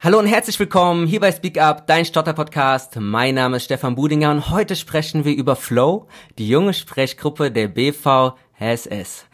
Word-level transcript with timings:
Hallo 0.00 0.20
und 0.20 0.26
herzlich 0.26 0.60
willkommen 0.60 1.08
hier 1.08 1.18
bei 1.18 1.32
Speak 1.32 1.60
Up, 1.60 1.88
dein 1.88 2.04
Stotter-Podcast. 2.04 3.00
Mein 3.00 3.34
Name 3.34 3.56
ist 3.56 3.64
Stefan 3.64 3.96
Budinger 3.96 4.30
und 4.30 4.48
heute 4.48 4.76
sprechen 4.76 5.24
wir 5.24 5.34
über 5.34 5.56
Flow, 5.56 6.06
die 6.38 6.48
junge 6.48 6.72
Sprechgruppe 6.72 7.50
der 7.50 7.66
BVSS. 7.66 9.26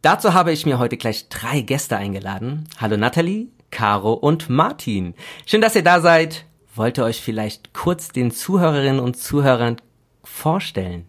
Dazu 0.00 0.32
habe 0.32 0.52
ich 0.52 0.64
mir 0.64 0.78
heute 0.78 0.96
gleich 0.96 1.28
drei 1.28 1.62
Gäste 1.62 1.96
eingeladen. 1.96 2.68
Hallo 2.80 2.96
Nathalie, 2.96 3.48
Caro 3.72 4.12
und 4.12 4.48
Martin. 4.48 5.14
Schön, 5.44 5.60
dass 5.60 5.74
ihr 5.74 5.82
da 5.82 5.98
seid. 5.98 6.46
Wollt 6.76 6.98
ihr 6.98 7.04
euch 7.04 7.20
vielleicht 7.20 7.74
kurz 7.74 8.10
den 8.10 8.30
Zuhörerinnen 8.30 9.00
und 9.00 9.16
Zuhörern 9.16 9.78
vorstellen? 10.22 11.04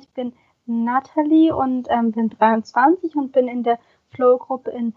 Ich 0.00 0.08
bin 0.10 0.32
Nathalie 0.64 1.52
und 1.52 1.88
ähm, 1.90 2.12
bin 2.12 2.30
23 2.30 3.16
und 3.16 3.32
bin 3.32 3.48
in 3.48 3.64
der 3.64 3.80
Flow-Gruppe 4.14 4.70
in 4.70 4.94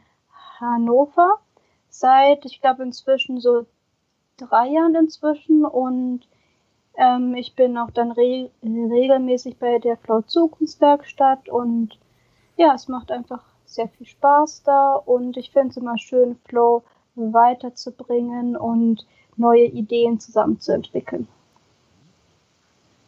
Hannover 0.60 1.40
seit, 1.90 2.46
ich 2.46 2.62
glaube, 2.62 2.84
inzwischen 2.84 3.40
so 3.40 3.66
drei 4.38 4.68
Jahren 4.68 4.96
inzwischen 4.96 5.66
und 5.66 6.22
ähm, 6.98 7.36
ich 7.36 7.56
bin 7.56 7.78
auch 7.78 7.92
dann 7.92 8.12
re 8.12 8.50
regelmäßig 8.64 9.58
bei 9.58 9.80
der 9.80 9.98
Flow 9.98 10.22
Zukunftswerkstatt 10.22 11.50
und 11.50 11.98
ja, 12.58 12.74
es 12.74 12.88
macht 12.88 13.12
einfach 13.12 13.44
sehr 13.66 13.88
viel 13.88 14.08
Spaß 14.08 14.64
da 14.64 14.94
und 14.94 15.38
ich 15.38 15.52
finde 15.52 15.70
es 15.70 15.78
immer 15.78 15.98
schön, 15.98 16.38
Flow 16.48 16.84
weiterzubringen 17.16 18.56
und 18.56 19.06
neue 19.36 19.66
Ideen 19.66 20.20
zusammenzuentwickeln. 20.20 21.28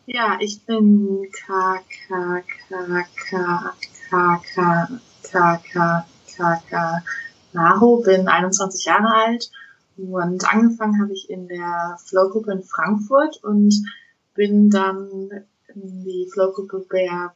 Ja, 0.06 0.38
ich 0.40 0.66
bin 0.66 1.28
K 1.32 1.80
K 2.08 2.42
K 2.42 3.06
K 3.30 3.74
K 4.10 4.42
K 4.54 4.88
K 5.24 6.06
K 6.28 6.62
K 6.70 7.04
Naho, 7.54 8.02
bin 8.02 8.28
21 8.28 8.86
Jahre 8.86 9.14
alt 9.14 9.52
und 9.98 10.46
angefangen 10.48 11.02
habe 11.02 11.14
ich 11.14 11.30
in 11.30 11.48
der 11.48 11.98
Flow-Gruppe 12.06 12.52
in 12.54 12.64
Frankfurt 12.64 13.44
und 13.44 13.74
bin 14.34 14.70
dann 14.70 15.30
in 15.76 16.04
die 16.04 16.30
Flow-Gruppe 16.32 16.86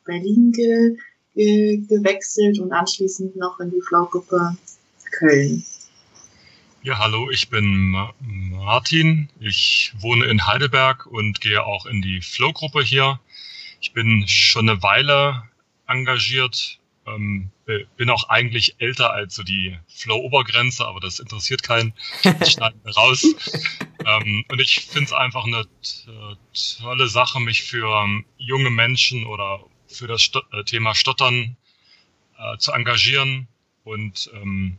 Berlin 0.05 0.51
ge, 0.51 0.97
ge, 1.33 1.77
gewechselt 1.87 2.59
und 2.59 2.71
anschließend 2.71 3.35
noch 3.35 3.59
in 3.59 3.71
die 3.71 3.81
Flow-Gruppe 3.81 4.55
Köln. 5.11 5.63
Ja, 6.81 6.99
hallo, 6.99 7.29
ich 7.31 7.49
bin 7.49 7.95
Martin. 8.19 9.29
Ich 9.39 9.93
wohne 9.99 10.25
in 10.25 10.45
Heidelberg 10.45 11.07
und 11.07 11.41
gehe 11.41 11.63
auch 11.63 11.85
in 11.85 12.01
die 12.01 12.21
Flow-Gruppe 12.21 12.83
hier. 12.83 13.19
Ich 13.81 13.93
bin 13.93 14.27
schon 14.27 14.69
eine 14.69 14.83
Weile 14.83 15.43
engagiert 15.87 16.79
ähm, 17.07 17.51
bin 17.97 18.09
auch 18.09 18.29
eigentlich 18.29 18.75
älter 18.79 19.13
als 19.13 19.35
so 19.35 19.43
die 19.43 19.77
Flow-Obergrenze, 19.87 20.85
aber 20.85 20.99
das 20.99 21.19
interessiert 21.19 21.63
keinen. 21.63 21.93
Ich 22.41 22.53
schneide 22.53 22.77
raus. 22.95 23.23
ähm, 24.05 24.45
und 24.49 24.59
ich 24.59 24.81
finde 24.85 25.05
es 25.05 25.13
einfach 25.13 25.45
eine 25.45 25.65
tolle 26.81 27.07
Sache, 27.07 27.39
mich 27.39 27.63
für 27.63 28.03
ähm, 28.03 28.25
junge 28.37 28.69
Menschen 28.69 29.25
oder 29.25 29.63
für 29.87 30.07
das 30.07 30.21
Sto 30.21 30.41
äh, 30.51 30.63
Thema 30.63 30.95
Stottern 30.95 31.57
äh, 32.37 32.57
zu 32.57 32.71
engagieren. 32.71 33.47
Und 33.83 34.31
ähm, 34.33 34.77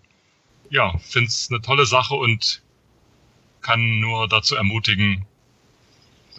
ja, 0.70 0.98
finde 0.98 1.28
es 1.28 1.48
eine 1.50 1.60
tolle 1.60 1.86
Sache 1.86 2.14
und 2.14 2.62
kann 3.60 4.00
nur 4.00 4.28
dazu 4.28 4.54
ermutigen, 4.56 5.26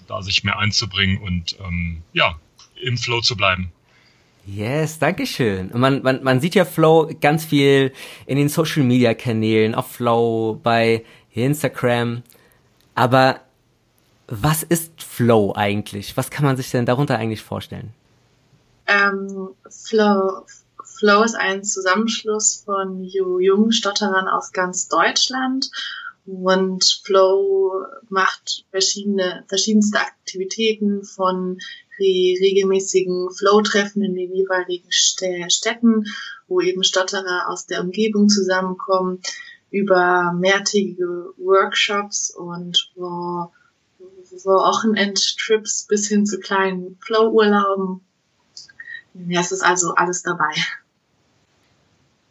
da 0.08 0.22
sich 0.22 0.44
mehr 0.44 0.60
einzubringen 0.60 1.18
und 1.18 1.58
ähm, 1.60 2.04
ja, 2.14 2.40
im 2.82 2.98
Flow 2.98 3.22
zu 3.22 3.36
bleiben. 3.36 3.72
Yes, 4.48 4.98
danke 4.98 5.28
schön. 5.28 5.72
Und 5.72 5.82
man, 5.82 6.02
man, 6.04 6.24
man 6.24 6.40
sieht 6.40 6.56
ja 6.56 6.64
Flow 6.64 7.12
ganz 7.20 7.44
viel 7.44 7.92
in 8.26 8.38
den 8.38 8.48
Social 8.48 8.84
Media 8.84 9.14
Kanälen, 9.14 9.76
auf 9.76 9.92
Flow, 9.92 10.58
bei 10.64 11.04
Instagram. 11.34 12.24
Aber 12.96 13.42
was 14.28 14.64
ist 14.64 15.04
Flow 15.04 15.54
eigentlich? 15.54 16.16
Was 16.16 16.32
kann 16.32 16.46
man 16.46 16.56
sich 16.56 16.72
denn 16.72 16.86
darunter 16.86 17.18
eigentlich 17.18 17.44
vorstellen? 17.44 17.94
Ähm, 18.88 19.50
Flow, 19.70 20.46
Flow 20.82 21.24
ist 21.24 21.36
ein 21.36 21.66
Zusammenschluss 21.66 22.64
von 22.66 23.04
jungen 23.04 23.74
Stotterern 23.74 24.30
aus 24.30 24.54
ganz 24.54 24.88
Deutschland 24.88 25.70
und 26.26 27.02
Flow 27.04 27.86
macht 28.10 28.66
verschiedene, 28.72 29.44
verschiedenste 29.48 30.00
Aktivitäten 30.00 31.04
von 31.04 31.58
re 32.00 32.38
regelmäßigen 32.40 33.30
Flow-Treffen 33.32 34.04
in 34.04 34.16
den 34.16 34.34
jeweiligen 34.34 34.92
Städten, 34.92 36.06
wo 36.48 36.62
eben 36.62 36.84
Stotterer 36.84 37.50
aus 37.50 37.66
der 37.66 37.82
Umgebung 37.82 38.30
zusammenkommen, 38.30 39.22
über 39.70 40.34
mehrtägige 40.34 41.34
Workshops 41.38 42.32
und 42.32 42.92
wo 42.96 43.52
Wochenendtrips 44.46 45.88
bis 45.88 46.08
hin 46.08 46.26
zu 46.26 46.40
kleinen 46.40 46.98
Flow-Urlauben. 47.02 48.02
Ja, 49.14 49.42
es 49.42 49.52
ist 49.52 49.64
also 49.64 49.96
alles 49.96 50.24
dabei. 50.24 50.54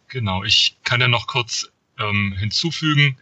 Genau, 0.09 0.45
ich 0.45 0.79
kann 0.85 1.01
ja 1.01 1.09
noch 1.09 1.27
kurz 1.27 1.69
ähm, 1.99 2.35
hinzufügen. 2.39 3.19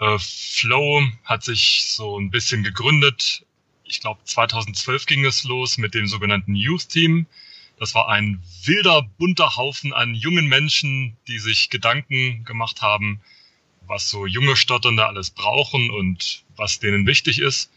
Äh, 0.00 0.18
Flow 0.18 1.02
hat 1.24 1.44
sich 1.44 1.84
so 1.88 2.18
ein 2.18 2.30
bisschen 2.30 2.62
gegründet 2.62 3.44
ich 3.92 4.00
glaube 4.00 4.24
2012 4.24 5.04
ging 5.04 5.24
es 5.26 5.44
los 5.44 5.76
mit 5.76 5.92
dem 5.92 6.06
sogenannten 6.06 6.54
Youth 6.54 6.88
Team. 6.88 7.26
Das 7.78 7.94
war 7.94 8.08
ein 8.08 8.42
wilder, 8.64 9.02
bunter 9.02 9.56
Haufen 9.56 9.92
an 9.92 10.14
jungen 10.14 10.46
Menschen, 10.46 11.16
die 11.28 11.38
sich 11.38 11.68
Gedanken 11.68 12.44
gemacht 12.44 12.80
haben, 12.80 13.20
was 13.86 14.08
so 14.08 14.24
junge 14.24 14.56
Stotternde 14.56 15.06
alles 15.06 15.30
brauchen 15.30 15.90
und 15.90 16.42
was 16.56 16.78
denen 16.78 17.06
wichtig 17.06 17.38
ist. 17.38 17.70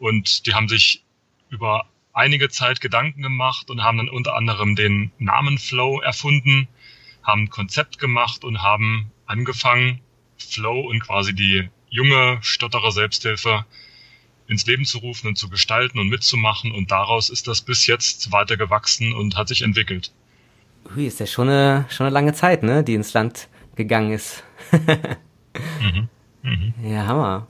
Und 0.00 0.46
die 0.46 0.54
haben 0.54 0.68
sich 0.68 1.04
über 1.48 1.86
einige 2.12 2.48
Zeit 2.48 2.80
Gedanken 2.80 3.22
gemacht 3.22 3.70
und 3.70 3.84
haben 3.84 3.98
dann 3.98 4.08
unter 4.08 4.34
anderem 4.34 4.74
den 4.74 5.12
Namen 5.18 5.58
Flow 5.58 6.00
erfunden, 6.00 6.66
haben 7.22 7.42
ein 7.42 7.50
Konzept 7.50 8.00
gemacht 8.00 8.42
und 8.42 8.62
haben 8.62 9.12
angefangen, 9.26 10.00
Flow 10.38 10.80
und 10.80 11.00
quasi 11.00 11.34
die 11.34 11.70
junge 11.88 12.38
Stotterer 12.42 12.90
Selbsthilfe 12.90 13.64
ins 14.48 14.66
Leben 14.66 14.84
zu 14.84 14.98
rufen 14.98 15.28
und 15.28 15.36
zu 15.36 15.48
gestalten 15.48 15.98
und 15.98 16.08
mitzumachen. 16.08 16.72
Und 16.72 16.90
daraus 16.90 17.30
ist 17.30 17.48
das 17.48 17.60
bis 17.62 17.86
jetzt 17.86 18.32
weiter 18.32 18.56
gewachsen 18.56 19.12
und 19.12 19.36
hat 19.36 19.48
sich 19.48 19.62
entwickelt. 19.62 20.12
Ui, 20.94 21.06
ist 21.06 21.20
ja 21.20 21.26
schon 21.26 21.48
eine, 21.48 21.86
schon 21.88 22.06
eine 22.06 22.14
lange 22.14 22.32
Zeit, 22.32 22.62
ne, 22.62 22.84
die 22.84 22.94
ins 22.94 23.12
Land 23.12 23.48
gegangen 23.74 24.12
ist. 24.12 24.44
mhm. 24.72 26.08
Mhm. 26.42 26.74
Ja, 26.82 27.06
Hammer. 27.06 27.46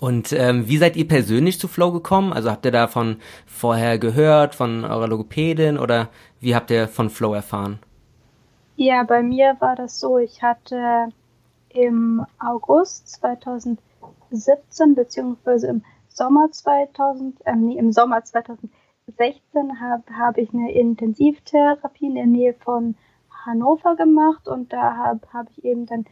Und 0.00 0.32
ähm, 0.32 0.68
wie 0.68 0.76
seid 0.76 0.96
ihr 0.96 1.06
persönlich 1.06 1.58
zu 1.58 1.68
Flow 1.68 1.92
gekommen? 1.92 2.32
Also 2.32 2.50
habt 2.50 2.64
ihr 2.64 2.72
davon 2.72 3.18
vorher 3.46 3.98
gehört, 3.98 4.54
von 4.54 4.84
eurer 4.84 5.08
Logopädin 5.08 5.78
oder 5.78 6.08
wie 6.40 6.54
habt 6.54 6.70
ihr 6.70 6.88
von 6.88 7.10
Flow 7.10 7.32
erfahren? 7.32 7.78
Ja, 8.76 9.04
bei 9.04 9.22
mir 9.22 9.56
war 9.60 9.76
das 9.76 10.00
so, 10.00 10.18
ich 10.18 10.42
hatte 10.42 11.08
im 11.68 12.26
August 12.38 13.08
2017 13.08 14.94
beziehungsweise 14.94 15.68
im 15.68 15.84
Sommer 16.14 16.50
2000, 16.52 17.44
äh, 17.44 17.56
nee, 17.56 17.76
im 17.76 17.90
Sommer 17.90 18.22
2016 18.22 19.80
habe 19.80 20.16
hab 20.16 20.38
ich 20.38 20.54
eine 20.54 20.72
Intensivtherapie 20.72 22.06
in 22.06 22.14
der 22.14 22.26
Nähe 22.26 22.54
von 22.54 22.94
Hannover 23.44 23.96
gemacht 23.96 24.46
und 24.46 24.72
da 24.72 24.96
habe 24.96 25.20
hab 25.32 25.50
ich 25.50 25.64
eben 25.64 25.86
dann 25.86 26.06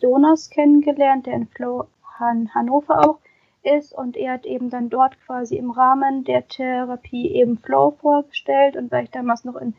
Jonas 0.00 0.50
kennengelernt, 0.50 1.26
der 1.26 1.34
in 1.34 1.48
Flow 1.48 1.88
Han 2.18 2.54
Hannover 2.54 3.08
auch 3.08 3.18
ist 3.62 3.92
und 3.92 4.16
er 4.16 4.34
hat 4.34 4.46
eben 4.46 4.70
dann 4.70 4.88
dort 4.88 5.20
quasi 5.26 5.56
im 5.56 5.72
Rahmen 5.72 6.22
der 6.22 6.46
Therapie 6.46 7.32
eben 7.32 7.58
Flow 7.58 7.90
vorgestellt 7.90 8.76
und 8.76 8.92
weil 8.92 9.04
ich 9.04 9.10
damals 9.10 9.44
noch 9.44 9.56
in 9.56 9.74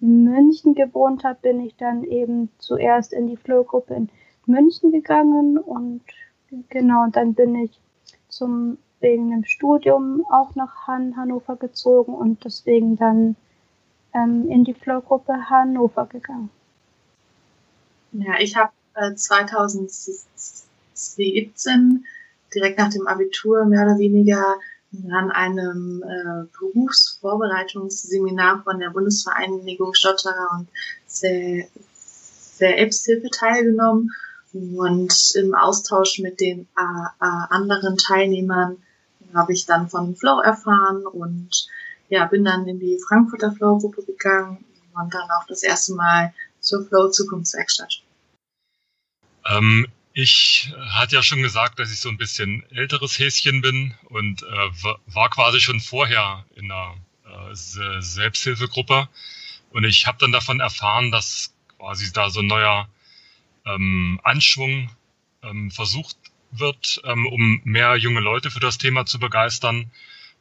München 0.00 0.74
gewohnt 0.74 1.24
habe, 1.24 1.38
bin 1.40 1.60
ich 1.60 1.76
dann 1.76 2.04
eben 2.04 2.50
zuerst 2.58 3.14
in 3.14 3.26
die 3.26 3.38
Flow-Gruppe 3.38 3.94
in 3.94 4.10
München 4.44 4.92
gegangen 4.92 5.56
und 5.56 6.02
genau, 6.68 7.04
und 7.04 7.16
dann 7.16 7.32
bin 7.32 7.54
ich 7.54 7.80
zum 8.32 8.78
wegen 9.00 9.30
dem 9.30 9.44
Studium 9.44 10.26
auch 10.30 10.54
nach 10.54 10.86
Han 10.86 11.16
Hannover 11.16 11.56
gezogen 11.56 12.14
und 12.14 12.44
deswegen 12.44 12.96
dann 12.96 13.34
ähm, 14.14 14.48
in 14.48 14.62
die 14.64 14.74
Flow-Gruppe 14.74 15.50
Hannover 15.50 16.06
gegangen. 16.06 16.50
Ja, 18.12 18.38
ich 18.38 18.56
habe 18.56 18.70
äh, 18.94 19.14
2017 19.14 22.06
direkt 22.54 22.78
nach 22.78 22.90
dem 22.90 23.06
Abitur 23.06 23.64
mehr 23.64 23.84
oder 23.84 23.98
weniger 23.98 24.56
an 25.10 25.30
einem 25.30 26.02
äh, 26.02 26.44
Berufsvorbereitungsseminar 26.58 28.62
von 28.62 28.78
der 28.78 28.90
Bundesvereinigung 28.90 29.94
Stotterer 29.94 30.58
und 30.58 30.68
Selbsthilfe 31.06 31.70
teilgenommen 33.30 34.10
und 34.52 35.32
im 35.34 35.54
Austausch 35.54 36.18
mit 36.18 36.40
den 36.40 36.68
äh, 36.76 37.24
äh, 37.24 37.46
anderen 37.50 37.96
Teilnehmern 37.96 38.76
habe 39.34 39.52
ich 39.52 39.66
dann 39.66 39.88
von 39.88 40.14
Flow 40.14 40.40
erfahren 40.40 41.06
und 41.06 41.68
ja, 42.08 42.26
bin 42.26 42.44
dann 42.44 42.66
in 42.68 42.78
die 42.78 42.98
Frankfurter 43.08 43.52
Flow-Gruppe 43.52 44.04
gegangen 44.04 44.64
und 44.94 45.14
dann 45.14 45.30
auch 45.30 45.46
das 45.48 45.62
erste 45.62 45.94
Mal 45.94 46.34
zur 46.60 46.86
Flow 46.86 47.08
Zukunftswerkstatt. 47.08 48.02
Ähm, 49.46 49.86
Ich 50.14 50.70
hatte 50.90 51.16
ja 51.16 51.22
schon 51.22 51.40
gesagt, 51.40 51.78
dass 51.78 51.90
ich 51.90 51.98
so 51.98 52.10
ein 52.10 52.18
bisschen 52.18 52.62
älteres 52.70 53.18
Häschen 53.18 53.62
bin 53.62 53.94
und 54.10 54.42
äh, 54.42 54.70
war 55.06 55.30
quasi 55.30 55.58
schon 55.58 55.80
vorher 55.80 56.44
in 56.54 56.70
einer 56.70 56.94
äh, 57.24 57.54
Selbsthilfegruppe. 58.02 59.08
Und 59.70 59.84
ich 59.84 60.06
habe 60.06 60.18
dann 60.20 60.32
davon 60.32 60.60
erfahren, 60.60 61.10
dass 61.10 61.54
quasi 61.78 62.12
da 62.12 62.28
so 62.28 62.40
ein 62.40 62.46
neuer 62.46 62.88
ähm, 63.64 64.20
Anschwung 64.22 64.90
ähm, 65.42 65.70
versucht 65.70 66.16
wird, 66.50 67.00
ähm, 67.04 67.26
um 67.26 67.60
mehr 67.64 67.96
junge 67.96 68.20
Leute 68.20 68.50
für 68.50 68.60
das 68.60 68.78
Thema 68.78 69.06
zu 69.06 69.18
begeistern. 69.18 69.90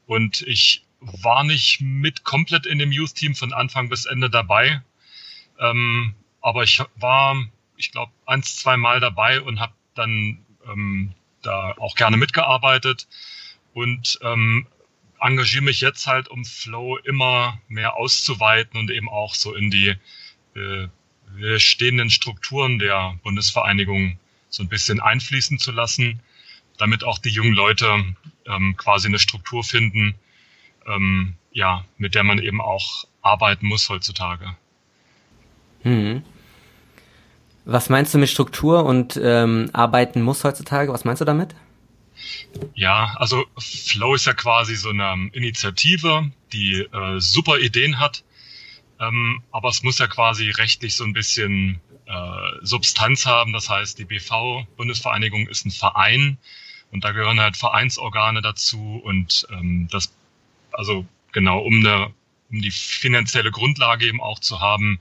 Und 0.07 0.41
ich 0.41 0.83
war 0.99 1.43
nicht 1.43 1.81
mit 1.81 2.23
komplett 2.23 2.65
in 2.65 2.79
dem 2.79 2.91
Youth-Team 2.91 3.35
von 3.35 3.53
Anfang 3.53 3.89
bis 3.89 4.05
Ende 4.05 4.29
dabei. 4.29 4.81
Ähm, 5.59 6.15
aber 6.41 6.63
ich 6.63 6.81
war 6.95 7.35
ich 7.81 7.91
glaube, 7.91 8.11
eins, 8.25 8.57
zwei 8.57 8.77
Mal 8.77 8.99
dabei 8.99 9.41
und 9.41 9.59
habe 9.59 9.73
dann 9.95 10.45
ähm, 10.71 11.13
da 11.41 11.73
auch 11.77 11.95
gerne 11.95 12.15
mitgearbeitet 12.15 13.07
und 13.73 14.19
ähm, 14.21 14.67
engagiere 15.19 15.63
mich 15.63 15.81
jetzt 15.81 16.05
halt, 16.05 16.27
um 16.27 16.45
Flow 16.45 16.97
immer 16.97 17.59
mehr 17.67 17.95
auszuweiten 17.95 18.79
und 18.79 18.91
eben 18.91 19.09
auch 19.09 19.33
so 19.33 19.55
in 19.55 19.71
die 19.71 19.95
äh, 20.55 20.87
stehenden 21.57 22.09
Strukturen 22.09 22.79
der 22.79 23.17
Bundesvereinigung 23.23 24.17
so 24.49 24.63
ein 24.63 24.69
bisschen 24.69 24.99
einfließen 24.99 25.59
zu 25.59 25.71
lassen, 25.71 26.19
damit 26.77 27.03
auch 27.03 27.19
die 27.19 27.29
jungen 27.29 27.53
Leute 27.53 27.87
ähm, 28.45 28.75
quasi 28.77 29.07
eine 29.07 29.19
Struktur 29.19 29.63
finden, 29.63 30.15
ähm, 30.87 31.35
ja, 31.51 31.85
mit 31.97 32.15
der 32.15 32.23
man 32.23 32.39
eben 32.39 32.61
auch 32.61 33.05
arbeiten 33.21 33.67
muss 33.67 33.89
heutzutage. 33.89 34.55
Hm. 35.83 36.23
Was 37.65 37.89
meinst 37.89 38.13
du 38.13 38.17
mit 38.17 38.29
Struktur 38.29 38.85
und 38.85 39.19
ähm, 39.21 39.69
arbeiten 39.73 40.21
muss 40.21 40.43
heutzutage? 40.43 40.91
Was 40.91 41.05
meinst 41.05 41.21
du 41.21 41.25
damit? 41.25 41.55
Ja, 42.73 43.15
also 43.17 43.45
Flow 43.57 44.15
ist 44.15 44.25
ja 44.25 44.33
quasi 44.33 44.75
so 44.75 44.89
eine 44.89 45.29
Initiative, 45.33 46.31
die 46.53 46.81
äh, 46.81 47.19
super 47.19 47.59
Ideen 47.59 47.99
hat, 47.99 48.23
ähm, 49.01 49.43
aber 49.51 49.69
es 49.69 49.81
muss 49.81 49.97
ja 49.97 50.07
quasi 50.07 50.51
rechtlich 50.51 50.95
so 50.95 51.03
ein 51.03 51.13
bisschen 51.13 51.81
äh, 52.05 52.51
Substanz 52.61 53.25
haben. 53.25 53.51
Das 53.51 53.67
heißt, 53.67 53.97
die 53.97 54.05
BV 54.05 54.67
Bundesvereinigung 54.77 55.47
ist 55.47 55.65
ein 55.65 55.71
Verein 55.71 56.37
und 56.91 57.03
da 57.03 57.11
gehören 57.11 57.39
halt 57.39 57.57
Vereinsorgane 57.57 58.41
dazu 58.41 59.01
und 59.03 59.47
ähm, 59.49 59.87
das, 59.89 60.13
also 60.71 61.05
genau 61.31 61.59
um 61.59 61.79
eine, 61.79 62.13
um 62.51 62.61
die 62.61 62.71
finanzielle 62.71 63.49
Grundlage 63.49 64.05
eben 64.05 64.21
auch 64.21 64.39
zu 64.39 64.59
haben, 64.59 64.99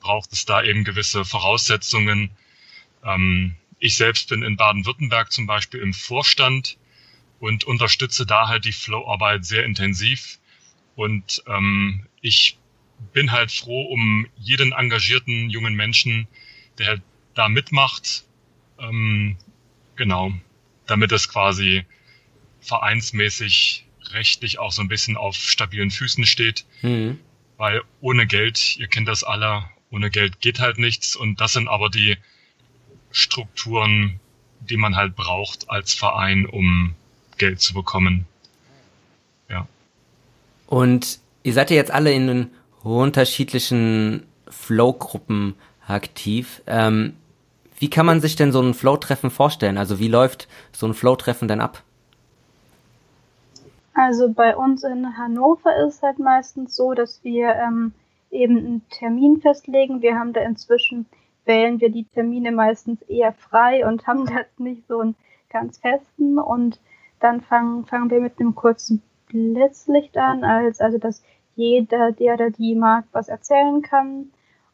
braucht 0.00 0.32
es 0.32 0.44
da 0.44 0.62
eben 0.62 0.82
gewisse 0.82 1.24
Voraussetzungen. 1.24 2.30
Ähm, 3.04 3.54
ich 3.78 3.96
selbst 3.96 4.28
bin 4.28 4.42
in 4.42 4.56
Baden-Württemberg 4.56 5.30
zum 5.30 5.46
Beispiel 5.46 5.80
im 5.80 5.94
Vorstand 5.94 6.78
und 7.38 7.64
unterstütze 7.64 8.26
da 8.26 8.48
halt 8.48 8.64
die 8.64 8.72
Flow-Arbeit 8.72 9.44
sehr 9.44 9.64
intensiv. 9.64 10.38
Und 10.96 11.42
ähm, 11.46 12.06
ich 12.20 12.58
bin 13.12 13.32
halt 13.32 13.50
froh 13.50 13.82
um 13.82 14.26
jeden 14.36 14.72
engagierten 14.72 15.50
jungen 15.50 15.74
Menschen, 15.74 16.28
der 16.78 16.86
halt 16.86 17.02
da 17.34 17.48
mitmacht. 17.48 18.24
Ähm, 18.78 19.36
genau, 19.96 20.32
damit 20.86 21.12
es 21.12 21.28
quasi 21.28 21.84
vereinsmäßig 22.60 23.86
rechtlich 24.12 24.58
auch 24.58 24.72
so 24.72 24.82
ein 24.82 24.88
bisschen 24.88 25.16
auf 25.16 25.36
stabilen 25.36 25.90
Füßen 25.90 26.26
steht. 26.26 26.64
Mhm. 26.82 27.18
Weil 27.56 27.82
ohne 28.00 28.26
Geld, 28.26 28.76
ihr 28.76 28.88
kennt 28.88 29.08
das 29.08 29.22
alle, 29.24 29.64
ohne 29.90 30.10
Geld 30.10 30.40
geht 30.40 30.60
halt 30.60 30.78
nichts 30.78 31.16
und 31.16 31.40
das 31.40 31.52
sind 31.52 31.68
aber 31.68 31.90
die 31.90 32.16
Strukturen, 33.10 34.20
die 34.60 34.76
man 34.76 34.96
halt 34.96 35.16
braucht 35.16 35.68
als 35.68 35.94
Verein, 35.94 36.46
um 36.46 36.94
Geld 37.38 37.60
zu 37.60 37.74
bekommen. 37.74 38.26
Ja. 39.48 39.66
Und 40.66 41.18
ihr 41.42 41.52
seid 41.52 41.70
ja 41.70 41.76
jetzt 41.76 41.90
alle 41.90 42.12
in 42.12 42.26
den 42.26 42.50
unterschiedlichen 42.82 44.26
Flow-Gruppen 44.48 45.54
aktiv. 45.86 46.62
Ähm, 46.66 47.14
wie 47.78 47.90
kann 47.90 48.06
man 48.06 48.20
sich 48.20 48.36
denn 48.36 48.52
so 48.52 48.60
ein 48.60 48.74
Flow-Treffen 48.74 49.30
vorstellen? 49.30 49.78
Also 49.78 49.98
wie 49.98 50.08
läuft 50.08 50.48
so 50.72 50.86
ein 50.86 50.94
Flow-Treffen 50.94 51.48
denn 51.48 51.60
ab? 51.60 51.82
Also 53.94 54.30
bei 54.32 54.56
uns 54.56 54.84
in 54.84 55.16
Hannover 55.16 55.76
ist 55.86 55.96
es 55.96 56.02
halt 56.02 56.18
meistens 56.18 56.76
so, 56.76 56.94
dass 56.94 57.22
wir 57.24 57.54
ähm, 57.54 57.92
eben 58.30 58.56
einen 58.56 58.88
Termin 58.90 59.40
festlegen. 59.40 60.02
Wir 60.02 60.18
haben 60.18 60.32
da 60.32 60.40
inzwischen, 60.40 61.06
wählen 61.44 61.80
wir 61.80 61.90
die 61.90 62.04
Termine 62.04 62.52
meistens 62.52 63.02
eher 63.02 63.32
frei 63.32 63.86
und 63.86 64.06
haben 64.06 64.26
da 64.26 64.40
nicht 64.58 64.86
so 64.86 65.00
einen 65.00 65.16
ganz 65.50 65.78
festen. 65.78 66.38
Und 66.38 66.78
dann 67.18 67.40
fangen, 67.40 67.84
fangen 67.86 68.10
wir 68.10 68.20
mit 68.20 68.38
einem 68.38 68.54
kurzen 68.54 69.02
Blitzlicht 69.26 70.16
an, 70.16 70.44
als, 70.44 70.80
also 70.80 70.98
dass 70.98 71.22
jeder, 71.56 72.12
der 72.12 72.34
oder 72.34 72.50
die 72.50 72.74
mag, 72.74 73.04
was 73.12 73.28
erzählen 73.28 73.82
kann. 73.82 74.30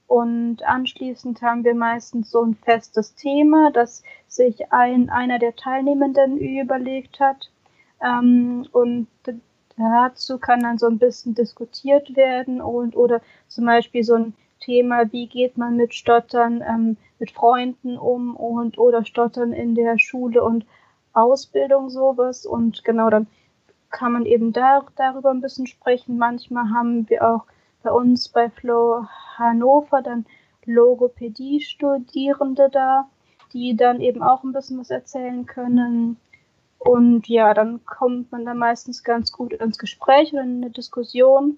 Und 0.06 0.62
anschließend 0.62 1.42
haben 1.42 1.64
wir 1.64 1.74
meistens 1.74 2.30
so 2.30 2.42
ein 2.42 2.54
festes 2.54 3.14
Thema, 3.14 3.72
das 3.72 4.02
sich 4.28 4.72
ein, 4.72 5.10
einer 5.10 5.38
der 5.38 5.56
Teilnehmenden 5.56 6.38
überlegt 6.38 7.18
hat. 7.18 7.50
Ähm, 8.00 8.66
und 8.72 9.08
Dazu 9.76 10.38
kann 10.38 10.60
dann 10.60 10.78
so 10.78 10.86
ein 10.86 10.98
bisschen 10.98 11.34
diskutiert 11.34 12.16
werden 12.16 12.62
und 12.62 12.96
oder 12.96 13.20
zum 13.46 13.66
Beispiel 13.66 14.04
so 14.04 14.14
ein 14.14 14.34
Thema, 14.60 15.12
wie 15.12 15.26
geht 15.26 15.58
man 15.58 15.76
mit 15.76 15.94
Stottern 15.94 16.64
ähm, 16.66 16.96
mit 17.18 17.30
Freunden 17.30 17.98
um 17.98 18.36
und 18.36 18.78
oder 18.78 19.04
Stottern 19.04 19.52
in 19.52 19.74
der 19.74 19.98
Schule 19.98 20.42
und 20.42 20.64
Ausbildung 21.12 21.90
sowas 21.90 22.46
und 22.46 22.84
genau 22.84 23.10
dann 23.10 23.26
kann 23.96 24.12
man 24.12 24.26
eben 24.26 24.52
da, 24.52 24.84
darüber 24.96 25.30
ein 25.30 25.40
bisschen 25.40 25.66
sprechen. 25.66 26.18
Manchmal 26.18 26.68
haben 26.68 27.08
wir 27.08 27.26
auch 27.26 27.46
bei 27.82 27.90
uns 27.90 28.28
bei 28.28 28.50
Flow 28.50 29.06
Hannover 29.38 30.02
dann 30.02 30.26
Logopädie-Studierende 30.66 32.68
da, 32.70 33.08
die 33.54 33.74
dann 33.74 34.02
eben 34.02 34.22
auch 34.22 34.44
ein 34.44 34.52
bisschen 34.52 34.78
was 34.78 34.90
erzählen 34.90 35.46
können. 35.46 36.18
Und 36.78 37.26
ja, 37.26 37.54
dann 37.54 37.86
kommt 37.86 38.30
man 38.32 38.44
da 38.44 38.52
meistens 38.52 39.02
ganz 39.02 39.32
gut 39.32 39.54
ins 39.54 39.78
Gespräch 39.78 40.34
oder 40.34 40.42
in 40.42 40.62
eine 40.62 40.70
Diskussion. 40.70 41.56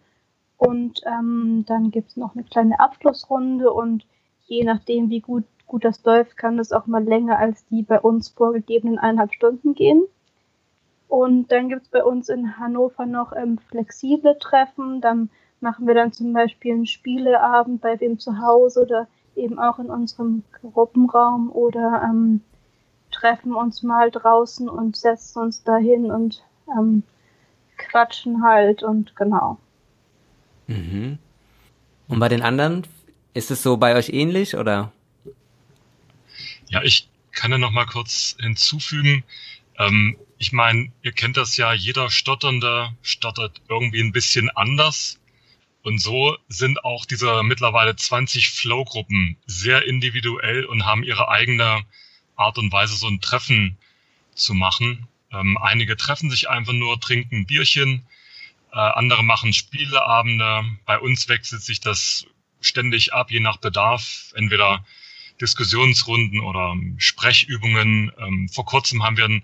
Und 0.59 1.01
ähm, 1.07 1.65
dann 1.67 1.91
gibt 1.91 2.11
es 2.11 2.17
noch 2.17 2.37
eine 2.37 2.45
kleine 2.45 2.79
Abschlussrunde 2.79 3.73
und 3.73 4.07
je 4.47 4.63
nachdem, 4.63 5.11
wie 5.11 5.21
gut, 5.21 5.43
gut 5.67 5.85
das 5.85 6.05
läuft, 6.05 6.37
kann 6.37 6.57
das 6.57 6.71
auch 6.71 6.87
mal 6.87 7.03
länger 7.03 7.37
als 7.37 7.67
die 7.67 7.83
bei 7.83 8.01
uns 8.01 8.29
vorgegebenen 8.29 8.97
eineinhalb 8.97 9.35
Stunden 9.35 9.75
gehen. 9.75 10.05
Und 11.09 11.51
dann 11.51 11.69
gibt 11.69 11.83
es 11.83 11.89
bei 11.89 12.05
uns 12.05 12.29
in 12.29 12.59
Hannover 12.59 13.07
noch 13.07 13.33
ähm, 13.33 13.59
flexible 13.69 14.39
Treffen. 14.39 15.01
Dann 15.01 15.31
machen 15.61 15.87
wir 15.87 15.95
dann 15.95 16.13
zum 16.13 16.33
Beispiel 16.33 16.75
einen 16.75 16.87
Spieleabend 16.87 17.81
bei 17.81 17.99
wem 18.01 18.19
zu 18.19 18.39
Hause 18.39 18.83
oder 18.83 19.09
eben 19.35 19.59
auch 19.59 19.79
in 19.79 19.91
unserem 19.91 20.43
Gruppenraum 20.63 21.51
oder 21.51 22.03
ähm, 22.05 22.43
treffen 23.11 23.55
uns 23.55 23.83
mal 23.83 24.11
draußen 24.11 24.69
und 24.69 24.97
setzen 24.97 25.41
uns 25.41 25.65
dahin 25.65 26.11
und 26.11 26.43
ähm, 26.77 27.03
quatschen 27.77 28.43
halt 28.43 28.83
und 28.83 29.17
genau. 29.17 29.59
Mhm. 30.67 31.19
Und 32.09 32.19
bei 32.19 32.29
den 32.29 32.43
anderen, 32.43 32.87
ist 33.35 33.51
es 33.51 33.63
so 33.63 33.77
bei 33.77 33.95
euch 33.95 34.11
ähnlich 34.11 34.57
oder? 34.57 34.93
Ja, 36.69 36.83
ich 36.83 37.09
kann 37.33 37.51
ja 37.51 37.59
noch 37.59 37.71
mal 37.71 37.87
kurz 37.87 38.37
hinzufügen. 38.41 39.25
Ähm, 39.79 40.17
ich 40.39 40.53
meine, 40.53 40.93
ihr 41.03 41.13
kennt 41.13 41.37
das 41.37 41.57
ja, 41.57 41.73
jeder 41.73 42.11
Stotternde 42.11 42.97
stottert 43.03 43.61
irgendwie 43.69 44.01
ein 44.01 44.13
bisschen 44.13 44.51
anders. 44.51 45.19
Und 45.83 45.99
so 46.01 46.37
sind 46.49 46.85
auch 46.85 47.07
diese 47.07 47.43
mittlerweile 47.43 47.97
20 47.97 48.51
Flow-Gruppen 48.51 49.37
sehr 49.47 49.87
individuell 49.87 50.65
und 50.65 50.85
haben 50.85 51.03
ihre 51.03 51.29
eigene 51.29 51.85
Art 52.37 52.59
und 52.59 52.73
Weise 52.73 52.95
so 52.95 53.09
ein 53.09 53.21
Treffen 53.21 53.79
zu 54.35 54.55
machen. 54.55 55.09
Ähm, 55.33 55.57
einige 55.59 55.97
treffen 55.97 56.31
sich 56.31 56.49
einfach 56.49 56.73
nur, 56.73 57.01
trinken 57.01 57.47
Bierchen, 57.47 58.07
äh, 58.73 58.79
andere 58.79 59.25
machen 59.25 59.53
Spieleabende. 59.53 60.65
Bei 60.85 60.99
uns 60.99 61.29
wechselt 61.29 61.63
sich 61.63 61.81
das 61.81 62.27
ständig 62.61 63.13
ab, 63.13 63.31
je 63.31 63.41
nach 63.41 63.57
Bedarf. 63.59 64.33
Entweder 64.35 64.85
Diskussionsrunden 65.41 66.41
oder 66.41 66.77
Sprechübungen. 66.97 68.13
Ähm, 68.19 68.49
vor 68.49 68.65
kurzem 68.67 69.03
haben 69.03 69.17
wir 69.17 69.25
ein 69.25 69.43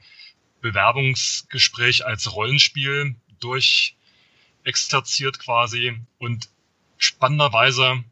Bewerbungsgespräch 0.64 2.04
als 2.06 2.32
Rollenspiel 2.32 3.16
durchexerziert 3.38 5.38
quasi 5.38 6.00
und 6.18 6.48
spannenderweise 6.96 8.02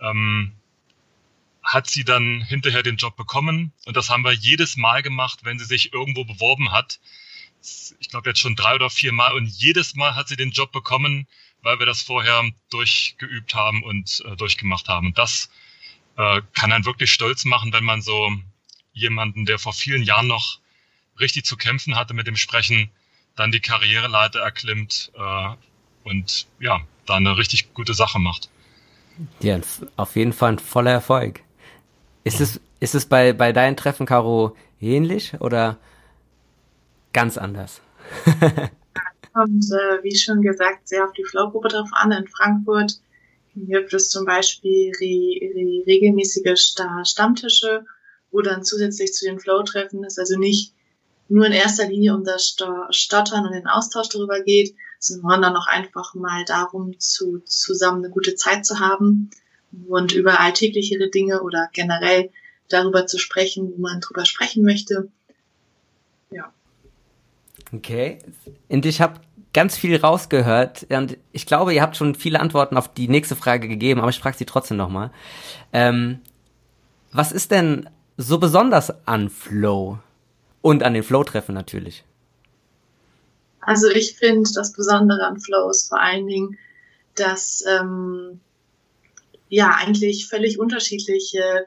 ähm, 0.00 0.52
hat 1.62 1.90
sie 1.90 2.04
dann 2.04 2.40
hinterher 2.40 2.82
den 2.82 2.96
Job 2.96 3.16
bekommen. 3.16 3.74
Und 3.84 3.98
das 3.98 4.08
haben 4.08 4.24
wir 4.24 4.32
jedes 4.32 4.78
Mal 4.78 5.02
gemacht, 5.02 5.40
wenn 5.44 5.58
sie 5.58 5.66
sich 5.66 5.92
irgendwo 5.92 6.24
beworben 6.24 6.72
hat. 6.72 7.00
Ich 8.00 8.08
glaube 8.08 8.30
jetzt 8.30 8.40
schon 8.40 8.56
drei 8.56 8.74
oder 8.74 8.88
vier 8.88 9.12
Mal. 9.12 9.34
Und 9.34 9.46
jedes 9.46 9.94
Mal 9.94 10.14
hat 10.14 10.28
sie 10.28 10.36
den 10.36 10.52
Job 10.52 10.72
bekommen, 10.72 11.28
weil 11.60 11.78
wir 11.78 11.86
das 11.86 12.00
vorher 12.00 12.50
durchgeübt 12.70 13.54
haben 13.54 13.82
und 13.82 14.24
äh, 14.26 14.36
durchgemacht 14.36 14.88
haben. 14.88 15.08
Und 15.08 15.18
das 15.18 15.50
äh, 16.16 16.40
kann 16.54 16.72
einen 16.72 16.86
wirklich 16.86 17.12
stolz 17.12 17.44
machen, 17.44 17.74
wenn 17.74 17.84
man 17.84 18.00
so, 18.00 18.32
jemanden, 18.94 19.44
der 19.44 19.58
vor 19.58 19.74
vielen 19.74 20.02
Jahren 20.02 20.28
noch 20.28 20.60
richtig 21.20 21.44
zu 21.44 21.56
kämpfen 21.56 21.96
hatte 21.96 22.14
mit 22.14 22.26
dem 22.26 22.36
Sprechen, 22.36 22.90
dann 23.36 23.52
die 23.52 23.60
Karriereleiter 23.60 24.40
erklimmt 24.40 25.12
äh, 25.14 25.48
und 26.04 26.46
ja, 26.60 26.80
da 27.06 27.14
eine 27.14 27.36
richtig 27.36 27.74
gute 27.74 27.94
Sache 27.94 28.18
macht. 28.18 28.48
Ja, 29.40 29.60
auf 29.96 30.16
jeden 30.16 30.32
Fall 30.32 30.52
ein 30.52 30.58
voller 30.58 30.90
Erfolg. 30.90 31.40
Ist 32.24 32.40
es, 32.40 32.60
ist 32.80 32.94
es 32.94 33.06
bei, 33.06 33.32
bei 33.32 33.52
deinen 33.52 33.76
Treffen, 33.76 34.06
Caro, 34.06 34.56
ähnlich 34.80 35.34
oder 35.40 35.78
ganz 37.12 37.38
anders? 37.38 37.80
kommt, 39.34 39.64
äh, 39.64 40.02
wie 40.02 40.16
schon 40.16 40.40
gesagt, 40.40 40.88
sehr 40.88 41.04
auf 41.04 41.12
die 41.12 41.24
Flow-Gruppe 41.24 41.68
drauf 41.68 41.90
an. 41.92 42.12
In 42.12 42.26
Frankfurt 42.28 43.00
gibt 43.54 43.92
es 43.92 44.08
zum 44.08 44.24
Beispiel 44.24 44.92
re, 45.00 45.52
re, 45.54 45.86
regelmäßige 45.86 46.58
Stammtische, 47.04 47.84
wo 48.30 48.40
dann 48.40 48.64
zusätzlich 48.64 49.12
zu 49.12 49.26
den 49.26 49.38
Flow-Treffen 49.38 50.04
es 50.04 50.18
also 50.18 50.38
nicht 50.38 50.72
nur 51.28 51.46
in 51.46 51.52
erster 51.52 51.88
Linie 51.88 52.14
um 52.14 52.24
das 52.24 52.56
Stottern 52.90 53.46
und 53.46 53.52
den 53.52 53.66
Austausch 53.66 54.08
darüber 54.08 54.40
geht, 54.42 54.74
sondern 54.98 55.56
auch 55.56 55.66
einfach 55.66 56.14
mal 56.14 56.44
darum, 56.44 56.98
zu, 56.98 57.40
zusammen 57.44 58.04
eine 58.04 58.12
gute 58.12 58.34
Zeit 58.34 58.64
zu 58.64 58.80
haben 58.80 59.30
und 59.88 60.12
über 60.12 60.40
alltäglichere 60.40 61.10
Dinge 61.10 61.42
oder 61.42 61.68
generell 61.72 62.30
darüber 62.68 63.06
zu 63.06 63.18
sprechen, 63.18 63.72
wo 63.74 63.80
man 63.80 64.00
drüber 64.00 64.24
sprechen 64.24 64.64
möchte. 64.64 65.08
Ja. 66.30 66.52
Okay. 67.72 68.18
Und 68.68 68.86
ich 68.86 69.00
habe 69.00 69.20
ganz 69.52 69.76
viel 69.76 69.96
rausgehört 69.96 70.86
und 70.90 71.16
ich 71.32 71.46
glaube, 71.46 71.74
ihr 71.74 71.82
habt 71.82 71.96
schon 71.96 72.14
viele 72.14 72.40
Antworten 72.40 72.76
auf 72.76 72.92
die 72.92 73.08
nächste 73.08 73.36
Frage 73.36 73.68
gegeben, 73.68 74.00
aber 74.00 74.10
ich 74.10 74.18
frage 74.18 74.36
sie 74.36 74.46
trotzdem 74.46 74.76
nochmal. 74.76 75.10
Ähm, 75.72 76.20
was 77.12 77.30
ist 77.30 77.50
denn 77.52 77.88
so 78.16 78.38
besonders 78.38 79.06
an 79.06 79.30
Flow? 79.30 79.98
Und 80.64 80.82
an 80.82 80.94
den 80.94 81.02
Flow-Treffen 81.02 81.54
natürlich. 81.54 82.04
Also 83.60 83.90
ich 83.90 84.16
finde, 84.16 84.48
das 84.54 84.72
Besondere 84.72 85.26
an 85.26 85.38
Flow 85.38 85.68
ist 85.68 85.90
vor 85.90 86.00
allen 86.00 86.26
Dingen, 86.26 86.56
dass 87.16 87.62
ähm, 87.68 88.40
ja 89.50 89.76
eigentlich 89.78 90.26
völlig 90.26 90.58
unterschiedliche 90.58 91.66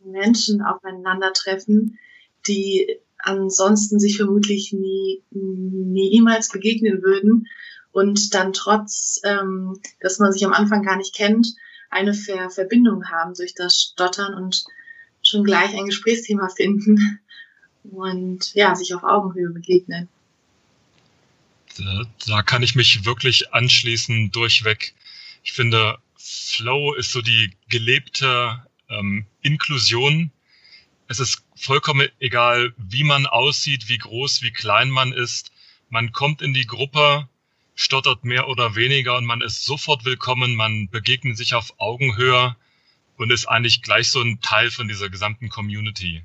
Menschen 0.00 0.60
aufeinandertreffen, 0.60 2.00
die 2.48 2.98
ansonsten 3.16 4.00
sich 4.00 4.16
vermutlich 4.16 4.72
nie, 4.72 5.22
niemals 5.30 6.48
begegnen 6.48 7.00
würden 7.00 7.46
und 7.92 8.34
dann 8.34 8.52
trotz, 8.52 9.20
ähm, 9.22 9.78
dass 10.00 10.18
man 10.18 10.32
sich 10.32 10.44
am 10.44 10.52
Anfang 10.52 10.82
gar 10.82 10.96
nicht 10.96 11.14
kennt, 11.14 11.46
eine 11.90 12.12
Ver 12.12 12.50
Verbindung 12.50 13.08
haben 13.08 13.34
durch 13.34 13.54
das 13.54 13.80
Stottern 13.80 14.34
und 14.34 14.64
schon 15.22 15.44
gleich 15.44 15.78
ein 15.78 15.86
Gesprächsthema 15.86 16.48
finden 16.48 17.20
und 17.90 18.54
ja, 18.54 18.74
sich 18.74 18.94
auf 18.94 19.04
Augenhöhe 19.04 19.50
begegnen. 19.50 20.08
Da, 21.76 22.04
da 22.26 22.42
kann 22.42 22.62
ich 22.62 22.74
mich 22.74 23.04
wirklich 23.04 23.52
anschließen 23.52 24.30
durchweg. 24.30 24.94
Ich 25.42 25.52
finde, 25.52 25.98
Flow 26.16 26.94
ist 26.94 27.10
so 27.12 27.20
die 27.20 27.52
gelebte 27.68 28.64
ähm, 28.88 29.26
Inklusion 29.42 30.30
es 31.06 31.20
ist 31.20 31.44
vollkommen 31.54 32.08
egal, 32.18 32.72
wie 32.76 33.04
man 33.04 33.26
aussieht, 33.26 33.88
wie 33.88 33.98
groß, 33.98 34.42
wie 34.42 34.52
klein 34.52 34.90
man 34.90 35.12
ist. 35.12 35.52
Man 35.90 36.12
kommt 36.12 36.40
in 36.40 36.54
die 36.54 36.66
Gruppe, 36.66 37.28
stottert 37.74 38.24
mehr 38.24 38.48
oder 38.48 38.74
weniger 38.74 39.16
und 39.16 39.26
man 39.26 39.42
ist 39.42 39.64
sofort 39.64 40.04
willkommen. 40.04 40.54
Man 40.54 40.88
begegnet 40.88 41.36
sich 41.36 41.54
auf 41.54 41.78
Augenhöhe 41.78 42.56
und 43.16 43.30
ist 43.30 43.46
eigentlich 43.46 43.82
gleich 43.82 44.08
so 44.08 44.22
ein 44.22 44.40
Teil 44.40 44.70
von 44.70 44.88
dieser 44.88 45.10
gesamten 45.10 45.50
Community. 45.50 46.24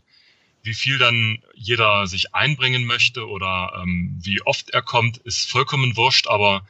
Wie 0.61 0.73
viel 0.73 0.97
dann 0.97 1.41
jeder 1.55 2.07
sich 2.07 2.33
einbringen 2.35 2.85
möchte 2.85 3.27
oder 3.27 3.81
ähm, 3.81 4.19
wie 4.21 4.41
oft 4.41 4.69
er 4.71 4.81
kommt, 4.81 5.17
ist 5.17 5.49
vollkommen 5.49 5.95
wurscht, 5.95 6.27
aber 6.27 6.67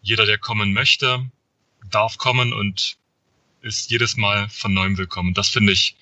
jeder, 0.00 0.24
der 0.24 0.38
kommen 0.38 0.72
möchte, 0.72 1.30
darf 1.90 2.18
kommen 2.18 2.52
und 2.52 2.96
ist 3.60 3.90
jedes 3.90 4.16
Mal 4.16 4.48
von 4.48 4.72
neuem 4.72 4.96
willkommen. 4.96 5.34
Das 5.34 5.48
finde 5.48 5.72
ich, 5.72 5.96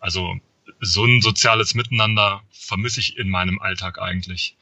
also 0.00 0.38
so 0.80 1.04
ein 1.04 1.20
soziales 1.20 1.74
Miteinander 1.74 2.42
vermisse 2.50 3.00
ich 3.00 3.18
in 3.18 3.28
meinem 3.28 3.60
Alltag 3.60 3.98
eigentlich. 4.00 4.56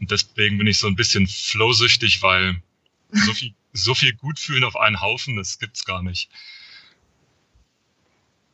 Und 0.00 0.10
deswegen 0.10 0.58
bin 0.58 0.66
ich 0.66 0.78
so 0.78 0.86
ein 0.86 0.96
bisschen 0.96 1.26
flowsüchtig, 1.26 2.22
weil 2.22 2.62
so 3.10 3.32
viel, 3.32 3.54
so 3.72 3.94
viel 3.94 4.12
Gutfühlen 4.12 4.64
auf 4.64 4.76
einen 4.76 5.00
Haufen, 5.00 5.36
das 5.36 5.58
gibt's 5.58 5.84
gar 5.84 6.02
nicht. 6.02 6.30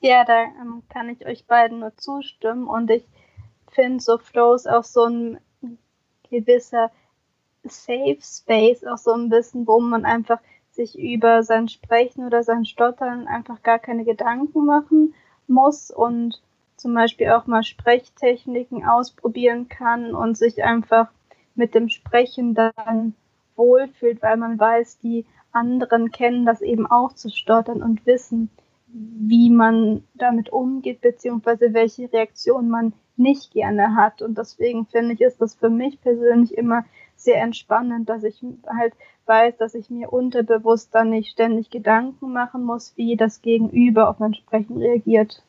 Ja, 0.04 0.24
da 0.24 0.42
ähm, 0.42 0.82
kann 0.88 1.08
ich 1.08 1.24
euch 1.26 1.46
beiden 1.46 1.78
nur 1.78 1.96
zustimmen 1.96 2.66
und 2.66 2.90
ich 2.90 3.04
finde 3.70 4.02
so 4.02 4.18
Flows 4.18 4.66
auch 4.66 4.82
so 4.82 5.04
ein 5.04 5.38
gewisser 6.28 6.90
Safe 7.62 8.18
Space, 8.20 8.84
auch 8.84 8.98
so 8.98 9.12
ein 9.12 9.28
bisschen, 9.28 9.64
wo 9.64 9.78
man 9.78 10.04
einfach 10.04 10.40
sich 10.72 10.98
über 10.98 11.44
sein 11.44 11.68
Sprechen 11.68 12.26
oder 12.26 12.42
sein 12.42 12.64
Stottern 12.64 13.28
einfach 13.28 13.62
gar 13.62 13.78
keine 13.78 14.04
Gedanken 14.04 14.66
machen 14.66 15.14
muss 15.46 15.92
und 15.92 16.42
zum 16.76 16.94
Beispiel 16.94 17.30
auch 17.30 17.46
mal 17.46 17.62
Sprechtechniken 17.62 18.84
ausprobieren 18.84 19.68
kann 19.68 20.16
und 20.16 20.36
sich 20.36 20.64
einfach 20.64 21.12
mit 21.54 21.76
dem 21.76 21.88
Sprechen 21.88 22.54
dann 22.54 23.14
wohlfühlt, 23.54 24.20
weil 24.20 24.36
man 24.36 24.58
weiß, 24.58 24.98
die 24.98 25.26
anderen 25.52 26.10
kennen 26.10 26.44
das 26.44 26.60
eben 26.60 26.90
auch 26.90 27.12
zu 27.12 27.30
stottern 27.30 27.84
und 27.84 28.04
wissen, 28.04 28.50
wie 28.92 29.50
man 29.50 30.04
damit 30.14 30.50
umgeht, 30.50 31.00
beziehungsweise 31.00 31.72
welche 31.72 32.12
Reaktion 32.12 32.68
man 32.68 32.92
nicht 33.16 33.52
gerne 33.52 33.96
hat. 33.96 34.22
Und 34.22 34.38
deswegen 34.38 34.86
finde 34.86 35.14
ich, 35.14 35.20
ist 35.20 35.40
das 35.40 35.54
für 35.54 35.70
mich 35.70 36.00
persönlich 36.00 36.56
immer 36.56 36.84
sehr 37.16 37.40
entspannend, 37.40 38.08
dass 38.08 38.24
ich 38.24 38.44
halt 38.66 38.94
weiß, 39.26 39.56
dass 39.56 39.74
ich 39.74 39.90
mir 39.90 40.12
unterbewusst 40.12 40.94
dann 40.94 41.10
nicht 41.10 41.30
ständig 41.30 41.70
Gedanken 41.70 42.32
machen 42.32 42.64
muss, 42.64 42.92
wie 42.96 43.16
das 43.16 43.40
Gegenüber 43.42 44.08
auf 44.08 44.18
mein 44.18 44.34
Sprechen 44.34 44.78
reagiert. 44.78 45.42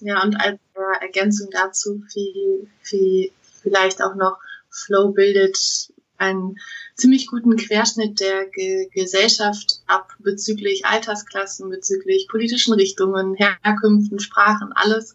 Ja, 0.00 0.22
und 0.22 0.36
als 0.40 0.58
Ergänzung 1.00 1.48
dazu 1.52 2.02
viel, 2.08 2.68
viel, 2.80 3.30
vielleicht 3.60 4.02
auch 4.02 4.14
noch 4.14 4.38
Flow 4.70 5.12
bildet 5.12 5.91
einen 6.22 6.56
ziemlich 6.94 7.26
guten 7.26 7.56
Querschnitt 7.56 8.20
der 8.20 8.46
Ge 8.46 8.88
Gesellschaft 8.92 9.80
ab 9.86 10.12
bezüglich 10.18 10.86
Altersklassen, 10.86 11.68
bezüglich 11.68 12.28
politischen 12.30 12.74
Richtungen, 12.74 13.34
Herkünften, 13.34 14.20
Sprachen, 14.20 14.72
alles. 14.74 15.14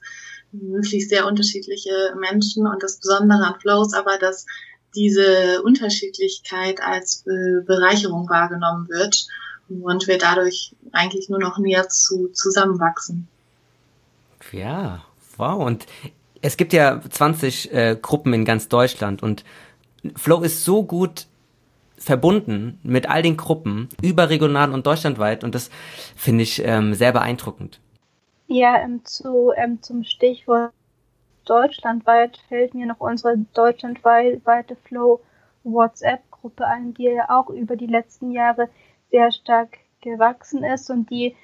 Wirklich 0.52 1.10
sehr 1.10 1.26
unterschiedliche 1.28 2.16
Menschen 2.20 2.68
und 2.68 2.82
das 2.82 3.00
Besondere 3.00 3.46
an 3.46 3.60
Flow 3.60 3.82
ist 3.82 3.94
aber, 3.94 4.18
dass 4.18 4.46
diese 4.96 5.62
Unterschiedlichkeit 5.64 6.82
als 6.82 7.24
Be 7.24 7.64
Bereicherung 7.66 8.30
wahrgenommen 8.30 8.88
wird 8.90 9.28
und 9.70 10.08
wir 10.08 10.18
dadurch 10.18 10.76
eigentlich 10.94 11.30
nur 11.30 11.40
noch 11.40 11.58
näher 11.58 11.90
zu 11.90 12.30
zusammenwachsen. 12.30 13.28
Ja, 14.52 15.04
wow. 15.36 15.64
Und 15.64 15.86
es 16.42 16.58
gibt 16.58 16.74
ja 16.74 17.02
20 17.02 17.74
äh, 17.74 17.98
Gruppen 18.02 18.34
in 18.34 18.46
ganz 18.46 18.70
Deutschland 18.70 19.22
und 19.24 19.44
Flow 20.16 20.42
ist 20.42 20.64
so 20.64 20.84
gut 20.84 21.28
verbunden 21.98 22.80
mit 22.84 23.10
all 23.10 23.22
den 23.22 23.38
Gruppen, 23.38 23.90
überregional 24.02 24.72
und 24.72 24.86
deutschlandweit 24.86 25.44
und 25.44 25.56
das 25.56 25.70
finde 26.16 26.44
ich 26.44 26.64
ähm, 26.64 26.94
sehr 26.94 27.12
beeindruckend. 27.12 27.80
Ja, 28.48 28.78
ähm, 28.78 29.04
zu, 29.04 29.52
ähm, 29.56 29.82
zum 29.82 30.04
Stichwort 30.04 30.72
deutschlandweit 31.46 32.38
fällt 32.50 32.74
mir 32.74 32.86
noch 32.86 33.00
unsere 33.00 33.38
deutschlandweite 33.54 34.76
Flow 34.84 35.22
WhatsApp-Gruppe 35.64 36.66
ein, 36.66 36.94
die 36.94 37.04
ja 37.04 37.30
auch 37.30 37.50
über 37.50 37.76
die 37.76 37.88
letzten 37.88 38.32
Jahre 38.32 38.70
sehr 39.12 39.32
stark 39.32 39.80
gewachsen 40.02 40.64
ist 40.64 40.90
und 40.90 41.10
die 41.10 41.36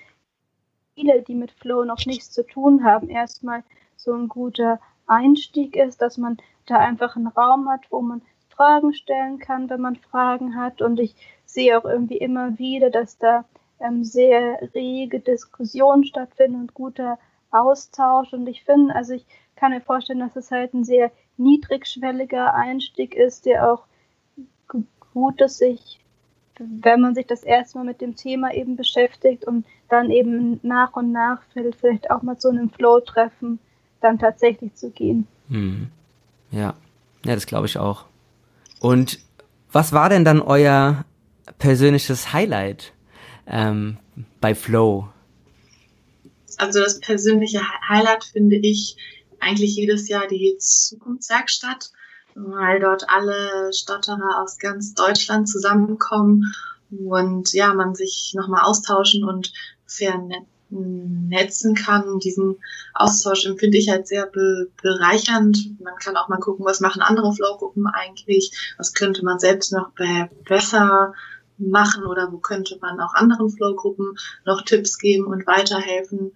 viele, 0.96 1.22
die 1.22 1.36
mit 1.36 1.52
Flow 1.52 1.84
noch 1.84 2.06
nichts 2.06 2.32
zu 2.32 2.46
tun 2.46 2.84
haben, 2.84 3.10
erstmal 3.10 3.64
so 3.98 4.14
ein 4.14 4.28
guter 4.28 4.80
Einstieg 5.08 5.76
ist, 5.76 6.02
dass 6.02 6.18
man 6.18 6.38
da 6.66 6.78
einfach 6.78 7.16
einen 7.16 7.28
Raum 7.28 7.70
hat, 7.70 7.82
wo 7.90 8.02
man 8.02 8.22
Fragen 8.56 8.94
stellen 8.94 9.40
kann, 9.40 9.70
wenn 9.70 9.82
man 9.82 9.96
Fragen 9.96 10.56
hat. 10.56 10.82
Und 10.82 11.00
ich 11.00 11.16
sehe 11.46 11.78
auch 11.78 11.86
irgendwie 11.86 12.18
immer 12.18 12.58
wieder, 12.58 12.90
dass 12.90 13.18
da 13.18 13.46
ähm, 13.80 14.04
sehr 14.04 14.70
rege 14.74 15.20
Diskussionen 15.20 16.04
stattfinden 16.04 16.62
und 16.62 16.74
guter 16.74 17.20
Austausch. 17.52 18.34
Und 18.34 18.48
ich 18.48 18.64
finde, 18.64 18.96
also 18.96 19.14
ich 19.14 19.26
kann 19.56 19.72
mir 19.72 19.82
vorstellen, 19.82 20.20
dass 20.20 20.36
es 20.36 20.52
halt 20.52 20.74
ein 20.74 20.84
sehr 20.84 21.12
niedrigschwelliger 21.38 22.54
Einstieg 22.54 23.16
ist, 23.16 23.46
der 23.46 23.72
auch 23.72 23.86
gut 25.14 25.42
ist, 25.42 25.58
sich 25.58 26.04
wenn 26.60 27.02
man 27.02 27.16
sich 27.16 27.26
das 27.26 27.44
erste 27.44 27.78
Mal 27.78 27.86
mit 27.86 28.02
dem 28.02 28.16
Thema 28.16 28.54
eben 28.54 28.76
beschäftigt 28.76 29.46
und 29.46 29.66
dann 29.90 30.12
eben 30.12 30.60
nach 30.64 30.94
und 30.94 31.12
nach 31.12 31.42
vielleicht 31.52 32.12
auch 32.12 32.22
mal 32.22 32.38
zu 32.38 32.50
einem 32.50 32.70
Flow-Treffen 32.70 33.60
dann 34.02 34.20
tatsächlich 34.20 34.76
zu 34.76 34.92
gehen. 34.92 35.28
Hm. 35.50 35.88
Ja, 36.52 36.76
ja, 37.26 37.36
das 37.36 37.46
glaube 37.46 37.68
ich 37.68 37.78
auch. 37.78 38.06
Und 38.84 39.20
was 39.72 39.94
war 39.94 40.10
denn 40.10 40.26
dann 40.26 40.42
euer 40.42 41.06
persönliches 41.58 42.34
Highlight 42.34 42.92
ähm, 43.48 43.98
bei 44.42 44.54
Flow? 44.54 45.08
Also 46.58 46.82
das 46.82 47.00
persönliche 47.00 47.62
Highlight 47.88 48.26
finde 48.26 48.58
ich 48.58 48.98
eigentlich 49.40 49.78
jedes 49.78 50.10
Jahr 50.10 50.28
die 50.28 50.58
Zukunftswerkstatt, 50.60 51.92
weil 52.36 52.82
dort 52.82 53.08
alle 53.08 53.72
Stotterer 53.72 54.42
aus 54.44 54.58
ganz 54.58 54.94
Deutschland 54.94 55.48
zusammenkommen 55.48 56.54
und 56.92 57.54
ja, 57.54 57.74
man 57.74 57.96
sich 57.96 58.34
nochmal 58.36 58.66
austauschen 58.66 59.24
und 59.24 59.54
netzen 60.74 61.76
kann. 61.76 62.20
Diesen 62.20 62.58
Austausch 62.94 63.46
empfinde 63.46 63.78
ich 63.78 63.90
halt 63.90 64.08
sehr 64.08 64.26
be 64.26 64.70
bereichernd. 64.82 65.80
Man 65.82 65.96
kann 65.96 66.18
auch 66.18 66.30
mal 66.30 66.40
gucken, 66.40 66.66
was 66.66 66.80
machen 66.80 67.02
andere 67.02 67.34
Flow-Gruppen 67.34 67.88
eigentlich, 67.88 68.52
was 68.78 68.94
könnte 68.94 69.24
man 69.24 69.40
selbst 69.40 69.72
noch 69.72 69.92
be 69.92 70.30
besser 70.46 71.14
machen 71.58 72.06
oder 72.06 72.32
wo 72.32 72.38
könnte 72.38 72.78
man 72.82 73.00
auch 73.00 73.14
anderen 73.14 73.50
Flow-Gruppen 73.50 74.18
noch 74.46 74.64
Tipps 74.64 74.98
geben 74.98 75.26
und 75.26 75.48
weiterhelfen. 75.48 76.32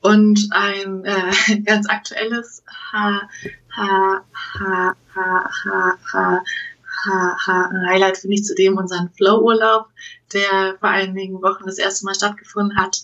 Und 0.00 0.48
ein 0.50 1.04
äh, 1.04 1.60
ganz 1.64 1.88
aktuelles 1.88 2.62
Ha, 2.92 3.22
Ha, 3.74 4.24
Ha, 4.58 4.96
Ha, 5.14 5.50
Ha, 5.64 5.98
Ha, 6.12 7.36
Ha, 7.46 7.70
Highlight 7.88 8.18
finde 8.18 8.36
ich 8.36 8.44
zudem 8.44 8.78
unseren 8.78 9.10
Flow-Urlaub, 9.10 9.88
der 10.32 10.76
vor 10.78 10.88
einigen 10.88 11.42
Wochen 11.42 11.64
das 11.66 11.78
erste 11.78 12.06
Mal 12.06 12.14
stattgefunden 12.14 12.78
hat, 12.78 13.02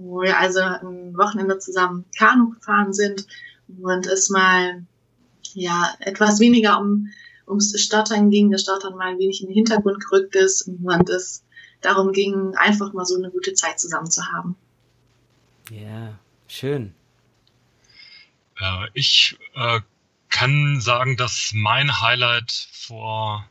wo 0.00 0.22
wir 0.22 0.38
also 0.38 0.60
ein 0.60 1.16
Wochenende 1.16 1.58
zusammen 1.58 2.04
Kanu 2.16 2.50
gefahren 2.50 2.92
sind 2.92 3.26
und 3.80 4.06
es 4.06 4.30
mal 4.30 4.84
ja 5.54 5.94
etwas 6.00 6.40
weniger 6.40 6.80
um 6.80 7.08
ums 7.46 7.78
Stottern 7.80 8.30
ging, 8.30 8.50
das 8.50 8.62
Stottern 8.62 8.96
mal 8.96 9.08
ein 9.08 9.18
wenig 9.18 9.42
in 9.42 9.48
den 9.48 9.54
Hintergrund 9.54 10.04
gerückt 10.04 10.36
ist 10.36 10.62
und 10.62 11.10
es 11.10 11.44
darum 11.80 12.12
ging, 12.12 12.54
einfach 12.54 12.92
mal 12.92 13.04
so 13.04 13.16
eine 13.16 13.30
gute 13.30 13.54
Zeit 13.54 13.78
zusammen 13.80 14.10
zu 14.10 14.24
haben. 14.32 14.56
Ja, 15.70 16.18
schön. 16.46 16.94
Äh, 18.58 18.86
ich 18.94 19.36
äh, 19.54 19.80
kann 20.28 20.80
sagen, 20.80 21.16
dass 21.16 21.50
mein 21.54 22.00
Highlight 22.00 22.68
vor, 22.72 23.48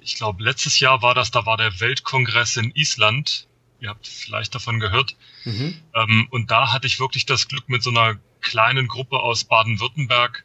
ich 0.00 0.16
glaube, 0.16 0.42
letztes 0.42 0.80
Jahr 0.80 1.02
war 1.02 1.14
das, 1.14 1.30
da 1.30 1.46
war 1.46 1.56
der 1.56 1.80
Weltkongress 1.80 2.56
in 2.56 2.72
Island. 2.74 3.46
Ihr 3.82 3.88
habt 3.88 4.06
vielleicht 4.06 4.54
davon 4.54 4.78
gehört. 4.78 5.16
Mhm. 5.44 5.74
Ähm, 5.94 6.28
und 6.30 6.52
da 6.52 6.72
hatte 6.72 6.86
ich 6.86 7.00
wirklich 7.00 7.26
das 7.26 7.48
Glück, 7.48 7.68
mit 7.68 7.82
so 7.82 7.90
einer 7.90 8.16
kleinen 8.40 8.86
Gruppe 8.86 9.18
aus 9.18 9.42
Baden-Württemberg 9.42 10.44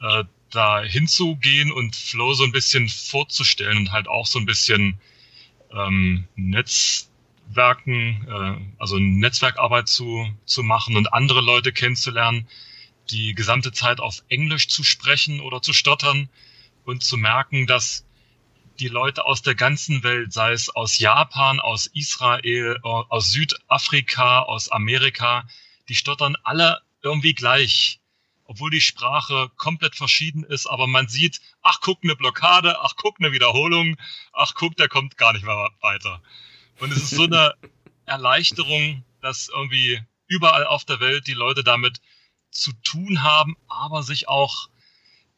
äh, 0.00 0.24
da 0.50 0.82
hinzugehen 0.82 1.70
und 1.70 1.94
Flow 1.94 2.34
so 2.34 2.42
ein 2.42 2.50
bisschen 2.50 2.88
vorzustellen 2.88 3.78
und 3.78 3.92
halt 3.92 4.08
auch 4.08 4.26
so 4.26 4.40
ein 4.40 4.46
bisschen 4.46 4.98
ähm, 5.72 6.26
Netzwerken, 6.34 8.26
äh, 8.28 8.80
also 8.80 8.98
Netzwerkarbeit 8.98 9.86
zu, 9.86 10.28
zu 10.44 10.64
machen 10.64 10.96
und 10.96 11.12
andere 11.12 11.42
Leute 11.42 11.72
kennenzulernen, 11.72 12.48
die 13.08 13.34
gesamte 13.36 13.70
Zeit 13.70 14.00
auf 14.00 14.24
Englisch 14.28 14.66
zu 14.66 14.82
sprechen 14.82 15.40
oder 15.40 15.62
zu 15.62 15.72
stottern 15.72 16.28
und 16.84 17.04
zu 17.04 17.16
merken, 17.16 17.68
dass 17.68 18.04
die 18.80 18.88
Leute 18.88 19.24
aus 19.24 19.42
der 19.42 19.54
ganzen 19.54 20.02
Welt, 20.02 20.32
sei 20.32 20.52
es 20.52 20.70
aus 20.70 20.98
Japan, 20.98 21.60
aus 21.60 21.86
Israel, 21.86 22.78
aus 22.82 23.30
Südafrika, 23.30 24.40
aus 24.42 24.70
Amerika, 24.70 25.46
die 25.88 25.94
stottern 25.94 26.36
alle 26.42 26.80
irgendwie 27.02 27.34
gleich 27.34 28.00
obwohl 28.44 28.70
die 28.70 28.80
Sprache 28.80 29.50
komplett 29.56 29.96
verschieden 29.96 30.44
ist, 30.44 30.66
aber 30.66 30.86
man 30.86 31.08
sieht, 31.08 31.40
ach 31.62 31.80
guck, 31.80 32.00
eine 32.02 32.16
Blockade, 32.16 32.80
ach 32.80 32.94
guck, 32.96 33.16
eine 33.18 33.32
Wiederholung, 33.32 33.96
ach 34.32 34.54
guck, 34.54 34.76
der 34.76 34.88
kommt 34.88 35.16
gar 35.16 35.32
nicht 35.32 35.44
mehr 35.44 35.70
weiter. 35.80 36.22
Und 36.80 36.92
es 36.92 37.04
ist 37.04 37.10
so 37.10 37.24
eine 37.24 37.54
Erleichterung, 38.06 39.04
dass 39.20 39.48
irgendwie 39.48 40.02
überall 40.26 40.66
auf 40.66 40.84
der 40.84 41.00
Welt 41.00 41.26
die 41.26 41.34
Leute 41.34 41.64
damit 41.64 42.00
zu 42.50 42.72
tun 42.82 43.22
haben, 43.22 43.56
aber 43.66 44.02
sich 44.02 44.28
auch 44.28 44.68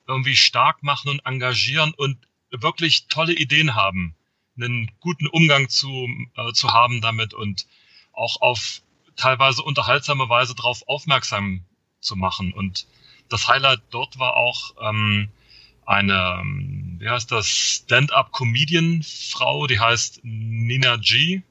irgendwie 0.09 0.37
stark 0.37 0.83
machen 0.83 1.09
und 1.09 1.21
engagieren 1.21 1.95
und 1.95 2.19
wirklich 2.51 3.07
tolle 3.09 3.35
Ideen 3.35 3.75
haben, 3.75 4.15
einen 4.57 4.91
guten 5.01 5.27
Umgang 5.27 5.69
zu, 5.69 6.09
äh, 6.37 6.53
zu 6.53 6.73
haben 6.73 7.01
damit 7.01 7.35
und 7.35 7.67
auch 8.13 8.41
auf 8.41 8.83
teilweise 9.17 9.63
unterhaltsame 9.63 10.29
Weise 10.29 10.55
darauf 10.55 10.87
aufmerksam 10.89 11.65
zu 12.01 12.17
machen. 12.17 12.53
Und 12.53 12.87
das 13.29 13.49
Highlight 13.49 13.81
dort 13.91 14.19
war 14.19 14.37
auch 14.37 14.75
ähm, 14.81 15.29
eine, 15.85 16.39
ähm, 16.41 16.97
wie 17.01 17.09
heißt 17.09 17.33
das, 17.33 17.49
Stand-up-Comedian-Frau, 17.49 19.67
die 19.67 19.81
heißt 19.81 20.21
Nina 20.23 20.97
G. 20.97 21.43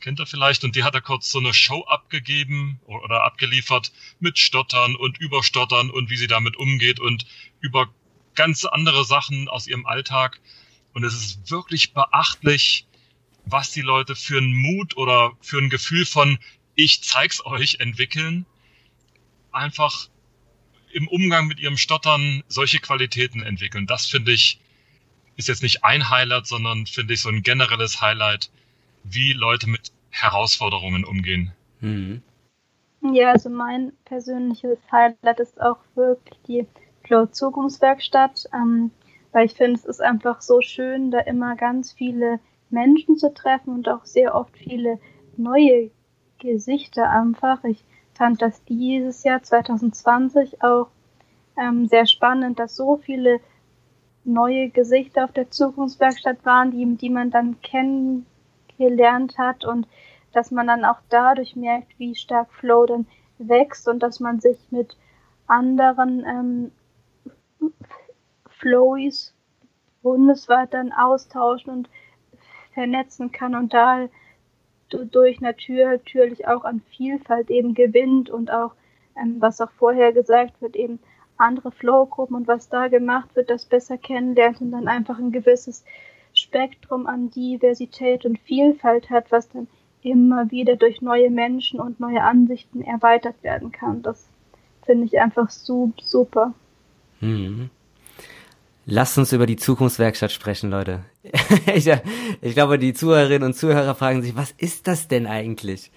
Kennt 0.00 0.20
ihr 0.20 0.26
vielleicht? 0.26 0.64
Und 0.64 0.76
die 0.76 0.84
hat 0.84 0.94
da 0.94 1.00
kurz 1.00 1.30
so 1.30 1.38
eine 1.38 1.54
Show 1.54 1.84
abgegeben 1.84 2.80
oder 2.84 3.24
abgeliefert 3.24 3.92
mit 4.20 4.38
Stottern 4.38 4.94
und 4.94 5.18
Überstottern 5.18 5.90
und 5.90 6.10
wie 6.10 6.16
sie 6.16 6.28
damit 6.28 6.56
umgeht 6.56 7.00
und 7.00 7.26
über 7.60 7.88
ganz 8.36 8.64
andere 8.64 9.04
Sachen 9.04 9.48
aus 9.48 9.66
ihrem 9.66 9.86
Alltag. 9.86 10.40
Und 10.94 11.04
es 11.04 11.14
ist 11.14 11.50
wirklich 11.50 11.92
beachtlich, 11.92 12.86
was 13.44 13.72
die 13.72 13.82
Leute 13.82 14.14
für 14.14 14.38
einen 14.38 14.54
Mut 14.54 14.96
oder 14.96 15.32
für 15.40 15.58
ein 15.58 15.70
Gefühl 15.70 16.06
von 16.06 16.38
ich 16.74 17.02
zeig's 17.02 17.44
euch 17.44 17.80
entwickeln 17.80 18.46
einfach 19.56 20.08
im 20.92 21.08
Umgang 21.08 21.46
mit 21.46 21.58
ihrem 21.58 21.76
Stottern 21.76 22.42
solche 22.46 22.78
Qualitäten 22.78 23.42
entwickeln. 23.42 23.86
Das 23.86 24.06
finde 24.06 24.32
ich, 24.32 24.60
ist 25.36 25.48
jetzt 25.48 25.62
nicht 25.62 25.84
ein 25.84 26.08
Highlight, 26.10 26.46
sondern 26.46 26.86
finde 26.86 27.14
ich 27.14 27.20
so 27.20 27.28
ein 27.28 27.42
generelles 27.42 28.00
Highlight, 28.00 28.50
wie 29.02 29.32
Leute 29.32 29.68
mit 29.68 29.92
Herausforderungen 30.10 31.04
umgehen. 31.04 31.52
Mhm. 31.80 32.22
Ja, 33.12 33.32
also 33.32 33.50
mein 33.50 33.92
persönliches 34.04 34.78
Highlight 34.90 35.40
ist 35.40 35.60
auch 35.60 35.78
wirklich 35.94 36.38
die 36.48 36.66
Flow 37.06 37.26
Zukunftswerkstatt, 37.26 38.48
ähm, 38.52 38.90
weil 39.32 39.46
ich 39.46 39.54
finde, 39.54 39.78
es 39.78 39.84
ist 39.84 40.02
einfach 40.02 40.40
so 40.40 40.60
schön, 40.60 41.10
da 41.10 41.20
immer 41.20 41.56
ganz 41.56 41.92
viele 41.92 42.40
Menschen 42.70 43.16
zu 43.16 43.32
treffen 43.32 43.74
und 43.74 43.88
auch 43.88 44.04
sehr 44.04 44.34
oft 44.34 44.56
viele 44.56 44.98
neue 45.36 45.90
Gesichter 46.38 47.08
einfach. 47.08 47.62
Ich 47.64 47.84
fand 48.14 48.42
das 48.42 48.64
dieses 48.64 49.24
Jahr 49.24 49.42
2020 49.42 50.62
auch 50.62 50.88
ähm, 51.56 51.86
sehr 51.86 52.06
spannend, 52.06 52.58
dass 52.58 52.76
so 52.76 52.96
viele 52.96 53.40
neue 54.24 54.70
Gesichter 54.70 55.24
auf 55.24 55.32
der 55.32 55.50
Zukunftswerkstatt 55.50 56.44
waren, 56.44 56.70
die, 56.72 56.96
die 56.96 57.10
man 57.10 57.30
dann 57.30 57.60
kennengelernt 57.62 59.38
hat 59.38 59.64
und 59.64 59.86
dass 60.32 60.50
man 60.50 60.66
dann 60.66 60.84
auch 60.84 60.98
dadurch 61.08 61.56
merkt, 61.56 61.98
wie 61.98 62.14
stark 62.14 62.52
Flow 62.52 62.84
dann 62.86 63.06
wächst 63.38 63.88
und 63.88 64.00
dass 64.02 64.20
man 64.20 64.40
sich 64.40 64.58
mit 64.70 64.96
anderen 65.46 66.24
ähm, 66.26 66.72
Flowies 68.48 69.34
bundesweit 70.02 70.72
dann 70.72 70.92
austauschen 70.92 71.72
und 71.72 71.90
vernetzen 72.72 73.32
kann 73.32 73.54
und 73.54 73.74
da 73.74 74.08
durch 74.88 75.40
natürlich 75.40 76.46
auch 76.46 76.64
an 76.64 76.80
Vielfalt 76.96 77.50
eben 77.50 77.74
gewinnt 77.74 78.30
und 78.30 78.52
auch, 78.52 78.74
ähm, 79.20 79.36
was 79.40 79.60
auch 79.60 79.70
vorher 79.72 80.12
gesagt 80.12 80.60
wird, 80.62 80.76
eben 80.76 81.00
andere 81.36 81.72
Flow-Gruppen 81.72 82.36
und 82.36 82.46
was 82.46 82.68
da 82.68 82.88
gemacht 82.88 83.34
wird, 83.34 83.50
das 83.50 83.66
besser 83.66 83.98
kennenlernt 83.98 84.60
und 84.60 84.70
dann 84.70 84.88
einfach 84.88 85.18
ein 85.18 85.32
gewisses 85.32 85.84
Spektrum 86.34 87.06
an 87.06 87.30
Diversität 87.30 88.24
und 88.24 88.38
Vielfalt 88.38 89.10
hat, 89.10 89.32
was 89.32 89.48
dann 89.48 89.68
immer 90.02 90.50
wieder 90.50 90.76
durch 90.76 91.02
neue 91.02 91.30
Menschen 91.30 91.80
und 91.80 91.98
neue 91.98 92.22
Ansichten 92.22 92.82
erweitert 92.82 93.42
werden 93.42 93.72
kann. 93.72 94.02
Das 94.02 94.28
finde 94.84 95.06
ich 95.06 95.18
einfach 95.20 95.50
super. 95.50 96.54
Mhm. 97.20 97.70
Lasst 98.88 99.18
uns 99.18 99.32
über 99.32 99.46
die 99.46 99.56
Zukunftswerkstatt 99.56 100.30
sprechen, 100.30 100.70
Leute. 100.70 101.04
ich, 101.74 101.90
ich, 102.40 102.54
glaube, 102.54 102.78
die 102.78 102.94
Zuhörerinnen 102.94 103.42
und 103.42 103.54
Zuhörer 103.54 103.96
fragen 103.96 104.22
sich, 104.22 104.36
was 104.36 104.52
ist 104.52 104.86
das 104.86 105.08
denn 105.08 105.26
eigentlich? 105.26 105.90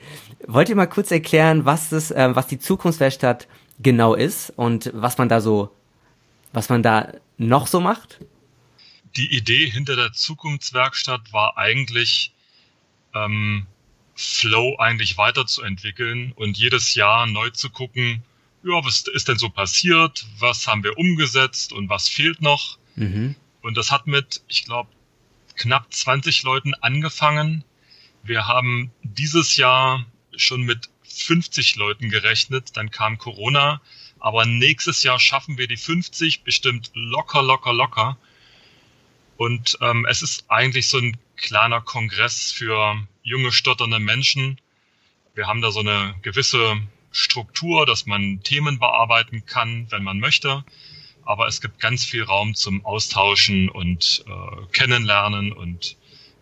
Wollt 0.48 0.70
ihr 0.70 0.76
mal 0.76 0.88
kurz 0.88 1.12
erklären, 1.12 1.66
was 1.66 1.90
das, 1.90 2.10
äh, 2.10 2.36
was 2.36 2.48
die 2.48 2.58
Zukunftswerkstatt 2.58 3.48
genau 3.78 4.16
ist 4.16 4.52
und 4.56 4.90
was 4.96 5.20
man 5.20 5.30
da 5.30 5.40
so, 5.40 5.70
was 6.52 6.70
man 6.70 6.82
da 6.82 7.14
noch 7.38 7.68
so 7.68 7.80
macht? 7.80 8.20
Die 9.16 9.36
Idee 9.36 9.70
hinter 9.70 9.96
der 9.96 10.12
Zukunftswerkstatt 10.12 11.32
war 11.32 11.58
eigentlich, 11.58 12.34
ähm, 13.14 13.68
Flow 14.16 14.76
eigentlich 14.80 15.18
weiterzuentwickeln 15.18 16.34
und 16.36 16.58
jedes 16.58 16.96
Jahr 16.96 17.26
neu 17.28 17.52
zu 17.52 17.70
gucken, 17.70 18.24
ja, 18.64 18.84
was 18.84 19.04
ist 19.08 19.28
denn 19.28 19.38
so 19.38 19.50
passiert, 19.50 20.26
was 20.38 20.68
haben 20.68 20.84
wir 20.84 20.98
umgesetzt 20.98 21.74
und 21.74 21.90
was 21.90 22.08
fehlt 22.08 22.42
noch. 22.42 22.78
Mhm. 22.96 23.36
Und 23.62 23.78
das 23.78 23.92
hat 23.92 24.08
mit, 24.08 24.42
ich 24.48 24.66
glaube, 24.66 24.90
knapp 25.56 25.94
20 25.94 26.44
Leuten 26.44 26.74
angefangen. 26.76 27.64
Wir 28.24 28.48
haben 28.48 28.92
dieses 29.04 29.58
Jahr 29.58 30.06
schon 30.36 30.62
mit 30.64 30.90
50 31.04 31.76
Leuten 31.76 32.10
gerechnet, 32.10 32.78
dann 32.78 32.92
kam 32.92 33.18
Corona, 33.18 33.82
aber 34.20 34.46
nächstes 34.46 35.04
Jahr 35.04 35.20
schaffen 35.20 35.58
wir 35.58 35.68
die 35.68 35.78
50 35.78 36.44
bestimmt 36.44 36.92
locker, 36.94 37.42
locker, 37.42 37.74
locker. 37.74 38.18
Und 39.38 39.78
ähm, 39.82 40.06
es 40.10 40.22
ist 40.22 40.46
eigentlich 40.50 40.88
so 40.88 40.98
ein 40.98 41.18
kleiner 41.38 41.82
Kongress 41.82 42.52
für 42.52 43.08
junge, 43.24 43.52
stotternde 43.52 44.00
Menschen. 44.00 44.60
Wir 45.34 45.48
haben 45.48 45.62
da 45.62 45.72
so 45.72 45.80
eine 45.80 46.16
gewisse 46.22 46.82
Struktur, 47.12 47.86
dass 47.86 48.06
man 48.06 48.42
Themen 48.44 48.80
bearbeiten 48.80 49.46
kann, 49.46 49.88
wenn 49.90 50.04
man 50.04 50.20
möchte. 50.20 50.64
Aber 51.24 51.48
es 51.48 51.62
gibt 51.62 51.80
ganz 51.80 52.04
viel 52.04 52.24
Raum 52.24 52.56
zum 52.56 52.86
Austauschen 52.86 53.70
und 53.70 54.24
äh, 54.28 54.66
Kennenlernen 54.72 55.52
und 55.52 55.98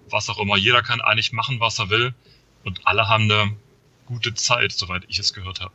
was 0.10 0.30
auch 0.30 0.40
immer. 0.40 0.58
Jeder 0.58 0.82
kann 0.82 1.02
eigentlich 1.02 1.34
machen, 1.34 1.60
was 1.60 1.80
er 1.80 1.90
will. 1.90 2.14
Und 2.64 2.82
alle 2.86 3.08
haben 3.08 3.24
eine 3.24 3.52
gute 4.06 4.34
Zeit, 4.34 4.72
soweit 4.72 5.04
ich 5.08 5.20
es 5.20 5.34
gehört 5.34 5.62
habe. 5.62 5.74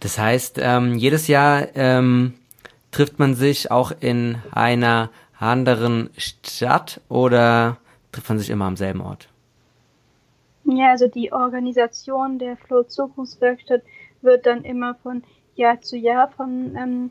Das 0.00 0.18
heißt, 0.18 0.58
ähm, 0.60 0.96
jedes 0.96 1.26
Jahr 1.26 1.74
ähm, 1.74 2.34
trifft 2.90 3.18
man 3.18 3.34
sich 3.34 3.70
auch 3.70 3.92
in 4.00 4.38
einer 4.52 5.10
anderen 5.38 6.10
Stadt 6.16 7.00
oder 7.08 7.78
trifft 8.12 8.28
man 8.28 8.38
sich 8.38 8.50
immer 8.50 8.66
am 8.66 8.76
selben 8.76 9.00
Ort? 9.00 9.28
Ja, 10.64 10.90
also 10.90 11.08
die 11.08 11.32
Organisation 11.32 12.38
der 12.38 12.56
Flow 12.56 12.82
Zukunftswerkstatt 12.82 13.82
wird 14.22 14.46
dann 14.46 14.64
immer 14.64 14.94
von 14.96 15.22
Jahr 15.54 15.80
zu 15.80 15.96
Jahr 15.96 16.28
von 16.28 16.76
ähm, 16.76 17.10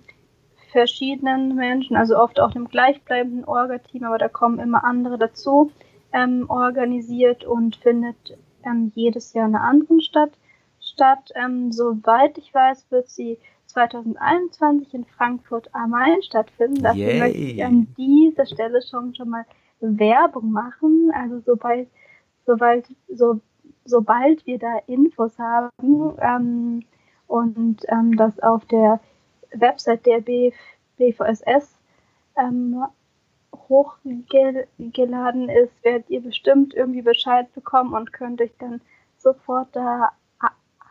verschiedenen 0.72 1.56
Menschen, 1.56 1.96
also 1.96 2.18
oft 2.18 2.40
auch 2.40 2.52
dem 2.52 2.68
gleichbleibenden 2.68 3.46
Orga-Team, 3.46 4.04
aber 4.04 4.18
da 4.18 4.28
kommen 4.28 4.60
immer 4.60 4.84
andere 4.84 5.18
dazu, 5.18 5.72
ähm, 6.14 6.46
organisiert 6.50 7.44
und 7.44 7.76
findet 7.78 8.38
ähm, 8.66 8.92
jedes 8.96 9.34
Jahr 9.34 9.48
in 9.48 9.56
einer 9.56 9.64
anderen 9.64 10.02
Stadt 10.02 10.32
statt. 10.80 11.32
Ähm, 11.36 11.72
soweit 11.72 12.38
ich 12.38 12.54
weiß, 12.54 12.88
wird 12.90 13.10
sie 13.10 13.38
2021 13.68 14.94
in 14.94 15.06
Frankfurt 15.06 15.70
am 15.74 15.92
Main 15.92 16.22
stattfinden. 16.22 16.84
Dafür 16.84 17.10
Yay. 17.10 17.20
möchte 17.20 17.38
ich 17.38 17.64
an 17.64 17.88
dieser 17.98 18.46
Stelle 18.46 18.82
schon, 18.82 19.14
schon 19.16 19.30
mal 19.30 19.46
Werbung 19.80 20.52
machen. 20.52 21.12
Also 21.14 21.40
sobald, 21.46 21.88
sobald, 22.46 22.88
so, 23.10 23.40
sobald 23.86 24.46
wir 24.46 24.58
da 24.58 24.80
Infos 24.88 25.38
haben 25.38 25.70
ähm, 26.22 26.84
und 27.28 27.82
ähm, 27.90 28.16
das 28.18 28.40
auf 28.40 28.66
der 28.66 29.00
Website 29.54 30.06
der 30.06 30.22
BF, 30.22 30.56
BVSS 30.98 31.76
ähm, 32.38 32.84
hochgeladen 33.70 35.50
ist, 35.50 35.72
werdet 35.84 36.10
ihr 36.10 36.22
bestimmt 36.22 36.74
irgendwie 36.74 37.02
Bescheid 37.02 37.54
bekommen 37.54 37.94
und 37.94 38.14
könnt 38.14 38.42
euch 38.42 38.52
dann 38.60 38.82
sofort 39.18 39.70
da 39.74 40.12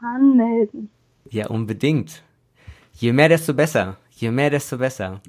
anmelden. 0.00 0.90
Ja, 1.30 1.48
unbedingt. 1.48 2.22
Je 2.92 3.12
mehr, 3.12 3.28
desto 3.28 3.54
besser. 3.54 3.96
Je 4.10 4.30
mehr, 4.30 4.50
desto 4.50 4.78
besser. 4.78 5.20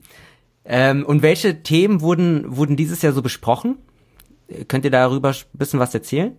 Ähm, 0.65 1.05
und 1.05 1.21
welche 1.21 1.63
Themen 1.63 2.01
wurden, 2.01 2.57
wurden 2.57 2.75
dieses 2.75 3.01
Jahr 3.01 3.13
so 3.13 3.21
besprochen? 3.21 3.77
Könnt 4.67 4.85
ihr 4.85 4.91
darüber 4.91 5.29
ein 5.29 5.57
bisschen 5.57 5.79
was 5.79 5.93
erzählen? 5.93 6.35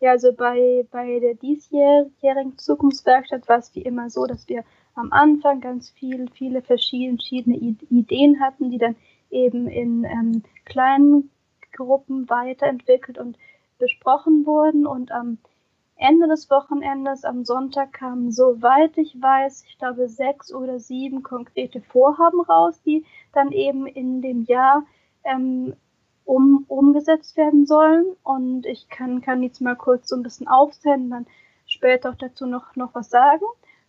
Ja, 0.00 0.12
also 0.12 0.32
bei, 0.32 0.86
bei 0.92 1.18
der 1.18 1.34
diesjährigen 1.34 2.56
Zukunftswerkstatt 2.56 3.48
war 3.48 3.58
es 3.58 3.74
wie 3.74 3.82
immer 3.82 4.10
so, 4.10 4.26
dass 4.26 4.48
wir 4.48 4.64
am 4.94 5.12
Anfang 5.12 5.60
ganz 5.60 5.90
viel, 5.90 6.28
viele 6.30 6.62
verschiedene 6.62 7.56
Ideen 7.56 8.40
hatten, 8.40 8.70
die 8.70 8.78
dann 8.78 8.96
eben 9.30 9.66
in 9.66 10.04
ähm, 10.04 10.42
kleinen 10.64 11.30
Gruppen 11.72 12.28
weiterentwickelt 12.30 13.18
und 13.18 13.38
besprochen 13.78 14.46
wurden. 14.46 14.86
Und 14.86 15.10
am 15.10 15.38
Ende 15.96 16.28
des 16.28 16.48
Wochenendes, 16.48 17.24
am 17.24 17.44
Sonntag, 17.44 17.92
kamen, 17.92 18.30
soweit 18.30 18.96
ich 18.98 19.20
weiß, 19.20 19.64
ich 19.68 19.78
glaube, 19.78 20.08
sechs 20.08 20.54
oder 20.54 20.78
sieben 20.78 21.24
konkrete 21.24 21.80
Vorhaben 21.80 22.40
raus, 22.40 22.80
die 22.82 23.04
dann 23.32 23.50
eben 23.50 23.86
in 23.86 24.22
dem 24.22 24.44
Jahr 24.44 24.84
ähm, 25.24 25.74
um, 26.28 26.66
umgesetzt 26.68 27.36
werden 27.38 27.64
sollen. 27.64 28.04
Und 28.22 28.66
ich 28.66 28.88
kann, 28.90 29.22
kann 29.22 29.42
jetzt 29.42 29.62
mal 29.62 29.76
kurz 29.76 30.08
so 30.08 30.16
ein 30.16 30.22
bisschen 30.22 30.46
aufzählen, 30.46 31.10
dann 31.10 31.26
später 31.66 32.10
auch 32.10 32.16
dazu 32.16 32.46
noch, 32.46 32.76
noch 32.76 32.94
was 32.94 33.08
sagen. 33.08 33.44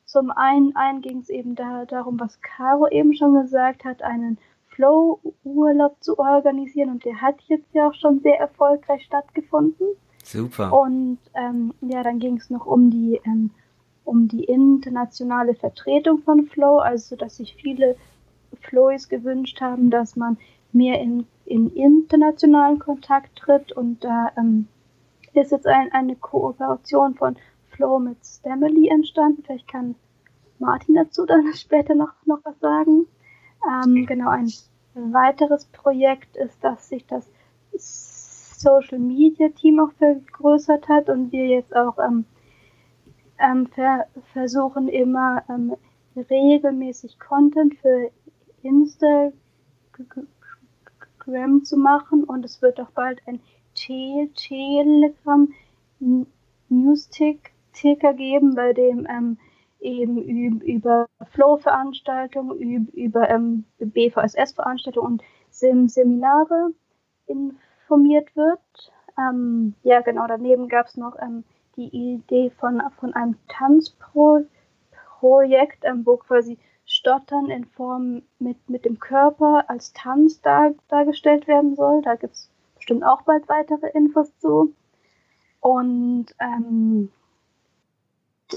Zum 0.05 0.31
einen, 0.31 0.75
einen 0.75 1.01
ging 1.01 1.19
es 1.19 1.29
eben 1.29 1.55
da, 1.55 1.85
darum, 1.85 2.19
was 2.19 2.41
Caro 2.41 2.87
eben 2.87 3.13
schon 3.13 3.33
gesagt 3.33 3.83
hat, 3.83 4.01
einen 4.01 4.37
Flow-Urlaub 4.69 5.97
zu 6.01 6.17
organisieren. 6.17 6.89
Und 6.91 7.03
der 7.03 7.21
hat 7.21 7.35
jetzt 7.47 7.73
ja 7.73 7.89
auch 7.89 7.93
schon 7.93 8.21
sehr 8.21 8.39
erfolgreich 8.39 9.03
stattgefunden. 9.03 9.87
Super. 10.23 10.71
Und 10.71 11.19
ähm, 11.33 11.73
ja, 11.81 12.03
dann 12.03 12.19
ging 12.19 12.37
es 12.37 12.49
noch 12.49 12.65
um 12.65 12.89
die 12.89 13.19
ähm, 13.25 13.51
um 14.05 14.27
die 14.27 14.45
internationale 14.45 15.53
Vertretung 15.53 16.19
von 16.19 16.47
Flow, 16.47 16.79
also 16.79 17.15
dass 17.15 17.37
sich 17.37 17.55
viele 17.55 17.95
Flows 18.61 19.07
gewünscht 19.07 19.61
haben, 19.61 19.91
dass 19.91 20.15
man 20.15 20.37
mehr 20.71 20.99
in, 20.99 21.27
in 21.49 21.69
internationalen 21.71 22.79
Kontakt 22.79 23.35
tritt 23.37 23.71
und 23.71 24.03
da 24.03 24.31
ähm, 24.37 24.67
ist 25.33 25.51
jetzt 25.51 25.65
ein, 25.67 25.91
eine 25.91 26.15
Kooperation 26.15 27.15
von 27.15 27.35
Flow 27.71 27.99
mit 27.99 28.23
Stamily 28.23 28.87
entstanden. 28.89 29.43
Vielleicht 29.43 29.67
kann 29.67 29.95
Martin 30.59 30.95
dazu 30.95 31.25
dann 31.25 31.51
später 31.53 31.95
noch, 31.95 32.13
noch 32.25 32.39
was 32.43 32.59
sagen. 32.59 33.07
Ähm, 33.67 34.05
genau, 34.05 34.29
ein 34.29 34.51
weiteres 34.93 35.65
Projekt 35.65 36.37
ist, 36.37 36.63
dass 36.63 36.89
sich 36.89 37.05
das 37.07 37.25
Social 38.59 38.99
Media 38.99 39.49
Team 39.49 39.79
auch 39.79 39.91
vergrößert 39.93 40.87
hat 40.87 41.09
und 41.09 41.31
wir 41.31 41.47
jetzt 41.47 41.75
auch 41.75 41.97
ähm, 41.97 42.25
ähm, 43.39 43.67
ver 43.67 44.05
versuchen 44.33 44.87
immer 44.87 45.43
ähm, 45.49 45.75
regelmäßig 46.15 47.17
Content 47.19 47.75
für 47.75 48.11
Instagram 48.61 49.33
zu 51.63 51.77
machen 51.77 52.23
und 52.23 52.45
es 52.45 52.61
wird 52.61 52.79
auch 52.79 52.91
bald 52.91 53.21
ein 53.27 53.39
Telegram 53.75 55.51
News-Ticker 56.69 58.13
geben, 58.13 58.55
bei 58.55 58.73
dem 58.73 59.07
ähm, 59.09 59.37
eben 59.79 60.61
über 60.61 61.07
Flow-Veranstaltungen, 61.31 62.87
über 62.89 63.29
ähm, 63.29 63.65
BVSS-Veranstaltungen 63.79 65.13
und 65.13 65.23
Seminare 65.51 66.71
in 67.27 67.57
informiert 67.89 68.35
wird. 68.35 68.59
Ähm, 69.17 69.73
ja, 69.83 70.01
genau, 70.01 70.27
daneben 70.27 70.69
gab 70.69 70.87
es 70.87 70.95
noch 70.95 71.15
ähm, 71.19 71.43
die 71.75 71.87
Idee 71.87 72.51
von, 72.59 72.81
von 72.99 73.13
einem 73.13 73.35
Tanzprojekt, 73.47 74.47
ähm, 75.83 76.05
wo 76.05 76.17
quasi 76.17 76.59
Stottern 76.91 77.51
in 77.51 77.65
Form 77.65 78.23
mit, 78.39 78.67
mit 78.67 78.83
dem 78.83 78.99
Körper 78.99 79.69
als 79.69 79.93
Tanz 79.93 80.41
dar, 80.41 80.73
dargestellt 80.87 81.47
werden 81.47 81.75
soll. 81.75 82.01
Da 82.01 82.15
gibt 82.15 82.33
es 82.33 82.49
bestimmt 82.73 83.03
auch 83.03 83.21
bald 83.21 83.47
weitere 83.47 83.89
Infos 83.89 84.35
zu. 84.39 84.73
Und 85.59 86.25
ähm, 86.39 87.11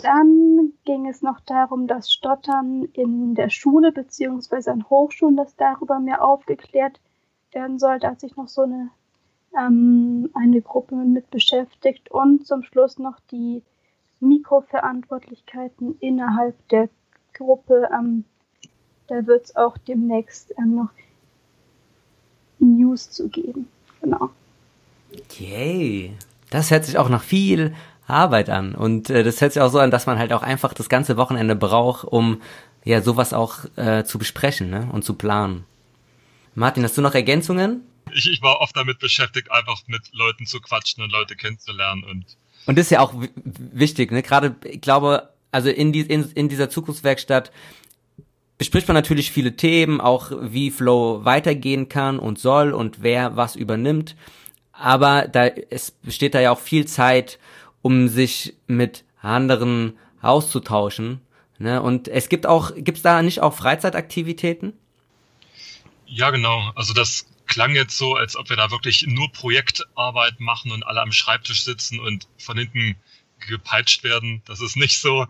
dann 0.02 0.72
ging 0.86 1.06
es 1.06 1.20
noch 1.20 1.40
darum, 1.40 1.86
dass 1.86 2.10
Stottern 2.10 2.84
in 2.94 3.34
der 3.34 3.50
Schule 3.50 3.92
beziehungsweise 3.92 4.72
an 4.72 4.88
Hochschulen, 4.88 5.36
dass 5.36 5.54
darüber 5.56 6.00
mehr 6.00 6.24
aufgeklärt 6.24 7.00
werden 7.52 7.78
soll. 7.78 7.98
Da 7.98 8.12
hat 8.12 8.20
sich 8.20 8.34
noch 8.36 8.48
so 8.48 8.62
eine 8.62 8.88
ähm, 9.54 10.30
eine 10.32 10.62
Gruppe 10.62 10.94
mit 10.94 11.30
beschäftigt 11.30 12.10
und 12.10 12.46
zum 12.46 12.62
Schluss 12.62 12.98
noch 12.98 13.20
die 13.30 13.62
Mikroverantwortlichkeiten 14.20 15.98
innerhalb 16.00 16.56
der 16.68 16.88
Gruppe. 17.34 17.88
Ähm, 17.92 18.24
da 19.08 19.26
wird 19.26 19.44
es 19.46 19.56
auch 19.56 19.76
demnächst 19.78 20.52
ähm, 20.58 20.76
noch 20.76 20.90
News 22.58 23.10
zu 23.10 23.28
geben. 23.28 23.68
Genau. 24.00 24.30
Yay. 25.38 26.16
Das 26.50 26.70
hört 26.70 26.84
sich 26.84 26.98
auch 26.98 27.08
nach 27.08 27.22
viel 27.22 27.74
Arbeit 28.06 28.50
an. 28.50 28.74
Und 28.74 29.10
äh, 29.10 29.22
das 29.22 29.40
hört 29.40 29.52
sich 29.52 29.62
auch 29.62 29.70
so 29.70 29.78
an, 29.78 29.90
dass 29.90 30.06
man 30.06 30.18
halt 30.18 30.32
auch 30.32 30.42
einfach 30.42 30.74
das 30.74 30.88
ganze 30.88 31.16
Wochenende 31.16 31.56
braucht, 31.56 32.04
um 32.04 32.42
ja 32.84 33.00
sowas 33.00 33.32
auch 33.32 33.64
äh, 33.76 34.04
zu 34.04 34.18
besprechen 34.18 34.70
ne? 34.70 34.88
und 34.92 35.04
zu 35.04 35.14
planen. 35.14 35.64
Martin, 36.54 36.84
hast 36.84 36.96
du 36.98 37.02
noch 37.02 37.14
Ergänzungen? 37.14 37.82
ich, 38.14 38.30
ich 38.30 38.42
war 38.42 38.60
oft 38.60 38.76
damit 38.76 38.98
beschäftigt, 38.98 39.50
einfach 39.50 39.80
mit 39.86 40.02
Leuten 40.12 40.46
zu 40.46 40.60
quatschen 40.60 41.02
und 41.02 41.12
Leute 41.12 41.36
kennenzulernen 41.36 42.04
und 42.04 42.24
und 42.64 42.78
das 42.78 42.86
ist 42.86 42.90
ja 42.90 43.00
auch 43.00 43.12
wichtig, 43.44 44.12
ne? 44.12 44.22
Gerade, 44.22 44.54
ich 44.62 44.80
glaube, 44.80 45.30
also 45.52 45.68
in, 45.68 45.92
die, 45.92 46.00
in, 46.00 46.32
in 46.32 46.48
dieser 46.48 46.68
Zukunftswerkstatt 46.68 47.52
bespricht 48.58 48.88
man 48.88 48.94
natürlich 48.94 49.30
viele 49.30 49.56
Themen, 49.56 50.00
auch 50.00 50.32
wie 50.40 50.70
Flow 50.70 51.24
weitergehen 51.24 51.88
kann 51.88 52.18
und 52.18 52.38
soll 52.38 52.72
und 52.72 53.02
wer 53.02 53.36
was 53.36 53.54
übernimmt. 53.54 54.16
Aber 54.72 55.28
da 55.28 55.46
es 55.46 55.90
besteht 55.90 56.34
da 56.34 56.40
ja 56.40 56.50
auch 56.50 56.58
viel 56.58 56.86
Zeit, 56.86 57.38
um 57.82 58.08
sich 58.08 58.54
mit 58.66 59.04
anderen 59.20 59.98
auszutauschen. 60.22 61.20
Ne? 61.58 61.82
Und 61.82 62.08
es 62.08 62.28
gibt 62.28 62.46
auch, 62.46 62.72
gibt's 62.76 63.02
da 63.02 63.22
nicht 63.22 63.40
auch 63.40 63.54
Freizeitaktivitäten? 63.54 64.72
Ja, 66.06 66.30
genau. 66.30 66.72
Also 66.74 66.92
das 66.94 67.26
klang 67.46 67.74
jetzt 67.74 67.98
so, 67.98 68.14
als 68.14 68.36
ob 68.36 68.48
wir 68.48 68.56
da 68.56 68.70
wirklich 68.70 69.06
nur 69.06 69.30
Projektarbeit 69.32 70.40
machen 70.40 70.72
und 70.72 70.84
alle 70.84 71.02
am 71.02 71.12
Schreibtisch 71.12 71.64
sitzen 71.64 72.00
und 72.00 72.26
von 72.38 72.56
hinten 72.56 72.96
gepeitscht 73.46 74.04
werden. 74.04 74.42
Das 74.46 74.60
ist 74.60 74.76
nicht 74.76 74.98
so, 74.98 75.26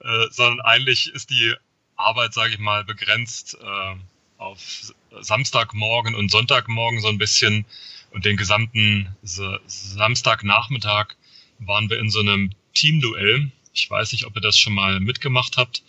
äh, 0.00 0.26
sondern 0.30 0.60
eigentlich 0.60 1.08
ist 1.08 1.30
die 1.30 1.54
Arbeit, 1.96 2.34
sage 2.34 2.54
ich 2.54 2.58
mal, 2.58 2.84
begrenzt 2.84 3.56
äh, 3.60 3.94
auf 4.38 4.92
Samstagmorgen 5.20 6.14
und 6.14 6.30
Sonntagmorgen 6.30 7.00
so 7.00 7.08
ein 7.08 7.18
bisschen 7.18 7.64
und 8.10 8.24
den 8.24 8.36
gesamten 8.36 9.14
Samstagnachmittag 9.22 11.16
waren 11.58 11.90
wir 11.90 11.98
in 11.98 12.10
so 12.10 12.20
einem 12.20 12.50
Teamduell 12.72 13.50
Ich 13.72 13.90
weiß 13.90 14.12
nicht, 14.12 14.24
ob 14.24 14.36
ihr 14.36 14.40
das 14.40 14.56
schon 14.58 14.72
mal 14.72 15.00
mitgemacht 15.00 15.56
habt. 15.56 15.82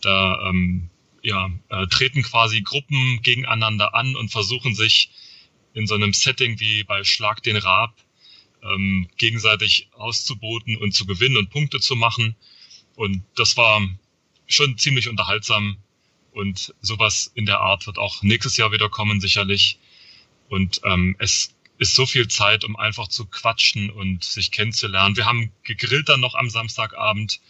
Da 0.00 0.48
ähm, 0.48 0.90
ja, 1.22 1.50
äh, 1.68 1.86
treten 1.86 2.22
quasi 2.22 2.62
Gruppen 2.62 3.20
gegeneinander 3.22 3.94
an 3.94 4.16
und 4.16 4.30
versuchen 4.30 4.74
sich 4.74 5.10
in 5.74 5.86
so 5.86 5.94
einem 5.94 6.12
Setting 6.12 6.58
wie 6.58 6.82
bei 6.82 7.04
Schlag 7.04 7.42
den 7.42 7.56
Raab 7.56 7.94
ähm, 8.62 9.08
gegenseitig 9.16 9.88
auszuboten 9.92 10.76
und 10.76 10.92
zu 10.92 11.06
gewinnen 11.06 11.36
und 11.36 11.50
Punkte 11.50 11.80
zu 11.80 11.96
machen. 11.96 12.36
Und 12.96 13.22
das 13.36 13.56
war 13.56 13.80
schon 14.46 14.78
ziemlich 14.78 15.08
unterhaltsam. 15.08 15.76
Und 16.32 16.74
sowas 16.80 17.30
in 17.34 17.46
der 17.46 17.60
Art 17.60 17.86
wird 17.86 17.98
auch 17.98 18.22
nächstes 18.22 18.56
Jahr 18.56 18.72
wieder 18.72 18.88
kommen, 18.88 19.20
sicherlich. 19.20 19.78
Und 20.48 20.80
ähm, 20.84 21.16
es 21.18 21.54
ist 21.78 21.94
so 21.94 22.06
viel 22.06 22.28
Zeit, 22.28 22.64
um 22.64 22.76
einfach 22.76 23.08
zu 23.08 23.24
quatschen 23.24 23.90
und 23.90 24.22
sich 24.22 24.52
kennenzulernen. 24.52 25.16
Wir 25.16 25.24
haben 25.24 25.50
gegrillt 25.64 26.08
dann 26.08 26.20
noch 26.20 26.34
am 26.34 26.50
Samstagabend 26.50 27.40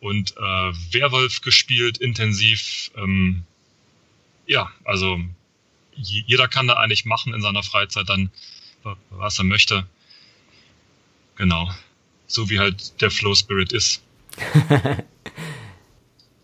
und 0.00 0.36
äh, 0.36 0.40
Werwolf 0.40 1.40
gespielt, 1.40 1.98
intensiv. 1.98 2.90
Ähm, 2.96 3.44
ja, 4.46 4.70
also 4.84 5.20
jeder 5.94 6.48
kann 6.48 6.66
da 6.66 6.74
eigentlich 6.74 7.04
machen 7.04 7.34
in 7.34 7.40
seiner 7.40 7.62
Freizeit 7.62 8.08
dann, 8.08 8.30
was 9.10 9.38
er 9.38 9.44
möchte. 9.44 9.86
Genau. 11.36 11.68
So 12.26 12.48
wie 12.48 12.58
halt 12.58 13.00
der 13.00 13.10
Flow 13.10 13.34
Spirit 13.34 13.72
ist. 13.72 14.02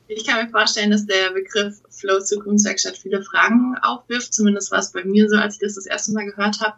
ich 0.09 0.27
kann 0.27 0.45
mir 0.45 0.51
vorstellen, 0.51 0.91
dass 0.91 1.07
der 1.07 1.31
Begriff 1.31 1.81
Flow 1.91 2.21
Zukunftswerkstatt 2.21 2.99
viele 2.99 3.23
Fragen 3.23 3.77
aufwirft. 3.83 4.35
Zumindest 4.35 4.71
war 4.71 4.81
es 4.81 4.93
bei 4.93 5.05
mir 5.05 5.29
so, 5.29 5.37
als 5.37 5.55
ich 5.55 5.61
das 5.61 5.75
das 5.75 5.87
erste 5.87 6.13
Mal 6.13 6.27
gehört 6.27 6.61
habe. 6.61 6.77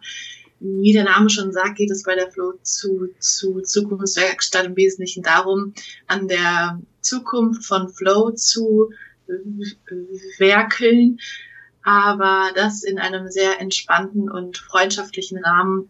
Wie 0.59 0.93
der 0.93 1.05
Name 1.05 1.29
schon 1.29 1.51
sagt, 1.51 1.77
geht 1.77 1.89
es 1.89 2.03
bei 2.03 2.15
der 2.15 2.31
Flow 2.31 2.53
zu, 2.61 3.09
zu 3.19 3.61
Zukunftswerkstatt 3.61 4.65
im 4.65 4.75
Wesentlichen 4.75 5.23
darum, 5.23 5.73
an 6.07 6.27
der 6.27 6.79
Zukunft 7.01 7.65
von 7.65 7.89
Flow 7.89 8.31
zu 8.31 8.91
werkeln, 10.37 11.19
aber 11.83 12.51
das 12.55 12.83
in 12.83 12.99
einem 12.99 13.29
sehr 13.29 13.59
entspannten 13.59 14.29
und 14.29 14.57
freundschaftlichen 14.57 15.43
Rahmen, 15.43 15.89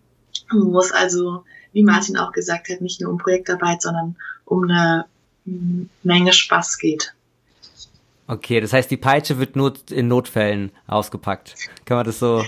wo 0.51 0.79
es 0.79 0.91
also, 0.91 1.43
wie 1.73 1.84
Martin 1.84 2.17
auch 2.17 2.31
gesagt 2.31 2.69
hat, 2.69 2.81
nicht 2.81 3.01
nur 3.01 3.12
um 3.12 3.17
Projektarbeit, 3.17 3.81
sondern 3.81 4.15
um 4.45 4.63
eine 4.63 5.05
Menge 6.03 6.34
Spaß 6.34 6.77
geht. 6.77 7.13
Okay, 8.27 8.62
das 8.62 8.73
heißt, 8.73 8.89
die 8.89 8.97
Peitsche 8.97 9.39
wird 9.39 9.55
nur 9.55 9.73
in 9.89 10.07
Notfällen 10.07 10.71
ausgepackt. 10.88 11.55
Kann 11.86 11.97
man 11.97 12.05
das 12.05 12.19
so 12.19 12.43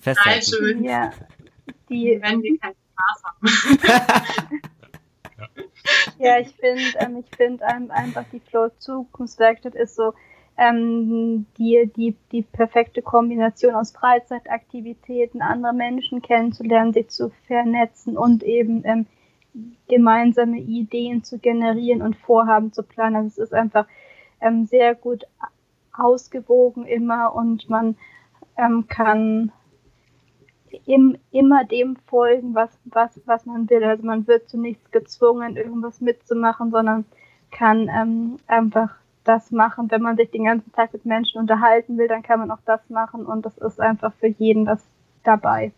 festhalten? 0.00 0.50
Peitsche, 0.50 0.76
ja. 0.82 1.12
Die, 1.88 2.18
wenn 2.22 2.42
wir 2.42 2.58
keinen 2.58 2.74
Spaß 2.92 3.22
haben. 3.24 4.60
ja, 6.18 6.38
ich 6.40 6.48
finde, 6.56 6.82
ähm, 6.98 7.24
ich 7.24 7.36
finde 7.36 7.64
ähm, 7.72 7.90
einfach 7.90 8.24
die 8.32 8.40
Flow 8.40 8.70
Zukunftswerkstatt 8.78 9.74
ist 9.74 9.94
so 9.94 10.14
ähm, 10.62 11.46
die, 11.58 11.90
die, 11.96 12.16
die 12.30 12.42
perfekte 12.42 13.02
Kombination 13.02 13.74
aus 13.74 13.92
Freizeitaktivitäten, 13.92 15.42
andere 15.42 15.72
Menschen 15.72 16.22
kennenzulernen, 16.22 16.92
sich 16.92 17.08
zu 17.08 17.30
vernetzen 17.46 18.16
und 18.16 18.42
eben 18.42 18.82
ähm, 18.84 19.06
gemeinsame 19.88 20.58
Ideen 20.58 21.24
zu 21.24 21.38
generieren 21.38 22.02
und 22.02 22.16
Vorhaben 22.16 22.72
zu 22.72 22.82
planen. 22.82 23.16
Also 23.16 23.28
es 23.28 23.38
ist 23.38 23.54
einfach 23.54 23.86
ähm, 24.40 24.66
sehr 24.66 24.94
gut 24.94 25.24
ausgewogen 25.92 26.86
immer 26.86 27.34
und 27.34 27.68
man 27.68 27.96
ähm, 28.56 28.86
kann 28.88 29.52
im, 30.86 31.18
immer 31.32 31.64
dem 31.64 31.96
folgen, 32.06 32.54
was, 32.54 32.70
was, 32.84 33.20
was 33.26 33.46
man 33.46 33.68
will. 33.68 33.84
Also 33.84 34.04
man 34.04 34.26
wird 34.26 34.48
zu 34.48 34.58
nichts 34.58 34.90
gezwungen, 34.90 35.56
irgendwas 35.56 36.00
mitzumachen, 36.00 36.70
sondern 36.70 37.04
kann 37.50 37.90
ähm, 37.92 38.36
einfach 38.46 39.01
das 39.24 39.50
machen. 39.50 39.90
Wenn 39.90 40.02
man 40.02 40.16
sich 40.16 40.30
den 40.30 40.44
ganzen 40.44 40.72
Tag 40.72 40.92
mit 40.92 41.04
Menschen 41.04 41.40
unterhalten 41.40 41.98
will, 41.98 42.08
dann 42.08 42.22
kann 42.22 42.40
man 42.40 42.50
auch 42.50 42.60
das 42.64 42.80
machen 42.88 43.26
und 43.26 43.44
das 43.44 43.56
ist 43.58 43.80
einfach 43.80 44.12
für 44.20 44.28
jeden 44.28 44.64
das 44.64 44.80
dabei. 45.24 45.72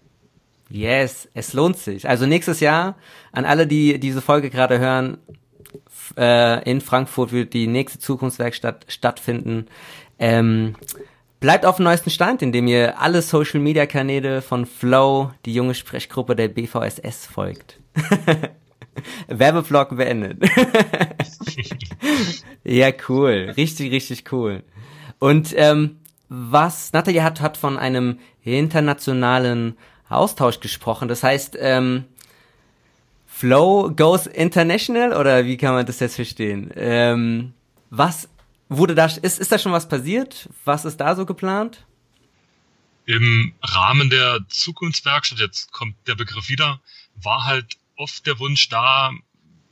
Yes, 0.70 1.28
es 1.34 1.52
lohnt 1.52 1.76
sich. 1.76 2.08
Also 2.08 2.26
nächstes 2.26 2.60
Jahr 2.60 2.96
an 3.32 3.44
alle, 3.44 3.66
die 3.66 4.00
diese 4.00 4.22
Folge 4.22 4.50
gerade 4.50 4.78
hören, 4.78 5.18
äh, 6.16 6.68
in 6.68 6.80
Frankfurt 6.80 7.32
wird 7.32 7.52
die 7.54 7.66
nächste 7.66 7.98
Zukunftswerkstatt 7.98 8.86
stattfinden. 8.88 9.66
Ähm, 10.18 10.74
bleibt 11.40 11.66
auf 11.66 11.76
dem 11.76 11.84
neuesten 11.84 12.10
Stand, 12.10 12.42
indem 12.42 12.66
ihr 12.66 13.00
alle 13.00 13.22
Social 13.22 13.60
Media 13.60 13.86
Kanäle 13.86 14.42
von 14.42 14.66
Flow, 14.66 15.30
die 15.44 15.54
junge 15.54 15.74
Sprechgruppe 15.74 16.34
der 16.34 16.48
BVSS 16.48 17.26
folgt. 17.26 17.80
Werbevlog 19.28 19.96
beendet. 19.96 20.42
ja, 22.64 22.90
cool. 23.08 23.52
Richtig, 23.56 23.92
richtig 23.92 24.32
cool. 24.32 24.62
Und 25.18 25.54
ähm, 25.56 25.98
was 26.28 26.92
Natalie 26.92 27.22
hat, 27.22 27.40
hat 27.40 27.56
von 27.56 27.78
einem 27.78 28.18
internationalen 28.42 29.76
Austausch 30.08 30.60
gesprochen. 30.60 31.08
Das 31.08 31.22
heißt, 31.22 31.56
ähm, 31.60 32.04
Flow 33.26 33.90
goes 33.94 34.26
international 34.26 35.12
oder 35.12 35.44
wie 35.44 35.56
kann 35.56 35.74
man 35.74 35.86
das 35.86 36.00
jetzt 36.00 36.14
verstehen? 36.16 36.70
Ähm, 36.76 37.52
was 37.90 38.28
wurde 38.68 38.94
da, 38.94 39.06
ist, 39.06 39.40
ist 39.40 39.50
da 39.50 39.58
schon 39.58 39.72
was 39.72 39.88
passiert? 39.88 40.48
Was 40.64 40.84
ist 40.84 40.98
da 40.98 41.16
so 41.16 41.26
geplant? 41.26 41.84
Im 43.06 43.52
Rahmen 43.62 44.08
der 44.08 44.38
Zukunftswerkstatt, 44.48 45.38
jetzt 45.38 45.72
kommt 45.72 45.96
der 46.06 46.14
Begriff 46.14 46.48
wieder, 46.48 46.80
war 47.22 47.44
halt 47.44 47.76
oft 47.96 48.26
der 48.26 48.38
Wunsch 48.38 48.68
da, 48.68 49.12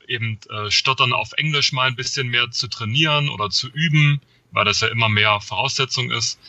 eben 0.07 0.39
äh, 0.49 0.69
Stottern 0.69 1.13
auf 1.13 1.33
Englisch 1.33 1.71
mal 1.71 1.87
ein 1.87 1.95
bisschen 1.95 2.27
mehr 2.27 2.51
zu 2.51 2.67
trainieren 2.67 3.29
oder 3.29 3.49
zu 3.49 3.69
üben, 3.69 4.21
weil 4.51 4.65
das 4.65 4.81
ja 4.81 4.87
immer 4.87 5.09
mehr 5.09 5.39
Voraussetzung 5.41 6.11
ist. 6.11 6.39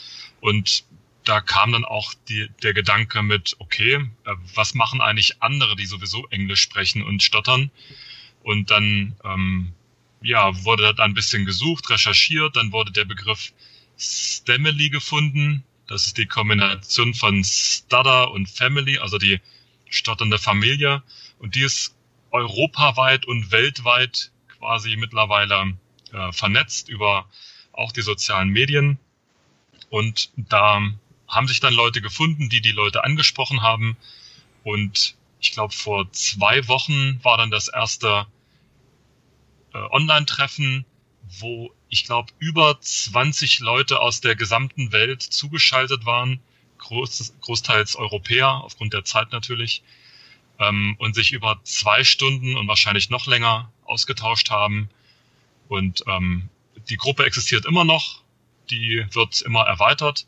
Und 0.40 0.84
da 1.24 1.40
kam 1.40 1.72
dann 1.72 1.84
auch 1.84 2.12
die, 2.28 2.48
der 2.62 2.74
Gedanke 2.74 3.22
mit, 3.22 3.56
okay, 3.58 3.94
äh, 4.24 4.34
was 4.54 4.74
machen 4.74 5.00
eigentlich 5.00 5.42
andere, 5.42 5.76
die 5.76 5.86
sowieso 5.86 6.26
Englisch 6.28 6.60
sprechen 6.60 7.02
und 7.02 7.22
stottern? 7.22 7.70
Und 8.42 8.70
dann 8.70 9.16
ähm, 9.24 9.72
ja, 10.22 10.64
wurde 10.64 10.94
da 10.94 11.04
ein 11.04 11.14
bisschen 11.14 11.44
gesucht, 11.44 11.88
recherchiert, 11.90 12.56
dann 12.56 12.72
wurde 12.72 12.92
der 12.92 13.04
Begriff 13.04 13.52
Stamily 13.98 14.90
gefunden. 14.90 15.64
Das 15.86 16.06
ist 16.06 16.18
die 16.18 16.26
Kombination 16.26 17.14
von 17.14 17.44
Stutter 17.44 18.30
und 18.30 18.48
Family, 18.48 18.98
also 18.98 19.18
die 19.18 19.40
stotternde 19.88 20.38
Familie. 20.38 21.02
Und 21.44 21.56
die 21.56 21.60
ist 21.60 21.94
europaweit 22.30 23.26
und 23.26 23.52
weltweit 23.52 24.32
quasi 24.58 24.96
mittlerweile 24.96 25.76
äh, 26.10 26.32
vernetzt 26.32 26.88
über 26.88 27.28
auch 27.72 27.92
die 27.92 28.00
sozialen 28.00 28.48
Medien. 28.48 28.98
Und 29.90 30.30
da 30.36 30.80
haben 31.28 31.46
sich 31.46 31.60
dann 31.60 31.74
Leute 31.74 32.00
gefunden, 32.00 32.48
die 32.48 32.62
die 32.62 32.72
Leute 32.72 33.04
angesprochen 33.04 33.60
haben. 33.60 33.98
Und 34.62 35.16
ich 35.38 35.52
glaube, 35.52 35.74
vor 35.74 36.10
zwei 36.12 36.66
Wochen 36.66 37.22
war 37.22 37.36
dann 37.36 37.50
das 37.50 37.68
erste 37.68 38.26
äh, 39.74 39.78
Online-Treffen, 39.90 40.86
wo 41.40 41.74
ich 41.90 42.06
glaube, 42.06 42.32
über 42.38 42.80
20 42.80 43.60
Leute 43.60 44.00
aus 44.00 44.22
der 44.22 44.34
gesamten 44.34 44.92
Welt 44.92 45.22
zugeschaltet 45.22 46.06
waren, 46.06 46.40
groß, 46.78 47.34
großteils 47.42 47.96
Europäer, 47.96 48.48
aufgrund 48.48 48.94
der 48.94 49.04
Zeit 49.04 49.30
natürlich, 49.30 49.82
ähm, 50.58 50.96
und 50.98 51.14
sich 51.14 51.32
über 51.32 51.60
zwei 51.64 52.04
Stunden 52.04 52.56
und 52.56 52.68
wahrscheinlich 52.68 53.10
noch 53.10 53.26
länger 53.26 53.70
ausgetauscht 53.84 54.50
haben. 54.50 54.88
Und 55.68 56.04
ähm, 56.06 56.48
die 56.88 56.96
Gruppe 56.96 57.24
existiert 57.24 57.66
immer 57.66 57.84
noch, 57.84 58.22
die 58.70 59.04
wird 59.12 59.42
immer 59.42 59.62
erweitert 59.62 60.26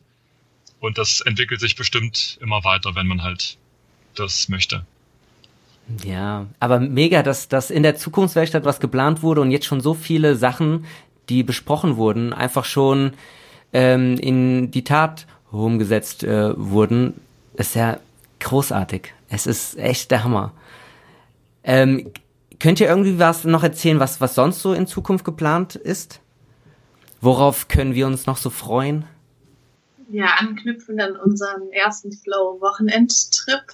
und 0.81 0.99
das 0.99 1.21
entwickelt 1.21 1.61
sich 1.61 1.77
bestimmt 1.77 2.39
immer 2.41 2.65
weiter, 2.65 2.95
wenn 2.95 3.07
man 3.07 3.23
halt 3.23 3.57
das 4.15 4.49
möchte. 4.49 4.85
Ja, 6.05 6.47
aber 6.59 6.81
mega, 6.81 7.23
dass, 7.23 7.49
dass 7.49 7.71
in 7.71 7.83
der 7.83 7.97
Zukunftswerkstatt 7.97 8.65
was 8.65 8.81
geplant 8.81 9.23
wurde 9.23 9.41
und 9.41 9.51
jetzt 9.51 9.67
schon 9.67 9.81
so 9.81 9.95
viele 9.95 10.35
Sachen, 10.35 10.85
die 11.29 11.43
besprochen 11.43 11.97
wurden, 11.97 12.33
einfach 12.33 12.65
schon 12.65 13.12
ähm, 13.73 14.17
in 14.19 14.71
die 14.71 14.85
Tat 14.85 15.27
umgesetzt 15.53 16.25
äh, 16.25 16.59
wurden, 16.59 17.15
ist 17.55 17.77
ja 17.77 17.99
großartig. 18.41 19.12
Es 19.29 19.47
ist 19.47 19.77
echt 19.77 20.11
der 20.11 20.25
Hammer. 20.25 20.53
Ähm, 21.65 22.12
könnt 22.61 22.81
ihr 22.81 22.89
irgendwie 22.89 23.19
was 23.19 23.45
noch 23.45 23.62
erzählen, 23.62 24.01
was, 24.01 24.21
was 24.21 24.35
sonst 24.35 24.61
so 24.61 24.73
in 24.73 24.87
Zukunft 24.87 25.25
geplant 25.25 25.75
ist? 25.75 26.21
Worauf 27.21 27.69
können 27.69 27.95
wir 27.95 28.07
uns 28.07 28.27
noch 28.27 28.37
so 28.37 28.51
freuen? 28.51 29.05
Ja, 30.09 30.37
anknüpfen 30.39 31.01
an 31.01 31.17
unseren 31.17 31.73
ersten 31.73 32.12
Flow-Wochenendtrip, 32.12 33.65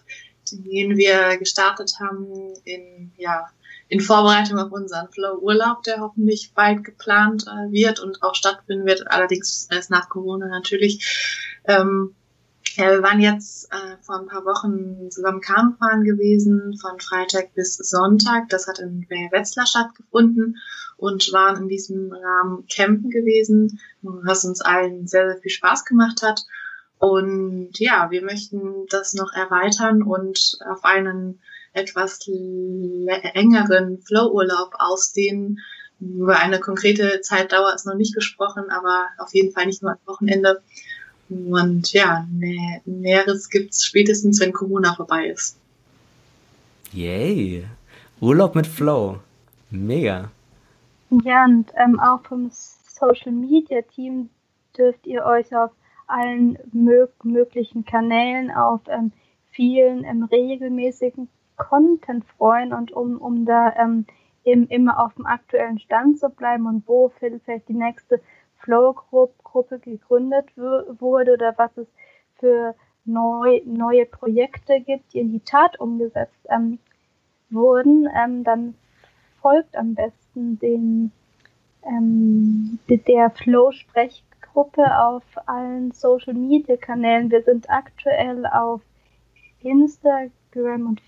den 0.51 0.97
wir 0.97 1.37
gestartet 1.37 1.97
haben 2.01 2.55
in, 2.65 3.12
ja, 3.19 3.47
in 3.88 4.01
Vorbereitung 4.01 4.59
auf 4.59 4.73
unseren 4.73 5.09
Flow-Urlaub, 5.11 5.83
der 5.83 6.01
hoffentlich 6.01 6.53
bald 6.55 6.83
geplant 6.85 7.45
äh, 7.47 7.71
wird 7.71 8.01
und 8.01 8.23
auch 8.23 8.35
stattfinden 8.35 8.87
wird, 8.87 9.11
allerdings 9.11 9.69
erst 9.71 9.91
nach 9.91 10.09
Corona 10.09 10.49
natürlich. 10.49 11.51
Ähm, 11.67 12.15
Ja, 12.76 12.90
wir 12.90 13.02
waren 13.02 13.20
jetzt 13.20 13.70
äh, 13.70 13.96
vor 14.00 14.18
ein 14.18 14.26
paar 14.26 14.46
Wochen 14.46 15.11
zusammen 15.11 15.42
Kanufahren 15.42 16.04
gewesen, 16.04 16.78
von 16.80 16.98
Freitag 17.00 17.54
bis 17.54 17.76
Sonntag. 17.76 18.48
Das 18.48 18.66
hat 18.66 18.78
in 18.78 19.06
Wetzlar 19.11 19.66
stattgefunden 19.66 20.56
und 20.96 21.32
waren 21.32 21.64
in 21.64 21.68
diesem 21.68 22.12
Rahmen 22.12 22.66
campen 22.72 23.11
gewesen, 23.11 23.78
was 24.00 24.46
uns 24.46 24.62
allen 24.62 25.06
sehr, 25.06 25.32
sehr 25.32 25.42
viel 25.42 25.50
Spaß 25.50 25.85
gemacht 25.85 26.22
hat. 26.22 26.46
Und 26.98 27.78
ja, 27.78 28.11
wir 28.11 28.22
möchten 28.22 28.87
das 28.88 29.12
noch 29.12 29.32
erweitern 29.35 30.02
und 30.02 30.56
auf 30.64 30.85
einen 30.85 31.40
etwas 31.74 32.20
engeren 33.35 34.00
Flow-Urlaub 34.00 34.74
ausdehnen. 34.78 35.58
Über 36.00 36.38
eine 36.38 36.58
konkrete 36.58 37.20
Zeitdauer 37.20 37.74
ist 37.74 37.87
noch 37.87 37.96
nicht 37.96 38.14
gesprochen, 38.14 38.70
aber 38.70 39.08
auf 39.18 39.35
jeden 39.35 39.52
Fall 39.52 39.66
nicht 39.66 39.82
nur 39.82 39.92
am 39.92 39.98
Wochenende. 40.06 40.62
Und 41.28 41.92
ja, 41.92 42.26
Nä 42.30 42.80
Näheres 42.85 43.48
gibt's 43.48 43.85
spätestens, 43.85 44.40
wenn 44.40 44.52
Corona 44.52 44.94
vorbei 44.94 45.26
ist. 45.28 45.56
Yay! 46.92 47.64
Urlaub 48.20 48.54
mit 48.54 48.66
Flow. 48.66 49.18
Mega. 49.70 50.30
Ja, 51.24 51.44
und 51.44 51.70
ähm, 51.76 51.98
auch 51.98 52.22
vom 52.24 52.50
Social 52.50 53.32
Media 53.32 53.82
Team 53.82 54.28
dürft 54.76 55.06
ihr 55.06 55.24
euch 55.24 55.54
auf 55.56 55.70
allen 56.06 56.58
mög 56.72 57.11
möglichen 57.24 57.85
Kanälen 57.85 58.50
auf 58.50 58.80
ähm, 58.88 59.12
vielen 59.50 60.04
ähm, 60.04 60.24
regelmäßigen 60.24 61.28
Content 61.56 62.24
freuen 62.37 62.72
und 62.72 62.92
um, 62.92 63.18
um 63.18 63.44
da 63.44 63.74
ähm, 63.76 64.06
eben 64.44 64.66
immer 64.68 65.02
auf 65.02 65.14
dem 65.14 65.26
aktuellen 65.26 65.78
Stand 65.78 66.18
zu 66.18 66.28
bleiben 66.28 66.66
und 66.66 66.87
wo 66.87 67.12
vielleicht 67.18 67.68
die 67.68 67.74
nächste 67.74 68.20
Flow-Gruppe 68.62 69.79
gegründet 69.79 70.46
wurde 70.57 71.35
oder 71.35 71.55
was 71.57 71.77
es 71.77 71.87
für 72.38 72.75
neu, 73.05 73.61
neue 73.64 74.07
Projekte 74.07 74.81
gibt, 74.81 75.12
die 75.12 75.18
in 75.18 75.33
die 75.33 75.40
Tat 75.40 75.79
umgesetzt 75.81 76.46
ähm, 76.48 76.79
wurden, 77.51 78.09
ähm, 78.16 78.44
dann 78.44 78.75
folgt 79.40 79.77
am 79.77 79.94
besten 79.94 80.59
den 80.59 81.12
ähm, 81.85 82.79
der 82.88 83.31
Flow-Sprechgruppe 83.31 84.98
auf 84.98 85.25
allen 85.46 85.90
Social-Media-Kanälen. 85.92 87.31
Wir 87.31 87.42
sind 87.42 87.68
aktuell 87.68 88.46
auf 88.46 88.81
Instagram 89.62 90.87
und 90.87 91.03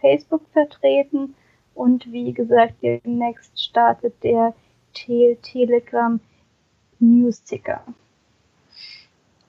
Facebook 0.00 0.42
vertreten 0.52 1.34
und 1.74 2.10
wie 2.12 2.32
gesagt, 2.32 2.74
demnächst 2.82 3.60
startet 3.60 4.22
der 4.22 4.54
Te 4.92 5.36
Telegram 5.42 6.20
News-Ticker. 7.00 7.84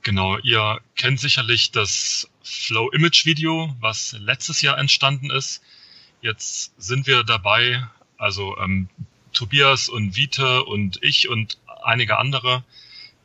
Genau, 0.04 0.38
ihr 0.40 0.82
kennt 0.96 1.20
sicherlich 1.20 1.72
das 1.72 2.30
Flow 2.44 2.90
Image 2.92 3.26
Video, 3.26 3.76
was 3.80 4.14
letztes 4.20 4.62
Jahr 4.62 4.78
entstanden 4.78 5.30
ist. 5.30 5.62
Jetzt 6.22 6.74
sind 6.82 7.08
wir 7.08 7.24
dabei, 7.24 7.84
also 8.18 8.58
ähm, 8.58 8.90
Tobias 9.32 9.90
und 9.90 10.16
Vita 10.16 10.60
und 10.60 11.00
ich 11.04 11.30
und 11.30 11.60
einige 11.84 12.18
andere, 12.18 12.64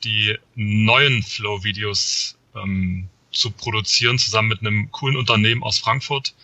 die 0.05 0.37
neuen 0.55 1.23
Flow 1.23 1.65
Videos 1.65 2.39
ähm, 2.55 3.09
zu 3.31 3.51
produzieren, 3.51 4.19
zusammen 4.19 4.49
mit 4.49 4.61
einem 4.61 4.91
coolen 4.91 5.17
Unternehmen 5.17 5.63
aus 5.63 5.79
Frankfurt. 5.79 6.35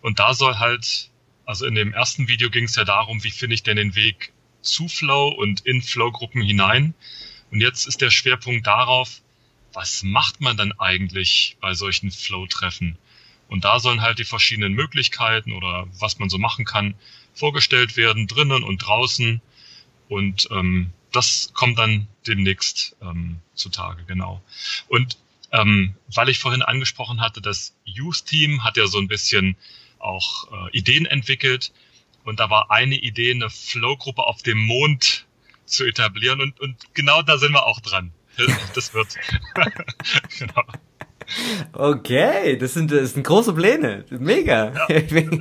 Und 0.00 0.18
da 0.18 0.34
soll 0.34 0.56
halt, 0.56 1.10
also 1.44 1.66
in 1.66 1.74
dem 1.74 1.92
ersten 1.92 2.28
Video 2.28 2.50
ging 2.50 2.64
es 2.64 2.76
ja 2.76 2.84
darum, 2.84 3.22
wie 3.24 3.30
finde 3.30 3.54
ich 3.54 3.62
denn 3.62 3.76
den 3.76 3.94
Weg 3.94 4.32
zu 4.60 4.88
Flow 4.88 5.28
und 5.28 5.60
in 5.66 5.82
Flow-Gruppen 5.82 6.42
hinein. 6.42 6.94
Und 7.52 7.60
jetzt 7.60 7.86
ist 7.86 8.00
der 8.00 8.10
Schwerpunkt 8.10 8.66
darauf, 8.66 9.20
was 9.74 10.02
macht 10.02 10.40
man 10.40 10.56
dann 10.56 10.72
eigentlich 10.72 11.56
bei 11.60 11.74
solchen 11.74 12.10
Flow-Treffen? 12.10 12.98
Und 13.48 13.64
da 13.64 13.78
sollen 13.78 14.00
halt 14.00 14.18
die 14.18 14.24
verschiedenen 14.24 14.72
Möglichkeiten 14.72 15.52
oder 15.52 15.86
was 16.00 16.18
man 16.18 16.30
so 16.30 16.38
machen 16.38 16.64
kann 16.64 16.94
vorgestellt 17.34 17.98
werden, 17.98 18.26
drinnen 18.26 18.64
und 18.64 18.78
draußen. 18.78 19.42
Und 20.08 20.48
ähm, 20.50 20.92
das 21.12 21.52
kommt 21.52 21.78
dann 21.78 22.08
demnächst 22.26 22.96
ähm, 23.02 23.40
zutage, 23.54 24.04
genau. 24.04 24.42
Und 24.88 25.18
ähm, 25.52 25.94
weil 26.08 26.30
ich 26.30 26.38
vorhin 26.38 26.62
angesprochen 26.62 27.20
hatte, 27.20 27.42
das 27.42 27.74
Youth-Team 27.84 28.64
hat 28.64 28.78
ja 28.78 28.86
so 28.86 28.98
ein 28.98 29.08
bisschen 29.08 29.56
auch 29.98 30.50
äh, 30.50 30.76
Ideen 30.76 31.04
entwickelt. 31.04 31.72
Und 32.24 32.40
da 32.40 32.48
war 32.48 32.70
eine 32.70 32.96
Idee, 32.96 33.32
eine 33.32 33.50
Flow-Gruppe 33.50 34.22
auf 34.22 34.42
dem 34.42 34.58
Mond 34.58 35.26
zu 35.66 35.84
etablieren. 35.84 36.40
Und, 36.40 36.60
und 36.60 36.76
genau 36.94 37.22
da 37.22 37.38
sind 37.38 37.52
wir 37.52 37.66
auch 37.66 37.80
dran. 37.80 38.12
Das 38.74 38.94
wird. 38.94 39.08
genau. 40.38 40.62
Okay, 41.72 42.56
das 42.56 42.74
sind, 42.74 42.90
das 42.90 43.12
sind 43.12 43.24
große 43.24 43.52
Pläne. 43.52 44.04
Mega. 44.10 44.86
Ja, 44.88 45.00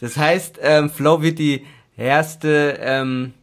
das 0.00 0.16
heißt, 0.16 0.58
ähm, 0.60 0.90
Flow 0.90 1.22
wird 1.22 1.38
die 1.38 1.64
erste 1.96 2.78
ähm, 2.80 3.34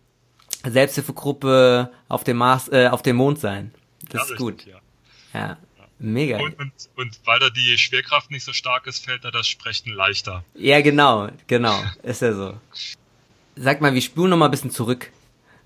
Selbsthilfegruppe 0.64 1.92
auf 2.08 2.24
dem 2.24 2.38
Mars, 2.38 2.70
äh, 2.70 2.88
auf 2.88 3.02
dem 3.02 3.16
Mond 3.18 3.40
sein. 3.40 3.74
Das 4.10 4.28
ja, 4.28 4.34
ist 4.34 4.40
gut. 4.40 4.66
Ja. 4.66 4.80
ja. 5.34 5.58
Mega. 5.98 6.40
Und, 6.40 6.60
und, 6.60 6.72
und 6.98 7.20
weil 7.24 7.40
da 7.40 7.50
die 7.50 7.78
Schwerkraft 7.78 8.30
nicht 8.30 8.44
so 8.44 8.52
stark 8.52 8.86
ist, 8.86 9.06
fällt 9.06 9.24
da 9.24 9.32
das 9.32 9.48
Sprechen 9.48 9.94
leichter. 9.94 10.44
Ja, 10.54 10.82
genau, 10.82 11.30
genau. 11.48 11.82
Ist 12.04 12.22
ja 12.22 12.34
so. 12.34 12.60
Sag 13.56 13.80
mal, 13.80 13.94
wir 13.94 14.02
spulen 14.02 14.32
noch 14.32 14.38
mal 14.38 14.46
ein 14.46 14.52
bisschen 14.52 14.72
zurück. 14.72 15.10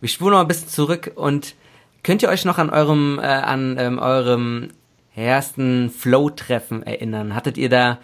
Wir 0.01 0.09
spulen 0.09 0.31
noch 0.31 0.41
ein 0.41 0.47
bisschen 0.47 0.69
zurück 0.69 1.11
und 1.15 1.55
könnt 2.03 2.23
ihr 2.23 2.29
euch 2.29 2.45
noch 2.45 2.57
an 2.57 2.69
eurem, 2.69 3.19
äh, 3.19 3.23
an 3.23 3.77
ähm, 3.77 3.99
eurem 3.99 4.69
ersten 5.15 5.89
Flow-Treffen 5.89 6.83
erinnern? 6.83 7.35
Hattet 7.35 7.57
ihr 7.57 7.69
da 7.69 7.99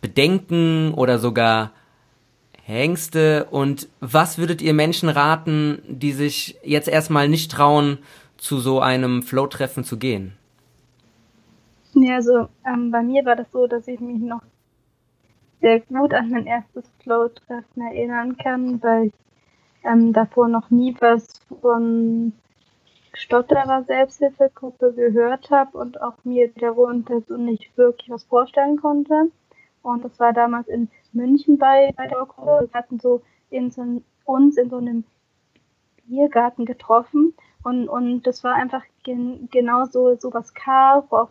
Bedenken 0.00 0.94
oder 0.94 1.18
sogar 1.18 1.72
Ängste? 2.66 3.46
Und 3.50 3.88
was 4.00 4.38
würdet 4.38 4.62
ihr 4.62 4.74
Menschen 4.74 5.08
raten, 5.08 5.82
die 5.88 6.12
sich 6.12 6.56
jetzt 6.62 6.88
erstmal 6.88 7.28
nicht 7.28 7.50
trauen, 7.50 7.98
zu 8.36 8.58
so 8.58 8.80
einem 8.80 9.22
Flow-Treffen 9.22 9.84
zu 9.84 9.98
gehen? 9.98 10.32
Ja, 11.94 12.14
also 12.14 12.48
ähm, 12.64 12.92
bei 12.92 13.02
mir 13.02 13.24
war 13.24 13.34
das 13.34 13.50
so, 13.50 13.66
dass 13.66 13.88
ich 13.88 13.98
mich 13.98 14.20
noch 14.20 14.42
sehr 15.60 15.80
gut 15.80 16.14
an 16.14 16.30
mein 16.30 16.46
erstes 16.46 16.84
Flow-Treffen 17.02 17.82
erinnern 17.82 18.36
kann, 18.38 18.80
weil 18.82 19.06
ich 19.06 19.12
ähm, 19.84 20.12
davor 20.12 20.48
noch 20.48 20.70
nie 20.70 20.94
was 21.00 21.40
von 21.60 22.32
Stotterer 23.12 23.82
Selbsthilfegruppe 23.84 24.92
gehört 24.92 25.50
habe 25.50 25.76
und 25.78 26.00
auch 26.00 26.24
mir 26.24 26.50
darunter 26.56 27.20
so 27.22 27.36
nicht 27.36 27.76
wirklich 27.76 28.10
was 28.10 28.24
vorstellen 28.24 28.76
konnte. 28.76 29.30
Und 29.82 30.04
das 30.04 30.20
war 30.20 30.32
damals 30.32 30.68
in 30.68 30.88
München 31.12 31.58
bei, 31.58 31.92
bei 31.96 32.06
der 32.06 32.26
Gruppe. 32.26 32.68
Wir 32.70 32.78
hatten 32.78 33.00
so, 33.00 33.22
in 33.50 33.70
so 33.70 34.02
uns 34.24 34.56
in 34.56 34.70
so 34.70 34.76
einem 34.76 35.04
Biergarten 36.06 36.66
getroffen 36.66 37.34
und, 37.62 37.88
und 37.88 38.22
das 38.22 38.42
war 38.44 38.54
einfach 38.54 38.82
gen, 39.02 39.48
genau 39.50 39.84
so, 39.84 40.16
so 40.16 40.32
was 40.32 40.54
Karl 40.54 41.04
auch 41.10 41.30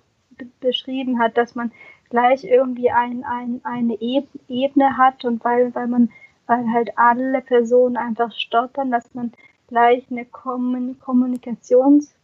beschrieben 0.59 1.19
hat, 1.19 1.37
dass 1.37 1.55
man 1.55 1.71
gleich 2.09 2.43
irgendwie 2.43 2.91
ein, 2.91 3.23
ein, 3.23 3.61
eine 3.63 3.97
Ebene 4.01 4.97
hat 4.97 5.25
und 5.25 5.43
weil, 5.43 5.73
weil 5.75 5.87
man 5.87 6.11
weil 6.49 6.71
halt 6.73 6.97
alle 6.97 7.41
Personen 7.41 7.95
einfach 7.95 8.33
stottern, 8.33 8.89
dass 8.89 9.13
man 9.13 9.31
gleich 9.67 10.07
eine 10.09 10.25
Kommunikationsbasis 10.25 12.15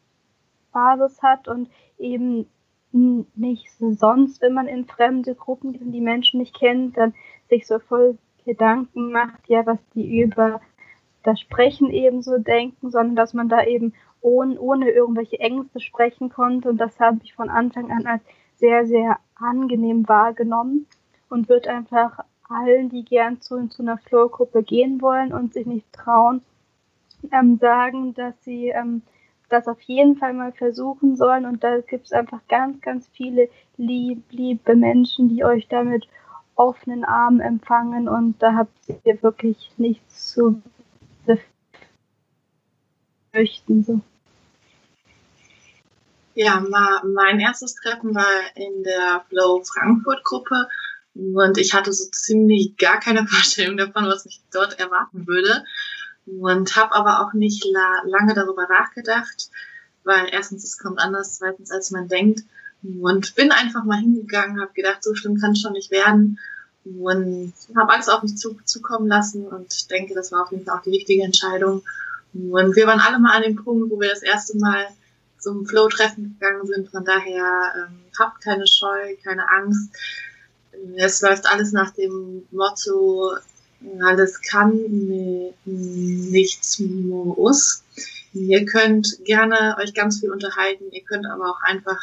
hat 1.21 1.47
und 1.47 1.69
eben 1.99 2.47
nicht 3.35 3.69
sonst, 3.77 4.41
wenn 4.41 4.53
man 4.53 4.67
in 4.67 4.85
fremde 4.85 5.35
Gruppen 5.35 5.73
geht 5.73 5.81
und 5.81 5.91
die 5.91 6.01
Menschen 6.01 6.39
nicht 6.39 6.57
kennt, 6.57 6.97
dann 6.97 7.13
sich 7.49 7.67
so 7.67 7.77
voll 7.77 8.17
Gedanken 8.45 9.11
macht, 9.11 9.47
ja, 9.47 9.63
was 9.65 9.77
die 9.93 10.21
über 10.21 10.59
das 11.21 11.39
Sprechen 11.39 11.91
eben 11.91 12.23
so 12.23 12.39
denken, 12.39 12.89
sondern 12.89 13.15
dass 13.15 13.35
man 13.35 13.47
da 13.47 13.63
eben 13.63 13.93
ohne, 14.21 14.59
ohne 14.59 14.89
irgendwelche 14.89 15.39
Ängste 15.39 15.79
sprechen 15.79 16.29
konnte. 16.29 16.69
Und 16.69 16.77
das 16.77 16.99
habe 16.99 17.19
ich 17.23 17.35
von 17.35 17.49
Anfang 17.49 17.91
an 17.91 18.07
als 18.07 18.23
sehr, 18.55 18.87
sehr 18.87 19.19
angenehm 19.35 20.07
wahrgenommen 20.07 20.87
und 21.29 21.47
wird 21.47 21.67
einfach 21.67 22.23
allen, 22.49 22.89
die 22.89 23.03
gern 23.03 23.41
zu, 23.41 23.67
zu 23.67 23.81
einer 23.81 23.97
Flow-Gruppe 23.97 24.63
gehen 24.63 25.01
wollen 25.01 25.33
und 25.33 25.53
sich 25.53 25.65
nicht 25.65 25.91
trauen, 25.93 26.41
ähm, 27.31 27.57
sagen, 27.57 28.13
dass 28.13 28.33
sie 28.43 28.69
ähm, 28.69 29.01
das 29.49 29.67
auf 29.67 29.81
jeden 29.81 30.17
Fall 30.17 30.33
mal 30.33 30.51
versuchen 30.51 31.15
sollen. 31.15 31.45
Und 31.45 31.63
da 31.63 31.79
gibt 31.81 32.05
es 32.05 32.11
einfach 32.11 32.41
ganz, 32.47 32.81
ganz 32.81 33.07
viele 33.13 33.49
lieb, 33.77 34.23
liebe 34.31 34.75
Menschen, 34.75 35.29
die 35.29 35.43
euch 35.43 35.67
damit 35.67 36.07
offenen 36.55 37.03
Armen 37.03 37.41
empfangen 37.41 38.07
und 38.07 38.41
da 38.41 38.55
habt 38.55 38.71
ihr 39.03 39.21
wirklich 39.21 39.71
nichts 39.77 40.33
zu 40.33 40.61
befürchten. 43.31 43.83
So. 43.83 43.99
Ja, 46.33 46.63
mein 47.03 47.39
erstes 47.39 47.75
Treffen 47.75 48.15
war 48.15 48.25
in 48.55 48.83
der 48.83 49.25
Flow 49.29 49.61
Frankfurt 49.63 50.23
Gruppe 50.23 50.67
und 51.15 51.57
ich 51.57 51.73
hatte 51.73 51.93
so 51.93 52.05
ziemlich 52.11 52.77
gar 52.77 52.99
keine 52.99 53.25
Vorstellung 53.27 53.77
davon, 53.77 54.05
was 54.05 54.25
mich 54.25 54.41
dort 54.51 54.79
erwarten 54.79 55.27
würde. 55.27 55.63
Und 56.25 56.75
habe 56.75 56.95
aber 56.95 57.21
auch 57.21 57.33
nicht 57.33 57.63
la 57.65 58.01
lange 58.05 58.33
darüber 58.33 58.67
nachgedacht, 58.67 59.49
weil 60.03 60.27
erstens, 60.31 60.63
es 60.63 60.79
kommt 60.79 60.99
anders, 60.99 61.37
zweitens, 61.37 61.71
als 61.71 61.91
man 61.91 62.07
denkt. 62.07 62.41
und 62.83 63.35
bin 63.35 63.51
einfach 63.51 63.83
mal 63.83 63.99
hingegangen, 63.99 64.59
habe 64.59 64.73
gedacht, 64.73 65.03
so 65.03 65.13
schlimm 65.13 65.39
kann 65.39 65.51
es 65.51 65.61
schon 65.61 65.73
nicht 65.73 65.91
werden 65.91 66.39
und 66.85 67.53
habe 67.75 67.93
alles 67.93 68.09
auf 68.09 68.23
mich 68.23 68.37
zu, 68.37 68.57
zukommen 68.63 69.07
lassen 69.07 69.47
und 69.47 69.89
denke, 69.89 70.13
das 70.13 70.31
war 70.31 70.43
auf 70.43 70.51
jeden 70.51 70.65
Fall 70.65 70.77
auch 70.77 70.83
die 70.83 70.91
richtige 70.91 71.23
Entscheidung. 71.23 71.83
Und 72.33 72.75
wir 72.75 72.85
waren 72.85 72.99
alle 72.99 73.19
mal 73.19 73.35
an 73.35 73.43
dem 73.43 73.55
Punkt, 73.55 73.89
wo 73.89 73.99
wir 73.99 74.09
das 74.09 74.21
erste 74.21 74.57
Mal 74.57 74.85
zum 75.39 75.65
Flow-Treffen 75.65 76.37
gegangen 76.37 76.67
sind. 76.67 76.89
Von 76.89 77.05
daher 77.05 77.73
ähm, 77.77 78.01
habt 78.19 78.43
keine 78.43 78.67
Scheu, 78.67 79.15
keine 79.23 79.49
Angst. 79.49 79.89
Es 80.97 81.21
läuft 81.21 81.45
alles 81.47 81.71
nach 81.71 81.91
dem 81.91 82.43
Motto, 82.51 83.33
alles 84.03 84.41
kann, 84.41 84.79
nichts 85.65 86.79
muss. 86.79 87.83
Ihr 88.33 88.65
könnt 88.65 89.07
gerne 89.23 89.77
euch 89.81 89.93
ganz 89.93 90.19
viel 90.19 90.31
unterhalten. 90.31 90.85
Ihr 90.91 91.03
könnt 91.03 91.25
aber 91.25 91.49
auch 91.49 91.61
einfach 91.63 91.99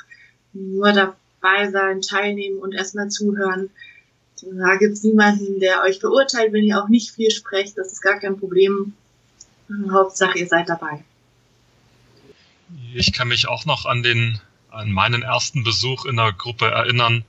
nur 0.53 0.93
dabei 0.93 1.70
sein, 1.70 2.01
teilnehmen 2.01 2.59
und 2.59 2.74
erstmal 2.74 3.09
zuhören. 3.09 3.70
Da 4.43 4.76
gibt's 4.76 5.05
niemanden, 5.05 5.61
der 5.61 5.83
euch 5.83 6.01
verurteilt, 6.01 6.53
wenn 6.53 6.64
ihr 6.64 6.83
auch 6.83 6.89
nicht 6.89 7.11
viel 7.11 7.30
sprecht. 7.30 7.78
Das 7.78 7.93
ist 7.93 8.01
gar 8.01 8.18
kein 8.18 8.39
Problem. 8.39 8.95
Hauptsache, 9.91 10.39
ihr 10.39 10.47
seid 10.47 10.68
dabei. 10.68 11.05
Ich 12.95 13.12
kann 13.12 13.28
mich 13.28 13.49
auch 13.49 13.64
noch 13.64 13.87
an 13.87 14.03
den, 14.03 14.41
an 14.70 14.91
meinen 14.91 15.22
ersten 15.22 15.62
Besuch 15.64 16.05
in 16.07 16.16
der 16.16 16.33
Gruppe 16.33 16.66
erinnern. 16.66 17.24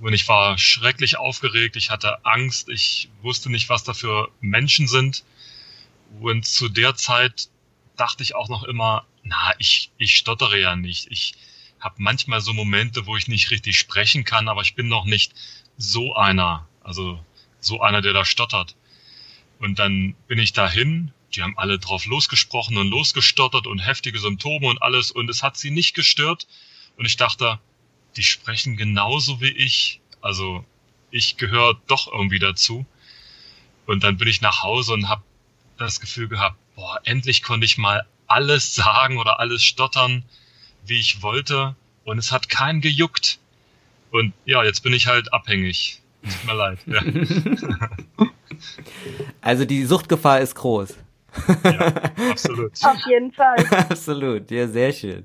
Und 0.00 0.12
ich 0.12 0.28
war 0.28 0.58
schrecklich 0.58 1.18
aufgeregt. 1.18 1.76
Ich 1.76 1.90
hatte 1.90 2.24
Angst. 2.24 2.68
Ich 2.68 3.08
wusste 3.22 3.50
nicht, 3.50 3.68
was 3.68 3.84
da 3.84 3.94
für 3.94 4.30
Menschen 4.40 4.86
sind. 4.86 5.24
Und 6.20 6.46
zu 6.46 6.68
der 6.68 6.94
Zeit 6.94 7.48
dachte 7.96 8.22
ich 8.22 8.34
auch 8.34 8.48
noch 8.48 8.64
immer, 8.64 9.04
na, 9.22 9.54
ich, 9.58 9.90
ich 9.98 10.16
stottere 10.16 10.58
ja 10.58 10.76
nicht. 10.76 11.08
Ich 11.10 11.34
habe 11.80 11.96
manchmal 11.98 12.40
so 12.40 12.52
Momente, 12.52 13.06
wo 13.06 13.16
ich 13.16 13.28
nicht 13.28 13.50
richtig 13.50 13.78
sprechen 13.78 14.24
kann, 14.24 14.48
aber 14.48 14.62
ich 14.62 14.74
bin 14.74 14.88
noch 14.88 15.04
nicht 15.04 15.32
so 15.76 16.14
einer, 16.14 16.66
also 16.82 17.22
so 17.60 17.80
einer, 17.80 18.00
der 18.00 18.12
da 18.12 18.24
stottert. 18.24 18.76
Und 19.58 19.78
dann 19.78 20.14
bin 20.26 20.38
ich 20.38 20.52
dahin, 20.52 21.12
die 21.34 21.42
haben 21.42 21.58
alle 21.58 21.78
drauf 21.78 22.06
losgesprochen 22.06 22.76
und 22.78 22.88
losgestottert 22.88 23.66
und 23.66 23.80
heftige 23.80 24.18
Symptome 24.18 24.66
und 24.68 24.82
alles 24.82 25.10
und 25.10 25.28
es 25.28 25.42
hat 25.42 25.56
sie 25.56 25.70
nicht 25.70 25.94
gestört. 25.94 26.46
Und 26.96 27.06
ich 27.06 27.16
dachte, 27.16 27.60
die 28.16 28.22
sprechen 28.22 28.76
genauso 28.76 29.40
wie 29.40 29.50
ich. 29.50 30.00
Also 30.20 30.64
ich 31.10 31.36
gehöre 31.36 31.80
doch 31.86 32.12
irgendwie 32.12 32.38
dazu. 32.38 32.86
Und 33.86 34.04
dann 34.04 34.18
bin 34.18 34.28
ich 34.28 34.40
nach 34.40 34.62
Hause 34.62 34.92
und 34.92 35.08
habe 35.08 35.22
das 35.78 36.00
Gefühl 36.00 36.28
gehabt, 36.28 36.56
boah, 36.74 37.00
endlich 37.04 37.42
konnte 37.42 37.64
ich 37.64 37.78
mal 37.78 38.06
alles 38.26 38.74
sagen 38.74 39.18
oder 39.18 39.40
alles 39.40 39.62
stottern, 39.62 40.24
wie 40.84 40.98
ich 40.98 41.22
wollte. 41.22 41.74
Und 42.04 42.18
es 42.18 42.32
hat 42.32 42.48
keinen 42.48 42.80
gejuckt. 42.80 43.38
Und 44.10 44.32
ja, 44.44 44.64
jetzt 44.64 44.82
bin 44.82 44.92
ich 44.92 45.06
halt 45.06 45.32
abhängig. 45.32 46.02
Tut 46.22 46.44
mir 46.44 46.54
leid. 46.54 46.78
Ja. 46.86 47.02
Also 49.40 49.64
die 49.64 49.84
Suchtgefahr 49.84 50.40
ist 50.40 50.54
groß. 50.54 50.96
Ja, 51.64 51.94
absolut. 52.30 52.72
Auf 52.84 53.06
jeden 53.06 53.32
Fall. 53.32 53.56
absolut, 53.70 54.50
ja, 54.50 54.66
sehr 54.66 54.92
schön. 54.92 55.24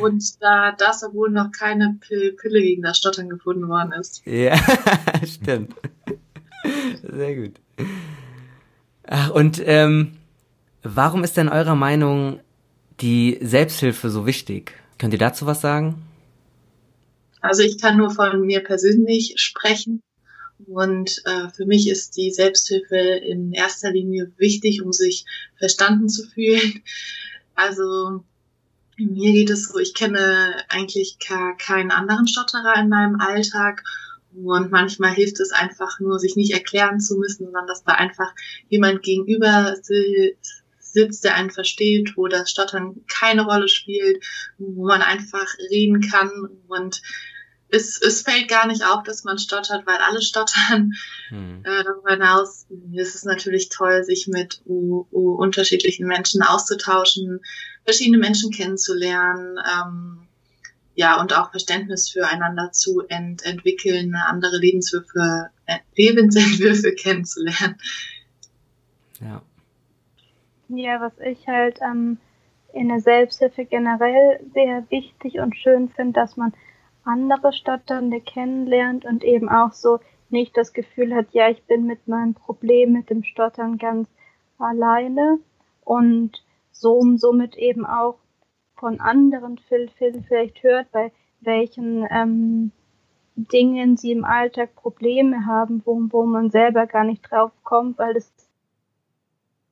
Und 0.00 0.22
da 0.40 0.72
das, 0.72 1.02
obwohl 1.02 1.30
noch 1.30 1.50
keine 1.52 1.98
Pille 2.00 2.60
gegen 2.60 2.82
das 2.82 2.98
Stottern 2.98 3.28
gefunden 3.28 3.68
worden 3.68 3.92
ist. 3.92 4.24
Ja, 4.26 4.56
stimmt. 5.26 5.74
Sehr 7.02 7.36
gut. 7.36 7.60
Ach, 9.06 9.30
und 9.30 9.60
ähm, 9.64 10.12
warum 10.82 11.24
ist 11.24 11.36
denn 11.36 11.48
eurer 11.48 11.74
Meinung 11.74 12.40
die 13.00 13.38
Selbsthilfe 13.40 14.10
so 14.10 14.26
wichtig? 14.26 14.72
Könnt 14.98 15.12
ihr 15.12 15.18
dazu 15.18 15.46
was 15.46 15.60
sagen? 15.60 16.02
Also 17.40 17.62
ich 17.62 17.80
kann 17.80 17.96
nur 17.96 18.10
von 18.10 18.42
mir 18.42 18.62
persönlich 18.62 19.34
sprechen. 19.36 20.02
Und 20.66 21.22
äh, 21.24 21.48
für 21.50 21.66
mich 21.66 21.88
ist 21.88 22.16
die 22.16 22.30
Selbsthilfe 22.30 22.96
in 22.96 23.52
erster 23.52 23.90
Linie 23.92 24.32
wichtig, 24.36 24.82
um 24.82 24.92
sich 24.92 25.24
verstanden 25.58 26.08
zu 26.08 26.26
fühlen. 26.28 26.82
Also 27.54 28.24
mir 28.96 29.32
geht 29.32 29.50
es 29.50 29.68
so, 29.68 29.78
ich 29.78 29.94
kenne 29.94 30.54
eigentlich 30.68 31.18
keinen 31.18 31.90
anderen 31.90 32.26
Stotterer 32.26 32.74
in 32.78 32.88
meinem 32.88 33.20
Alltag. 33.20 33.82
Und 34.32 34.70
manchmal 34.70 35.12
hilft 35.12 35.40
es 35.40 35.50
einfach 35.50 35.98
nur, 35.98 36.18
sich 36.18 36.36
nicht 36.36 36.52
erklären 36.52 37.00
zu 37.00 37.16
müssen, 37.16 37.46
sondern 37.46 37.66
dass 37.66 37.82
da 37.82 37.94
einfach 37.94 38.32
jemand 38.68 39.02
gegenüber 39.02 39.76
sitzt, 40.78 41.24
der 41.24 41.34
einen 41.34 41.50
versteht, 41.50 42.16
wo 42.16 42.28
das 42.28 42.50
Stottern 42.50 43.04
keine 43.08 43.44
Rolle 43.44 43.68
spielt, 43.68 44.24
wo 44.58 44.86
man 44.86 45.02
einfach 45.02 45.46
reden 45.70 46.00
kann 46.00 46.30
und 46.68 47.02
es, 47.72 48.00
es 48.00 48.22
fällt 48.22 48.48
gar 48.48 48.66
nicht 48.66 48.84
auf, 48.84 49.02
dass 49.02 49.24
man 49.24 49.38
stottert, 49.38 49.86
weil 49.86 49.98
alle 49.98 50.22
stottern. 50.22 50.92
Hm. 51.28 51.62
Äh, 51.64 51.84
darüber 51.84 52.10
hinaus 52.10 52.66
ist 52.92 53.14
es 53.14 53.24
natürlich 53.24 53.68
toll, 53.68 54.04
sich 54.04 54.26
mit 54.26 54.62
uh, 54.66 55.06
uh, 55.12 55.34
unterschiedlichen 55.36 56.06
Menschen 56.06 56.42
auszutauschen, 56.42 57.40
verschiedene 57.84 58.18
Menschen 58.18 58.50
kennenzulernen, 58.50 59.58
ähm, 59.58 60.26
ja, 60.94 61.20
und 61.20 61.32
auch 61.32 61.50
Verständnis 61.50 62.10
füreinander 62.10 62.72
zu 62.72 63.02
ent 63.08 63.44
entwickeln, 63.44 64.14
andere 64.14 64.58
Lebenswürfe, 64.58 65.50
äh, 65.66 65.78
Lebensentwürfe 65.96 66.92
kennenzulernen. 66.96 67.76
Ja. 69.20 69.42
Ja, 70.68 71.00
was 71.00 71.12
ich 71.24 71.46
halt 71.48 71.78
ähm, 71.82 72.18
in 72.72 72.88
der 72.88 73.00
Selbsthilfe 73.00 73.64
generell 73.64 74.40
sehr 74.54 74.84
wichtig 74.90 75.38
und 75.40 75.56
schön 75.56 75.88
finde, 75.88 76.20
dass 76.20 76.36
man 76.36 76.52
andere 77.04 77.52
Stotternde 77.52 78.20
kennenlernt 78.20 79.04
und 79.04 79.24
eben 79.24 79.48
auch 79.48 79.72
so 79.72 79.98
nicht 80.28 80.56
das 80.56 80.72
Gefühl 80.72 81.14
hat, 81.14 81.26
ja, 81.32 81.48
ich 81.48 81.64
bin 81.64 81.86
mit 81.86 82.06
meinem 82.06 82.34
Problem 82.34 82.92
mit 82.92 83.10
dem 83.10 83.24
Stottern 83.24 83.78
ganz 83.78 84.08
alleine. 84.58 85.38
Und 85.84 86.44
so 86.72 87.00
somit 87.16 87.56
eben 87.56 87.84
auch 87.84 88.18
von 88.76 89.00
anderen 89.00 89.58
viel, 89.58 89.88
viel 89.98 90.22
vielleicht 90.26 90.62
hört, 90.62 90.90
bei 90.92 91.12
welchen 91.40 92.06
ähm, 92.10 92.72
Dingen 93.34 93.96
sie 93.96 94.12
im 94.12 94.24
Alltag 94.24 94.74
Probleme 94.76 95.46
haben, 95.46 95.82
wo, 95.84 96.00
wo 96.10 96.24
man 96.24 96.50
selber 96.50 96.86
gar 96.86 97.04
nicht 97.04 97.30
drauf 97.30 97.52
kommt, 97.64 97.98
weil 97.98 98.16
es 98.16 98.32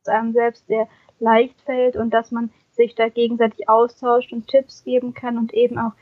einem 0.06 0.32
selbst 0.32 0.66
sehr 0.66 0.88
leicht 1.18 1.60
fällt 1.62 1.96
und 1.96 2.10
dass 2.10 2.30
man 2.30 2.50
sich 2.70 2.94
da 2.94 3.08
gegenseitig 3.08 3.68
austauscht 3.68 4.32
und 4.32 4.46
Tipps 4.48 4.84
geben 4.84 5.12
kann 5.12 5.36
und 5.36 5.52
eben 5.52 5.78
auch 5.78 5.92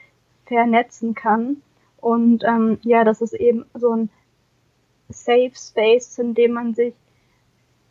vernetzen 0.47 1.15
kann. 1.15 1.63
Und 1.99 2.45
ähm, 2.45 2.79
ja, 2.83 3.05
das 3.05 3.21
ist 3.21 3.35
eben 3.35 3.67
so 3.75 3.91
ein 3.91 4.11
Safe 5.09 5.53
Space, 5.55 6.19
in 6.19 6.35
dem 6.35 6.53
man 6.53 6.75
sich 6.75 6.95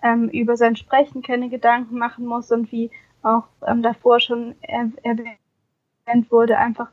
ähm, 0.03 0.29
über 0.29 0.57
sein 0.57 0.75
Sprechen 0.75 1.21
keine 1.21 1.49
Gedanken 1.49 1.97
machen 1.97 2.25
muss 2.25 2.51
und 2.51 2.71
wie 2.71 2.91
auch 3.21 3.47
ähm, 3.65 3.81
davor 3.81 4.19
schon 4.19 4.55
er 4.61 4.91
erwähnt 5.03 6.31
wurde, 6.31 6.57
einfach 6.57 6.89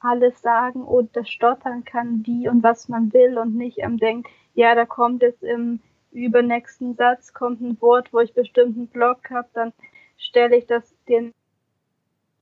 alles 0.00 0.40
sagen 0.40 0.84
oder 0.84 1.24
stottern 1.24 1.84
kann, 1.84 2.22
wie 2.24 2.48
und 2.48 2.62
was 2.62 2.88
man 2.88 3.12
will 3.12 3.36
und 3.36 3.56
nicht 3.56 3.78
ähm, 3.78 3.98
denkt, 3.98 4.28
ja, 4.54 4.74
da 4.74 4.86
kommt 4.86 5.22
jetzt 5.22 5.42
im 5.42 5.80
übernächsten 6.12 6.94
Satz 6.94 7.32
kommt 7.32 7.60
ein 7.60 7.80
Wort, 7.80 8.12
wo 8.12 8.20
ich 8.20 8.32
bestimmten 8.32 8.86
Block 8.86 9.30
habe, 9.30 9.48
dann 9.52 9.72
stelle 10.16 10.56
ich 10.56 10.66
das 10.66 10.94
den 11.08 11.34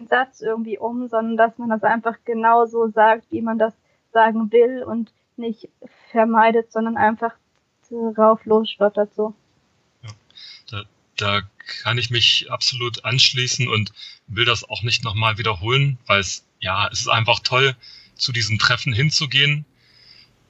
Satz 0.04 0.40
irgendwie 0.40 0.78
um, 0.78 1.08
sondern 1.08 1.36
dass 1.36 1.58
man 1.58 1.70
das 1.70 1.82
einfach 1.82 2.16
genau 2.24 2.66
so 2.66 2.88
sagt, 2.88 3.30
wie 3.30 3.42
man 3.42 3.58
das 3.58 3.72
sagen 4.12 4.52
will 4.52 4.82
und 4.82 5.12
nicht 5.36 5.68
vermeidet, 6.10 6.72
sondern 6.72 6.96
einfach 6.96 7.34
drauf 7.90 8.44
losstottert 8.44 9.14
so. 9.14 9.34
Ja, 10.02 10.10
da, 10.70 10.82
da 11.16 11.42
kann 11.82 11.98
ich 11.98 12.10
mich 12.10 12.50
absolut 12.50 13.04
anschließen 13.04 13.68
und 13.68 13.92
will 14.26 14.44
das 14.44 14.68
auch 14.68 14.82
nicht 14.82 15.04
nochmal 15.04 15.38
wiederholen, 15.38 15.98
weil 16.06 16.20
es, 16.20 16.44
ja, 16.60 16.88
es 16.90 17.00
ist 17.00 17.08
einfach 17.08 17.40
toll, 17.40 17.76
zu 18.14 18.32
diesen 18.32 18.58
Treffen 18.58 18.92
hinzugehen 18.92 19.66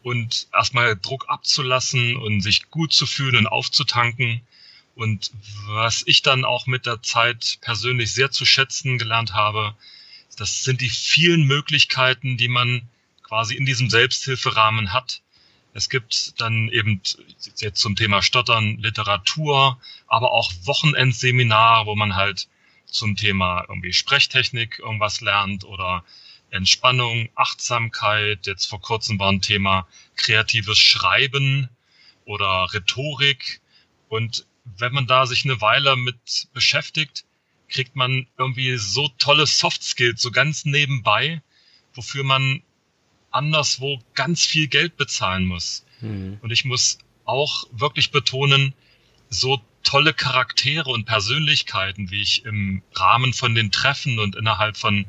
und 0.03 0.47
erstmal 0.53 0.97
Druck 0.97 1.29
abzulassen 1.29 2.17
und 2.17 2.41
sich 2.41 2.71
gut 2.71 2.93
zu 2.93 3.07
fühlen 3.07 3.37
und 3.37 3.47
aufzutanken 3.49 4.41
und 4.97 5.31
was 5.67 6.03
ich 6.07 6.23
dann 6.23 6.47
auch 6.47 6.67
mit 6.67 6.87
der 6.87 7.03
Zeit 7.03 7.59
persönlich 7.61 8.15
sehr 8.15 8.31
zu 8.31 8.47
schätzen 8.47 8.97
gelernt 8.97 9.35
habe, 9.35 9.77
das 10.39 10.65
sind 10.65 10.81
die 10.81 10.89
vielen 10.89 11.43
Möglichkeiten, 11.43 12.39
die 12.39 12.49
man 12.49 12.89
quasi 13.23 13.55
in 13.55 13.67
diesem 13.67 13.91
Selbsthilferahmen 13.91 14.95
hat. 14.95 15.21
Es 15.75 15.91
gibt 15.91 16.41
dann 16.41 16.71
eben 16.71 17.03
jetzt 17.59 17.81
zum 17.81 17.95
Thema 17.95 18.23
Stottern 18.23 18.79
Literatur, 18.79 19.79
aber 20.07 20.33
auch 20.33 20.51
Wochenendseminare, 20.63 21.85
wo 21.85 21.95
man 21.95 22.17
halt 22.17 22.49
zum 22.87 23.17
Thema 23.17 23.67
irgendwie 23.69 23.93
Sprechtechnik 23.93 24.79
irgendwas 24.79 25.21
lernt 25.21 25.65
oder 25.65 26.05
Entspannung, 26.51 27.29
Achtsamkeit. 27.35 28.47
Jetzt 28.47 28.65
vor 28.65 28.81
kurzem 28.81 29.19
war 29.19 29.31
ein 29.31 29.43
Thema 29.43 29.87
kreatives 30.17 30.79
Schreiben 30.79 31.69
oder 32.25 32.73
Rhetorik. 32.73 33.61
Und 34.09 34.47
wenn 34.79 34.93
man 34.93 35.07
da 35.07 35.27
sich 35.27 35.45
eine 35.45 35.61
Weile 35.61 35.97
mit 35.97 36.49
beschäftigt, 36.53 37.25
kriegt 37.69 37.97
man 37.97 38.27
irgendwie 38.39 38.77
so 38.77 39.09
tolle 39.19 39.47
Soft 39.47 39.83
Skills, 39.83 40.23
so 40.23 40.31
ganz 40.31 40.65
nebenbei, 40.65 41.43
wofür 41.95 42.25
man 42.25 42.63
anderswo 43.31 44.01
ganz 44.15 44.45
viel 44.45 44.69
Geld 44.69 44.97
bezahlen 44.97 45.47
muss. 45.47 45.85
Mhm. 46.01 46.39
Und 46.43 46.51
ich 46.51 46.65
muss 46.65 46.99
auch 47.25 47.65
wirklich 47.73 48.11
betonen, 48.11 48.75
so 49.29 49.61
tolle 49.83 50.15
Charaktere 50.15 50.91
und 50.91 51.05
Persönlichkeiten, 51.05 52.11
wie 52.11 52.23
ich 52.23 52.45
im 52.45 52.83
Rahmen 52.95 53.33
von 53.33 53.55
den 53.55 53.71
Treffen 53.71 54.19
und 54.19 54.37
innerhalb 54.37 54.77
von 54.77 55.07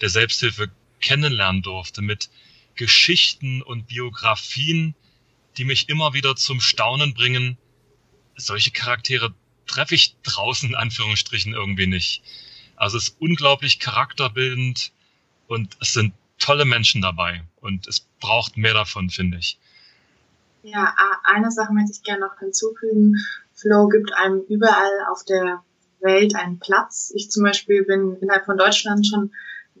der 0.00 0.10
Selbsthilfe 0.10 0.70
kennenlernen 1.00 1.62
durfte, 1.62 2.02
mit 2.02 2.30
Geschichten 2.74 3.62
und 3.62 3.88
Biografien, 3.88 4.94
die 5.56 5.64
mich 5.64 5.88
immer 5.88 6.14
wieder 6.14 6.36
zum 6.36 6.60
Staunen 6.60 7.14
bringen. 7.14 7.58
Solche 8.40 8.70
Charaktere 8.70 9.34
treffe 9.66 9.94
ich 9.94 10.16
draußen 10.22 10.70
in 10.70 10.74
Anführungsstrichen 10.74 11.52
irgendwie 11.52 11.86
nicht. 11.86 12.22
Also 12.76 12.96
es 12.96 13.08
ist 13.08 13.16
unglaublich 13.20 13.78
charakterbildend 13.78 14.92
und 15.46 15.76
es 15.80 15.92
sind 15.92 16.14
tolle 16.38 16.64
Menschen 16.64 17.02
dabei 17.02 17.42
und 17.60 17.86
es 17.86 18.00
braucht 18.20 18.56
mehr 18.56 18.74
davon, 18.74 19.10
finde 19.10 19.38
ich. 19.38 19.58
Ja, 20.62 20.94
eine 21.24 21.50
Sache 21.50 21.72
möchte 21.72 21.92
ich 21.92 22.02
gerne 22.02 22.26
noch 22.26 22.38
hinzufügen. 22.38 23.16
Flow 23.54 23.88
gibt 23.88 24.12
einem 24.14 24.42
überall 24.48 25.06
auf 25.10 25.24
der 25.24 25.62
Welt 26.00 26.34
einen 26.34 26.58
Platz. 26.58 27.12
Ich 27.14 27.30
zum 27.30 27.44
Beispiel 27.44 27.84
bin 27.84 28.16
innerhalb 28.20 28.46
von 28.46 28.56
Deutschland 28.56 29.06
schon 29.06 29.32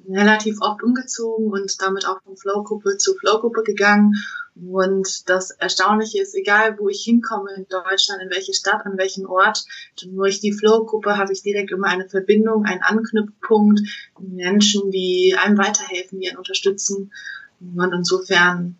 relativ 0.08 0.60
oft 0.60 0.82
umgezogen 0.82 1.50
und 1.50 1.80
damit 1.80 2.06
auch 2.06 2.22
von 2.22 2.36
Flow-Gruppe 2.36 2.96
zu 2.96 3.14
Flow-Gruppe 3.14 3.62
gegangen. 3.62 4.14
Und 4.56 5.28
das 5.28 5.50
Erstaunliche 5.52 6.20
ist, 6.20 6.34
egal 6.34 6.78
wo 6.78 6.88
ich 6.88 7.02
hinkomme 7.02 7.50
in 7.56 7.66
Deutschland, 7.68 8.22
in 8.22 8.30
welche 8.30 8.52
Stadt, 8.52 8.84
an 8.84 8.98
welchen 8.98 9.26
Ort, 9.26 9.64
durch 10.12 10.40
die 10.40 10.52
Flow-Gruppe 10.52 11.16
habe 11.16 11.32
ich 11.32 11.42
direkt 11.42 11.70
immer 11.70 11.88
eine 11.88 12.08
Verbindung, 12.08 12.64
einen 12.64 12.82
Anknüpfpunkt, 12.82 13.80
Menschen, 14.18 14.90
die 14.90 15.36
einem 15.40 15.56
weiterhelfen, 15.56 16.20
die 16.20 16.28
einen 16.28 16.38
unterstützen. 16.38 17.12
Und 17.60 17.92
insofern 17.92 18.76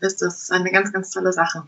ist 0.00 0.22
das 0.22 0.50
eine 0.50 0.70
ganz, 0.70 0.92
ganz 0.92 1.10
tolle 1.10 1.32
Sache. 1.32 1.64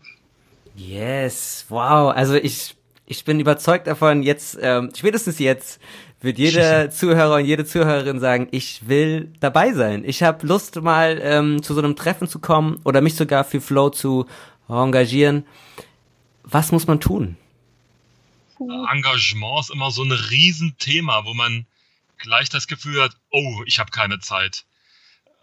Yes, 0.75 1.65
wow. 1.69 2.13
Also 2.13 2.33
ich, 2.35 2.75
ich 3.05 3.23
bin 3.25 3.39
überzeugt 3.39 3.87
davon, 3.87 4.23
jetzt, 4.23 4.57
ähm, 4.59 4.91
spätestens 4.95 5.39
jetzt, 5.39 5.79
wird 6.23 6.37
jeder 6.39 6.89
Zuhörer 6.89 7.35
und 7.35 7.45
jede 7.45 7.65
Zuhörerin 7.65 8.19
sagen, 8.19 8.47
ich 8.51 8.87
will 8.87 9.33
dabei 9.39 9.73
sein. 9.73 10.03
Ich 10.05 10.23
habe 10.23 10.47
Lust, 10.47 10.81
mal 10.81 11.19
ähm, 11.21 11.61
zu 11.61 11.73
so 11.73 11.81
einem 11.81 11.95
Treffen 11.95 12.27
zu 12.27 12.39
kommen 12.39 12.79
oder 12.85 13.01
mich 13.01 13.15
sogar 13.15 13.43
für 13.43 13.59
Flow 13.59 13.89
zu 13.89 14.25
engagieren. 14.69 15.45
Was 16.43 16.71
muss 16.71 16.87
man 16.87 16.99
tun? 16.99 17.37
Engagement 18.59 19.59
ist 19.59 19.71
immer 19.71 19.91
so 19.91 20.03
ein 20.03 20.11
Riesenthema, 20.11 21.25
wo 21.25 21.33
man 21.33 21.65
gleich 22.17 22.49
das 22.49 22.67
Gefühl 22.67 23.01
hat, 23.01 23.15
oh, 23.29 23.61
ich 23.65 23.79
habe 23.79 23.91
keine 23.91 24.19
Zeit. 24.19 24.65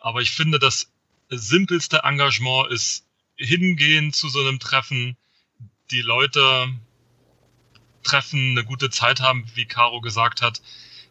Aber 0.01 0.23
ich 0.23 0.31
finde, 0.31 0.59
das 0.59 0.91
simpelste 1.29 2.01
Engagement 2.05 2.71
ist 2.71 3.05
hingehen 3.37 4.13
zu 4.13 4.29
so 4.29 4.41
einem 4.41 4.59
Treffen, 4.59 5.17
die 5.91 6.01
Leute 6.01 6.69
treffen, 8.03 8.51
eine 8.51 8.65
gute 8.65 8.91
Zeit 8.91 9.21
haben, 9.21 9.47
wie 9.55 9.67
Caro 9.67 10.01
gesagt 10.01 10.43
hat. 10.43 10.61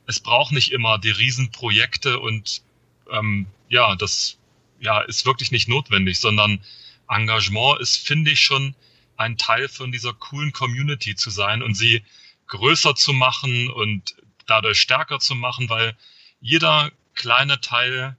Es 0.06 0.20
braucht 0.20 0.52
nicht 0.52 0.72
immer 0.72 0.98
die 0.98 1.12
Riesenprojekte 1.12 2.20
und 2.20 2.62
ähm, 3.12 3.48
ja, 3.70 3.96
das 3.96 4.38
ja, 4.80 5.02
ist 5.02 5.26
wirklich 5.26 5.52
nicht 5.52 5.68
notwendig, 5.68 6.20
sondern 6.20 6.64
Engagement 7.08 7.80
ist, 7.80 7.98
finde 7.98 8.32
ich, 8.32 8.42
schon 8.42 8.76
ein 9.18 9.38
Teil 9.38 9.68
von 9.68 9.92
dieser 9.92 10.14
coolen 10.14 10.54
Community 10.54 11.16
zu 11.16 11.30
sein 11.30 11.62
und 11.62 11.76
sie 11.76 12.04
größer 12.48 12.96
zu 12.96 13.14
machen 13.14 13.70
und 13.70 14.16
dadurch 14.46 14.80
stärker 14.80 15.20
zu 15.20 15.36
machen, 15.36 15.70
weil 15.70 15.96
jeder 16.42 16.92
kleine 17.14 17.60
Teil 17.60 18.18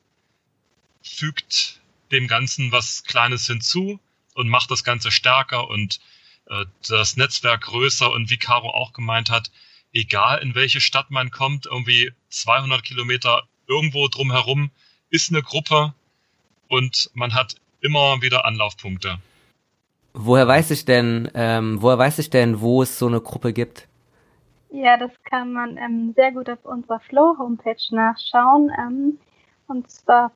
fügt 1.03 1.81
dem 2.13 2.27
Ganzen 2.27 2.71
was 2.73 3.05
Kleines 3.05 3.47
hinzu 3.47 3.99
und 4.35 4.49
macht 4.49 4.71
das 4.71 4.85
Ganze 4.85 5.11
stärker 5.11 5.69
und 5.69 6.01
das 6.89 7.17
Netzwerk 7.17 7.63
größer 7.63 8.11
und 8.11 8.31
wie 8.31 8.37
Caro 8.37 8.71
auch 8.71 8.93
gemeint 8.93 9.31
hat, 9.31 9.51
egal 9.93 10.43
in 10.43 10.55
welche 10.55 10.81
Stadt 10.81 11.11
man 11.11 11.31
kommt, 11.31 11.67
irgendwie 11.67 12.13
200 12.31 12.83
Kilometer 12.83 13.45
irgendwo 13.67 14.09
drumherum 14.09 14.71
ist 15.11 15.31
eine 15.31 15.43
Gruppe 15.43 15.95
und 16.69 17.11
man 17.15 17.35
hat 17.35 17.57
immer 17.81 18.21
wieder 18.23 18.45
Anlaufpunkte. 18.45 19.19
Woher 20.13 20.47
weiß 20.47 20.73
ich 20.73 20.85
denn, 20.85 21.31
ähm, 21.35 21.81
woher 21.81 21.99
weiß 21.99 22.19
ich 22.19 22.31
denn, 22.31 22.61
wo 22.61 22.83
es 22.83 22.99
so 22.99 23.07
eine 23.07 23.21
Gruppe 23.21 23.53
gibt? 23.53 23.87
Ja, 24.71 24.97
das 24.97 25.11
kann 25.25 25.53
man 25.53 25.77
ähm, 25.77 26.13
sehr 26.17 26.33
gut 26.33 26.49
auf 26.49 26.65
unserer 26.65 27.01
Flow-Homepage 27.01 27.95
nachschauen. 27.95 28.71
Ähm, 28.79 29.19
und 29.67 29.91
zwar 29.91 30.33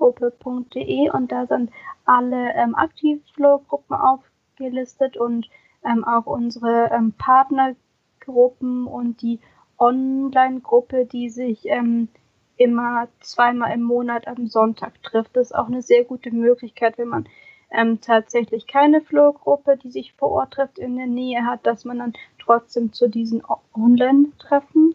flow-sprechgruppe.de 0.00 1.10
und 1.10 1.30
da 1.30 1.46
sind 1.46 1.70
alle 2.04 2.54
ähm, 2.54 2.74
Aktiv-Flow-Gruppen 2.74 3.96
aufgelistet 3.96 5.16
und 5.16 5.48
ähm, 5.84 6.04
auch 6.04 6.26
unsere 6.26 6.90
ähm, 6.92 7.12
Partnergruppen 7.12 8.86
und 8.86 9.22
die 9.22 9.40
Online-Gruppe, 9.78 11.06
die 11.06 11.30
sich 11.30 11.66
ähm, 11.66 12.08
immer 12.56 13.08
zweimal 13.20 13.72
im 13.72 13.82
Monat 13.82 14.26
am 14.26 14.46
Sonntag 14.46 15.02
trifft. 15.02 15.36
Das 15.36 15.48
ist 15.48 15.54
auch 15.56 15.68
eine 15.68 15.82
sehr 15.82 16.04
gute 16.04 16.30
Möglichkeit, 16.30 16.98
wenn 16.98 17.08
man 17.08 17.28
ähm, 17.70 18.00
tatsächlich 18.00 18.66
keine 18.66 19.00
Flow-Gruppe, 19.00 19.78
die 19.82 19.90
sich 19.90 20.12
vor 20.14 20.30
Ort 20.30 20.54
trifft, 20.54 20.78
in 20.78 20.96
der 20.96 21.06
Nähe 21.06 21.46
hat, 21.46 21.64
dass 21.66 21.84
man 21.84 21.98
dann 21.98 22.12
trotzdem 22.38 22.92
zu 22.92 23.08
diesen 23.08 23.42
Online-Treffen 23.74 24.94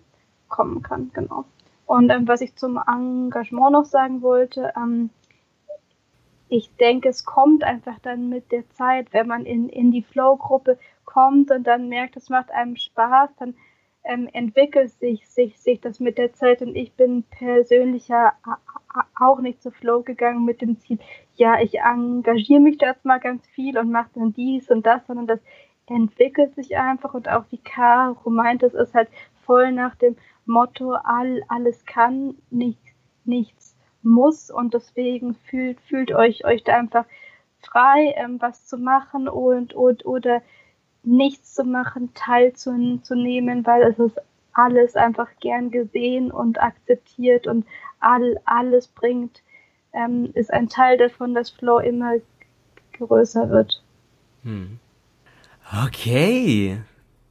kommen 0.50 0.84
kann. 0.84 1.10
Genau. 1.14 1.46
Und 1.86 2.10
ähm, 2.10 2.28
was 2.28 2.42
ich 2.42 2.56
zum 2.56 2.78
Engagement 2.78 3.72
noch 3.72 3.86
sagen 3.86 4.22
wollte, 4.22 4.74
ähm, 4.76 5.10
ich 6.50 6.76
denke, 6.78 7.10
es 7.10 7.26
kommt 7.26 7.64
einfach 7.64 8.00
dann 8.00 8.30
mit 8.30 8.52
der 8.52 8.70
Zeit, 8.72 9.14
wenn 9.14 9.28
man 9.28 9.46
in, 9.46 9.70
in 9.70 9.92
die 9.92 10.04
Flow-Gruppe 10.04 10.78
kommt 11.06 11.52
und 11.52 11.66
dann 11.66 11.90
merkt, 11.90 12.18
es 12.18 12.30
macht 12.30 12.52
einem 12.52 12.76
Spaß, 12.76 13.30
dann 13.40 13.56
ähm, 14.04 14.30
entwickelt 14.34 14.92
sich, 14.92 15.28
sich, 15.28 15.58
sich 15.60 15.82
das 15.82 16.00
mit 16.00 16.18
der 16.18 16.34
Zeit. 16.34 16.62
Und 16.62 16.76
ich 16.76 16.94
bin 16.94 17.24
persönlich 17.24 18.08
ja 18.08 18.34
auch 19.20 19.40
nicht 19.40 19.62
zu 19.62 19.72
Flow 19.72 20.02
gegangen 20.02 20.46
mit 20.46 20.62
dem 20.62 20.80
Ziel, 20.80 21.00
ja, 21.36 21.60
ich 21.60 21.80
engagiere 21.80 22.62
mich 22.62 22.78
da 22.78 22.88
jetzt 22.88 23.06
mal 23.06 23.20
ganz 23.20 23.46
viel 23.48 23.78
und 23.78 23.92
mache 23.92 24.10
dann 24.16 24.34
dies 24.34 24.70
und 24.70 24.86
das, 24.86 25.06
sondern 25.08 25.28
das 25.28 25.40
entwickelt 25.88 26.56
sich 26.56 26.78
einfach. 26.78 27.14
Und 27.14 27.30
auch 27.30 27.44
wie 27.50 27.58
Caro 27.58 28.30
meint, 28.30 28.64
es 28.64 28.74
ist 28.74 28.94
halt 28.94 29.10
voll 29.46 29.72
nach 29.72 29.96
dem 29.96 30.16
Motto, 30.46 30.94
all, 30.94 31.44
alles 31.48 31.86
kann, 31.86 32.36
nichts, 32.50 32.92
nichts 33.24 33.76
muss 34.04 34.52
und 34.52 34.74
deswegen 34.74 35.36
fühlt, 35.50 35.80
fühlt 35.82 36.14
euch, 36.14 36.46
euch 36.46 36.64
da 36.64 36.76
einfach 36.76 37.06
frei, 37.62 38.14
ähm, 38.18 38.38
was 38.40 38.68
zu 38.68 38.78
machen 38.78 39.28
und, 39.28 39.74
und 39.74 40.06
oder 40.06 40.42
nichts 41.04 41.54
zu 41.54 41.64
machen, 41.64 42.14
teilzunehmen, 42.14 43.66
weil 43.66 43.84
es 43.84 44.00
ist 44.00 44.20
alles 44.54 44.96
einfach 44.96 45.30
gern 45.40 45.72
gesehen 45.72 46.32
und 46.32 46.62
akzeptiert 46.62 47.48
und 47.48 47.66
all, 48.00 48.40
alles 48.46 48.88
bringt, 48.88 49.42
ähm, 49.94 50.32
ist 50.34 50.54
ein 50.54 50.70
Teil 50.70 50.98
davon, 50.98 51.34
dass 51.34 51.50
Flow 51.50 51.80
immer 51.80 52.14
größer 52.94 53.50
wird. 53.50 53.84
Hm. 54.44 54.80
Okay. 55.86 56.82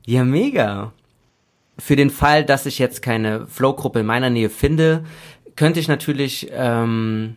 Ja, 0.04 0.24
mega. 0.24 0.92
Für 1.78 1.96
den 1.96 2.10
Fall, 2.10 2.44
dass 2.44 2.66
ich 2.66 2.78
jetzt 2.78 3.02
keine 3.02 3.46
Flow-Gruppe 3.46 4.00
in 4.00 4.06
meiner 4.06 4.30
Nähe 4.30 4.50
finde, 4.50 5.04
könnte 5.56 5.80
ich 5.80 5.88
natürlich 5.88 6.50
ähm, 6.52 7.36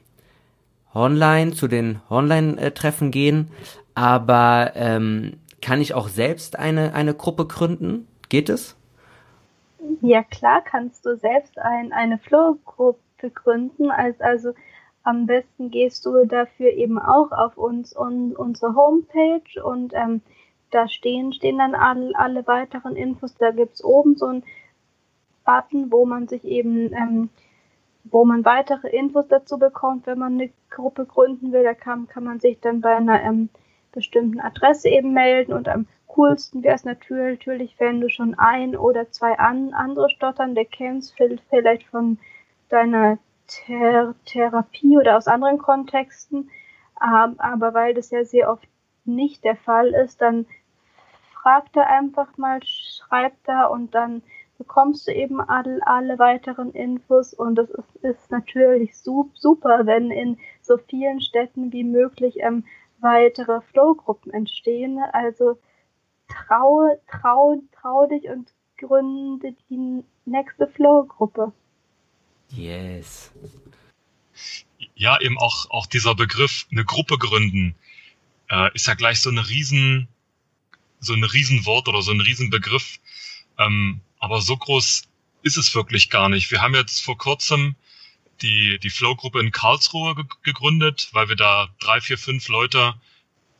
online 0.93 1.53
zu 1.53 1.67
den 1.67 2.01
Online-Treffen 2.09 3.11
gehen, 3.11 3.51
aber 3.95 4.71
ähm, 4.75 5.39
kann 5.61 5.81
ich 5.81 5.93
auch 5.93 6.07
selbst 6.07 6.57
eine, 6.57 6.93
eine 6.93 7.13
Gruppe 7.13 7.45
gründen? 7.45 8.07
Geht 8.29 8.49
es? 8.49 8.75
Ja, 10.01 10.23
klar 10.23 10.61
kannst 10.63 11.05
du 11.05 11.15
selbst 11.15 11.57
ein, 11.59 11.91
eine 11.93 12.17
Flow-Gruppe 12.19 13.31
gründen. 13.33 13.89
Also, 13.89 14.23
also 14.23 14.53
am 15.03 15.25
besten 15.25 15.71
gehst 15.71 16.05
du 16.05 16.25
dafür 16.25 16.71
eben 16.71 16.99
auch 16.99 17.31
auf 17.31 17.57
uns 17.57 17.95
und 17.95 18.35
unsere 18.35 18.75
Homepage 18.75 19.63
und 19.63 19.93
ähm, 19.93 20.21
da 20.71 20.87
stehen, 20.87 21.33
stehen 21.33 21.57
dann 21.57 21.75
alle, 21.75 22.17
alle 22.17 22.45
weiteren 22.47 22.95
Infos. 22.95 23.35
Da 23.35 23.51
gibt 23.51 23.75
es 23.75 23.83
oben 23.83 24.15
so 24.15 24.27
einen 24.27 24.43
Button, 25.45 25.91
wo 25.91 26.05
man 26.05 26.27
sich 26.27 26.43
eben 26.43 26.93
ähm, 26.93 27.29
wo 28.11 28.25
man 28.25 28.45
weitere 28.45 28.89
Infos 28.89 29.27
dazu 29.27 29.57
bekommt, 29.57 30.07
wenn 30.07 30.19
man 30.19 30.33
eine 30.33 30.49
Gruppe 30.69 31.05
gründen 31.05 31.51
will. 31.51 31.63
Da 31.63 31.73
kann, 31.73 32.07
kann 32.07 32.23
man 32.23 32.39
sich 32.39 32.59
dann 32.59 32.81
bei 32.81 32.95
einer 32.95 33.21
ähm, 33.21 33.49
bestimmten 33.91 34.39
Adresse 34.39 34.89
eben 34.89 35.13
melden 35.13 35.53
und 35.53 35.67
am 35.67 35.87
coolsten 36.07 36.63
wäre 36.63 36.75
es 36.75 36.83
natürlich, 36.83 37.79
wenn 37.79 38.01
du 38.01 38.09
schon 38.09 38.35
ein 38.37 38.75
oder 38.75 39.11
zwei 39.11 39.37
an, 39.37 39.73
andere 39.73 40.09
Stotternde 40.09 40.65
kennst, 40.65 41.15
vielleicht 41.49 41.83
von 41.87 42.17
deiner 42.69 43.17
Ther 43.47 44.15
Therapie 44.25 44.97
oder 44.97 45.17
aus 45.17 45.27
anderen 45.27 45.57
Kontexten. 45.57 46.49
Ähm, 47.01 47.35
aber 47.37 47.73
weil 47.73 47.93
das 47.93 48.09
ja 48.09 48.25
sehr 48.25 48.51
oft 48.51 48.67
nicht 49.07 49.43
der 49.43 49.55
Fall 49.55 49.93
ist, 49.93 50.21
dann 50.21 50.45
fragt 51.33 51.75
er 51.75 51.87
einfach 51.87 52.37
mal, 52.37 52.59
schreibt 52.63 53.47
da 53.47 53.65
und 53.65 53.95
dann 53.95 54.21
bekommst 54.57 55.07
du 55.07 55.13
eben 55.13 55.39
alle, 55.39 55.85
alle 55.85 56.19
weiteren 56.19 56.71
Infos 56.71 57.33
und 57.33 57.59
es 57.59 57.69
ist, 57.69 57.95
ist 58.01 58.31
natürlich 58.31 58.97
super, 58.97 59.85
wenn 59.85 60.11
in 60.11 60.37
so 60.61 60.77
vielen 60.77 61.21
Städten 61.21 61.71
wie 61.71 61.83
möglich 61.83 62.37
ähm, 62.39 62.65
weitere 62.99 63.61
Flow-Gruppen 63.61 64.33
entstehen. 64.33 64.99
Also 65.13 65.57
traue, 66.27 66.99
trau, 67.09 67.61
trau 67.79 68.07
dich 68.07 68.27
und 68.29 68.51
gründe 68.77 69.55
die 69.69 70.03
nächste 70.25 70.67
Flow-Gruppe. 70.67 71.53
Yes. 72.49 73.31
Ja, 74.95 75.19
eben 75.21 75.37
auch, 75.37 75.69
auch 75.69 75.85
dieser 75.85 76.15
Begriff, 76.15 76.67
eine 76.71 76.85
Gruppe 76.85 77.17
gründen, 77.17 77.75
äh, 78.49 78.73
ist 78.73 78.87
ja 78.87 78.93
gleich 78.93 79.19
so 79.19 79.29
eine 79.29 79.47
riesen, 79.49 80.07
so 80.99 81.13
ein 81.13 81.23
Riesenwort 81.23 81.87
oder 81.87 82.01
so 82.01 82.11
ein 82.11 82.21
Riesenbegriff. 82.21 82.99
Ähm, 83.57 84.01
aber 84.19 84.41
so 84.41 84.57
groß 84.57 85.03
ist 85.43 85.57
es 85.57 85.75
wirklich 85.75 86.09
gar 86.09 86.29
nicht. 86.29 86.51
Wir 86.51 86.61
haben 86.61 86.75
jetzt 86.75 87.03
vor 87.03 87.17
kurzem 87.17 87.75
die, 88.41 88.79
die 88.79 88.89
Flow-Gruppe 88.89 89.39
in 89.39 89.51
Karlsruhe 89.51 90.15
ge 90.15 90.25
gegründet, 90.43 91.09
weil 91.13 91.29
wir 91.29 91.35
da 91.35 91.69
drei, 91.79 92.01
vier, 92.01 92.17
fünf 92.17 92.47
Leute 92.47 92.95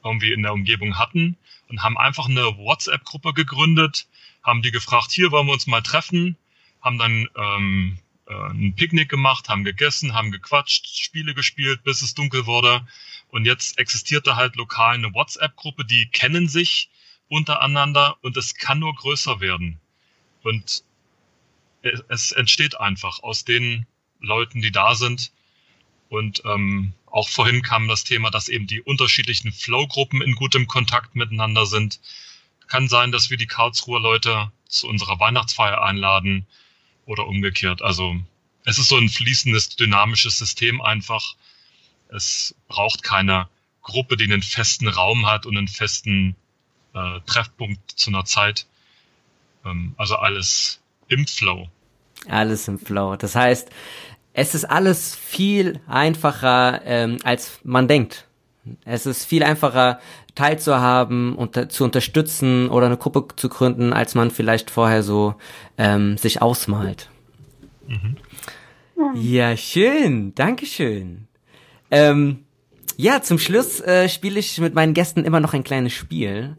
irgendwie 0.04 0.32
in 0.32 0.44
der 0.44 0.54
Umgebung 0.54 0.98
hatten 0.98 1.38
und 1.70 1.84
haben 1.84 1.98
einfach 1.98 2.28
eine 2.30 2.58
WhatsApp-Gruppe 2.58 3.34
gegründet, 3.34 4.08
haben 4.44 4.62
die 4.62 4.72
gefragt, 4.72 5.12
hier 5.12 5.32
wollen 5.32 5.48
wir 5.48 5.54
uns 5.54 5.68
mal 5.68 5.82
treffen, 5.82 6.38
haben 6.82 6.98
dann 6.98 7.28
ähm, 7.36 7.98
äh, 7.98 8.07
ein 8.30 8.74
Picknick 8.76 9.10
gemacht, 9.10 9.50
haben 9.50 9.64
gegessen, 9.64 10.14
haben 10.14 10.32
gequatscht, 10.32 10.88
Spiele 10.88 11.34
gespielt, 11.34 11.84
bis 11.84 12.02
es 12.02 12.14
dunkel 12.14 12.46
wurde. 12.46 12.86
Und 13.30 13.46
jetzt 13.46 13.78
existiert 13.80 14.28
da 14.28 14.36
halt 14.36 14.56
lokal 14.56 14.96
eine 14.96 15.14
WhatsApp-Gruppe, 15.14 15.86
die 15.86 16.08
kennen 16.08 16.48
sich 16.48 16.90
untereinander 17.30 18.18
und 18.22 18.38
es 18.38 18.56
kann 18.56 18.80
nur 18.80 18.96
größer 18.96 19.40
werden. 19.40 19.80
Und 20.44 20.84
es 22.10 22.32
entsteht 22.32 22.80
einfach 22.80 23.22
aus 23.24 23.46
den 23.46 23.86
Leuten, 24.20 24.62
die 24.62 24.72
da 24.72 24.96
sind. 24.96 25.32
Und 26.10 26.42
ähm, 26.46 26.94
auch 27.06 27.30
vorhin 27.30 27.62
kam 27.62 27.88
das 27.88 28.04
Thema, 28.04 28.30
dass 28.30 28.50
eben 28.50 28.68
die 28.68 28.82
unterschiedlichen 28.82 29.52
Flow-Gruppen 29.52 30.22
in 30.22 30.36
gutem 30.36 30.68
Kontakt 30.68 31.16
miteinander 31.16 31.66
sind. 31.66 32.00
Kann 32.68 32.88
sein, 32.88 33.12
dass 33.12 33.30
wir 33.30 33.38
die 33.38 33.48
Karlsruher 33.48 34.00
Leute 34.00 34.52
zu 34.68 34.88
unserer 34.88 35.20
Weihnachtsfeier 35.20 35.82
einladen 35.82 36.46
oder 37.08 37.26
umgekehrt. 37.26 37.82
Also 37.82 38.16
es 38.66 38.78
ist 38.78 38.90
so 38.90 38.98
ein 38.98 39.10
fließendes, 39.10 39.76
dynamisches 39.78 40.38
System 40.38 40.82
einfach. 40.82 41.36
Es 42.10 42.54
braucht 42.68 43.02
keine 43.02 43.48
Gruppe, 43.82 44.18
die 44.18 44.26
einen 44.26 44.44
festen 44.44 44.88
Raum 44.88 45.26
hat 45.26 45.46
und 45.46 45.58
einen 45.58 45.68
festen 45.68 46.36
äh, 46.94 47.20
Treffpunkt 47.26 47.92
zu 47.92 48.12
einer 48.12 48.26
Zeit. 48.26 48.68
Ähm, 49.66 49.96
also 49.98 50.18
alles 50.18 50.82
im 51.08 51.26
Flow. 51.26 51.70
Alles 52.28 52.68
im 52.68 52.78
Flow. 52.78 53.16
Das 53.16 53.36
heißt, 53.36 53.70
es 54.34 54.54
ist 54.54 54.66
alles 54.66 55.16
viel 55.16 55.80
einfacher, 55.88 56.82
ähm, 56.86 57.18
als 57.24 57.60
man 57.64 57.88
denkt. 57.88 58.27
Es 58.86 59.06
ist 59.06 59.26
viel 59.26 59.44
einfacher, 59.44 60.00
teilzuhaben 60.36 61.36
und 61.36 61.72
zu 61.72 61.84
unterstützen 61.84 62.70
oder 62.70 62.88
eine 62.88 62.98
Gruppe 62.98 63.28
zu 63.36 63.50
gründen, 63.50 63.94
als 63.94 64.16
man 64.16 64.32
vielleicht 64.32 64.70
vorher 64.70 65.04
so 65.04 65.36
ähm, 65.78 66.18
sich 66.18 66.42
ausmalt. 66.42 67.10
Mhm. 67.88 68.18
Ja, 69.16 69.56
schön. 69.56 70.34
Dankeschön. 70.36 71.28
Ähm, 71.92 72.46
ja, 72.98 73.22
zum 73.22 73.38
Schluss 73.38 73.80
äh, 73.82 74.10
spiele 74.10 74.40
ich 74.40 74.60
mit 74.60 74.74
meinen 74.74 74.94
Gästen 74.94 75.24
immer 75.24 75.40
noch 75.40 75.54
ein 75.54 75.64
kleines 75.64 75.94
Spiel. 75.94 76.58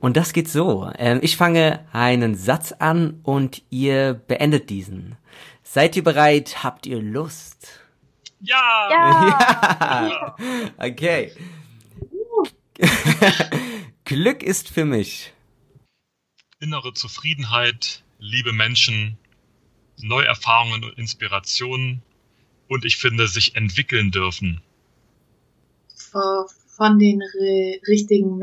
Und 0.00 0.16
das 0.16 0.32
geht 0.32 0.48
so. 0.48 0.90
Ähm, 0.98 1.20
ich 1.22 1.36
fange 1.36 1.86
einen 1.92 2.34
Satz 2.34 2.72
an 2.72 3.20
und 3.22 3.62
ihr 3.70 4.14
beendet 4.14 4.70
diesen. 4.70 5.16
Seid 5.62 5.96
ihr 5.96 6.04
bereit? 6.04 6.64
Habt 6.64 6.86
ihr 6.86 7.00
Lust? 7.00 7.68
Ja! 8.40 8.88
Ja! 8.90 10.08
ja. 10.08 10.36
Okay. 10.78 11.32
Glück 14.04 14.42
ist 14.42 14.68
für 14.68 14.84
mich. 14.84 15.32
Innere 16.60 16.92
Zufriedenheit, 16.94 18.02
liebe 18.18 18.52
Menschen, 18.52 19.18
Neuerfahrungen 20.00 20.84
und 20.84 20.98
Inspirationen 20.98 22.02
und 22.68 22.84
ich 22.84 22.96
finde, 22.96 23.26
sich 23.28 23.56
entwickeln 23.56 24.10
dürfen. 24.10 24.60
Von 26.10 26.98
den 26.98 27.20
richtigen 27.88 28.38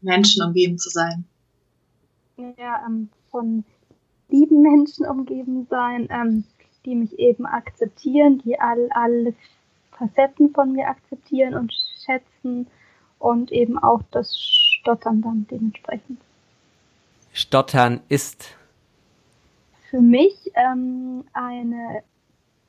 Menschen 0.00 0.42
umgeben 0.42 0.78
zu 0.78 0.90
sein. 0.90 1.24
Ja, 2.36 2.84
ähm, 2.86 3.10
von 3.30 3.64
lieben 4.28 4.62
Menschen 4.62 5.06
umgeben 5.06 5.66
sein, 5.70 6.08
ähm, 6.10 6.44
die 6.84 6.94
mich 6.94 7.18
eben 7.18 7.46
akzeptieren, 7.46 8.40
die 8.44 8.58
all, 8.58 8.88
alle 8.90 9.34
Facetten 9.92 10.52
von 10.52 10.72
mir 10.72 10.88
akzeptieren 10.88 11.54
und 11.54 11.72
schätzen 12.04 12.66
und 13.18 13.52
eben 13.52 13.78
auch 13.78 14.02
das 14.10 14.38
Stottern 14.38 15.22
dann 15.22 15.46
dementsprechend. 15.50 16.20
Stottern 17.32 18.00
ist 18.08 18.54
für 19.90 20.00
mich 20.00 20.52
ähm, 20.54 21.24
eine 21.32 22.02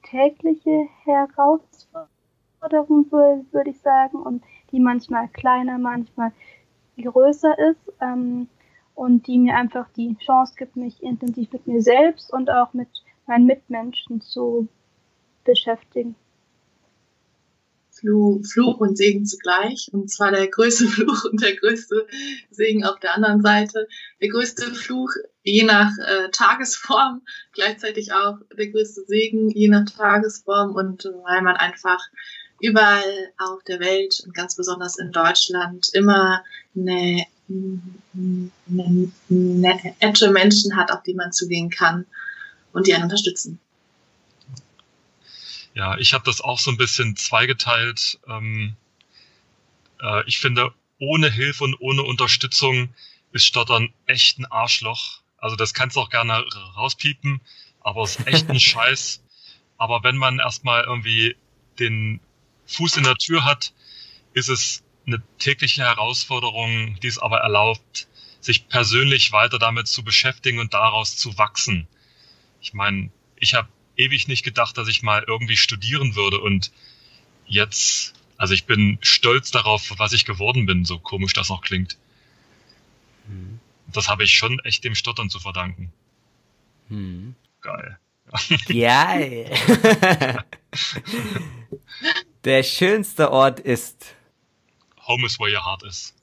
tägliche 0.03 0.87
Herausforderung, 1.03 3.11
würde 3.11 3.69
ich 3.69 3.79
sagen, 3.79 4.19
und 4.19 4.43
die 4.71 4.79
manchmal 4.79 5.27
kleiner, 5.29 5.77
manchmal 5.77 6.31
größer 6.97 7.57
ist 7.57 7.93
ähm, 8.01 8.47
und 8.93 9.27
die 9.27 9.39
mir 9.39 9.55
einfach 9.55 9.87
die 9.95 10.15
Chance 10.17 10.53
gibt, 10.57 10.75
mich 10.75 11.01
intensiv 11.03 11.51
mit 11.51 11.67
mir 11.67 11.81
selbst 11.81 12.31
und 12.31 12.49
auch 12.49 12.73
mit 12.73 12.87
meinen 13.27 13.45
Mitmenschen 13.45 14.21
zu 14.21 14.67
beschäftigen. 15.43 16.15
Fluch 18.43 18.79
und 18.79 18.97
Segen 18.97 19.25
zugleich. 19.25 19.89
Und 19.91 20.11
zwar 20.11 20.31
der 20.31 20.47
größte 20.47 20.87
Fluch 20.87 21.25
und 21.25 21.41
der 21.41 21.55
größte 21.55 22.07
Segen 22.51 22.85
auf 22.85 22.99
der 22.99 23.15
anderen 23.15 23.41
Seite. 23.41 23.87
Der 24.21 24.29
größte 24.29 24.73
Fluch 24.73 25.11
je 25.43 25.63
nach 25.63 25.91
äh, 25.99 26.29
Tagesform, 26.31 27.21
gleichzeitig 27.53 28.11
auch 28.11 28.37
der 28.57 28.67
größte 28.67 29.05
Segen 29.05 29.49
je 29.49 29.69
nach 29.69 29.85
Tagesform 29.85 30.75
und 30.75 31.05
weil 31.05 31.41
man 31.41 31.55
einfach 31.55 31.99
überall 32.59 33.31
auf 33.37 33.63
der 33.63 33.79
Welt 33.79 34.21
und 34.25 34.33
ganz 34.33 34.55
besonders 34.55 34.97
in 34.97 35.11
Deutschland 35.11 35.89
immer 35.93 36.43
eine, 36.75 37.25
eine, 37.49 39.11
nette 39.29 40.31
Menschen 40.31 40.75
hat, 40.75 40.91
auf 40.91 41.03
die 41.03 41.13
man 41.13 41.31
zugehen 41.31 41.69
kann 41.69 42.05
und 42.75 42.87
die 42.87 42.93
einen 42.93 43.05
unterstützen. 43.05 43.59
Ja, 45.73 45.97
ich 45.97 46.13
habe 46.13 46.25
das 46.25 46.41
auch 46.41 46.59
so 46.59 46.71
ein 46.71 46.77
bisschen 46.77 47.15
zweigeteilt. 47.15 48.19
Ähm, 48.27 48.75
äh, 50.01 50.23
ich 50.27 50.39
finde, 50.39 50.73
ohne 50.99 51.31
Hilfe 51.31 51.63
und 51.63 51.75
ohne 51.79 52.03
Unterstützung 52.03 52.93
ist 53.31 53.45
Stottern 53.45 53.93
echt 54.05 54.39
ein 54.39 54.45
Arschloch. 54.45 55.21
Also 55.37 55.55
das 55.55 55.73
kannst 55.73 55.95
du 55.95 56.01
auch 56.01 56.09
gerne 56.09 56.45
rauspiepen, 56.75 57.41
aber 57.81 58.03
es 58.03 58.17
ist 58.17 58.27
echt 58.27 58.49
ein 58.49 58.59
Scheiß. 58.71 59.23
Aber 59.77 60.03
wenn 60.03 60.17
man 60.17 60.39
erstmal 60.39 60.83
irgendwie 60.83 61.35
den 61.79 62.19
Fuß 62.67 62.97
in 62.97 63.03
der 63.03 63.15
Tür 63.15 63.45
hat, 63.45 63.73
ist 64.33 64.49
es 64.49 64.83
eine 65.05 65.21
tägliche 65.37 65.83
Herausforderung, 65.83 66.97
die 67.01 67.07
es 67.07 67.19
aber 67.19 67.39
erlaubt, 67.39 68.07
sich 68.41 68.67
persönlich 68.67 69.31
weiter 69.31 69.59
damit 69.59 69.87
zu 69.87 70.03
beschäftigen 70.03 70.59
und 70.59 70.73
daraus 70.73 71.15
zu 71.15 71.37
wachsen. 71.37 71.87
Ich 72.65 72.73
meine, 72.73 73.11
ich 73.35 73.53
habe 73.53 73.67
ewig 73.95 74.27
nicht 74.27 74.43
gedacht, 74.43 74.75
dass 74.79 74.87
ich 74.87 75.03
mal 75.03 75.23
irgendwie 75.27 75.55
studieren 75.55 76.15
würde 76.15 76.41
und 76.41 76.71
jetzt, 77.45 78.15
also 78.37 78.55
ich 78.55 78.65
bin 78.65 78.97
stolz 79.01 79.51
darauf, 79.51 79.93
was 79.99 80.13
ich 80.13 80.25
geworden 80.25 80.65
bin, 80.65 80.83
so 80.83 80.97
komisch 80.97 81.33
das 81.33 81.51
auch 81.51 81.61
klingt. 81.61 81.95
Hm. 83.27 83.59
Das 83.93 84.09
habe 84.09 84.23
ich 84.23 84.35
schon 84.35 84.57
echt 84.61 84.83
dem 84.83 84.95
Stottern 84.95 85.29
zu 85.29 85.39
verdanken. 85.39 85.93
Hm. 86.87 87.35
Geil. 87.61 87.99
Geil. 88.67 89.51
Der 92.45 92.63
schönste 92.63 93.31
Ort 93.31 93.59
ist. 93.59 94.15
Home 95.05 95.27
is 95.27 95.39
where 95.39 95.55
your 95.55 95.63
heart 95.63 95.83
is. 95.83 96.15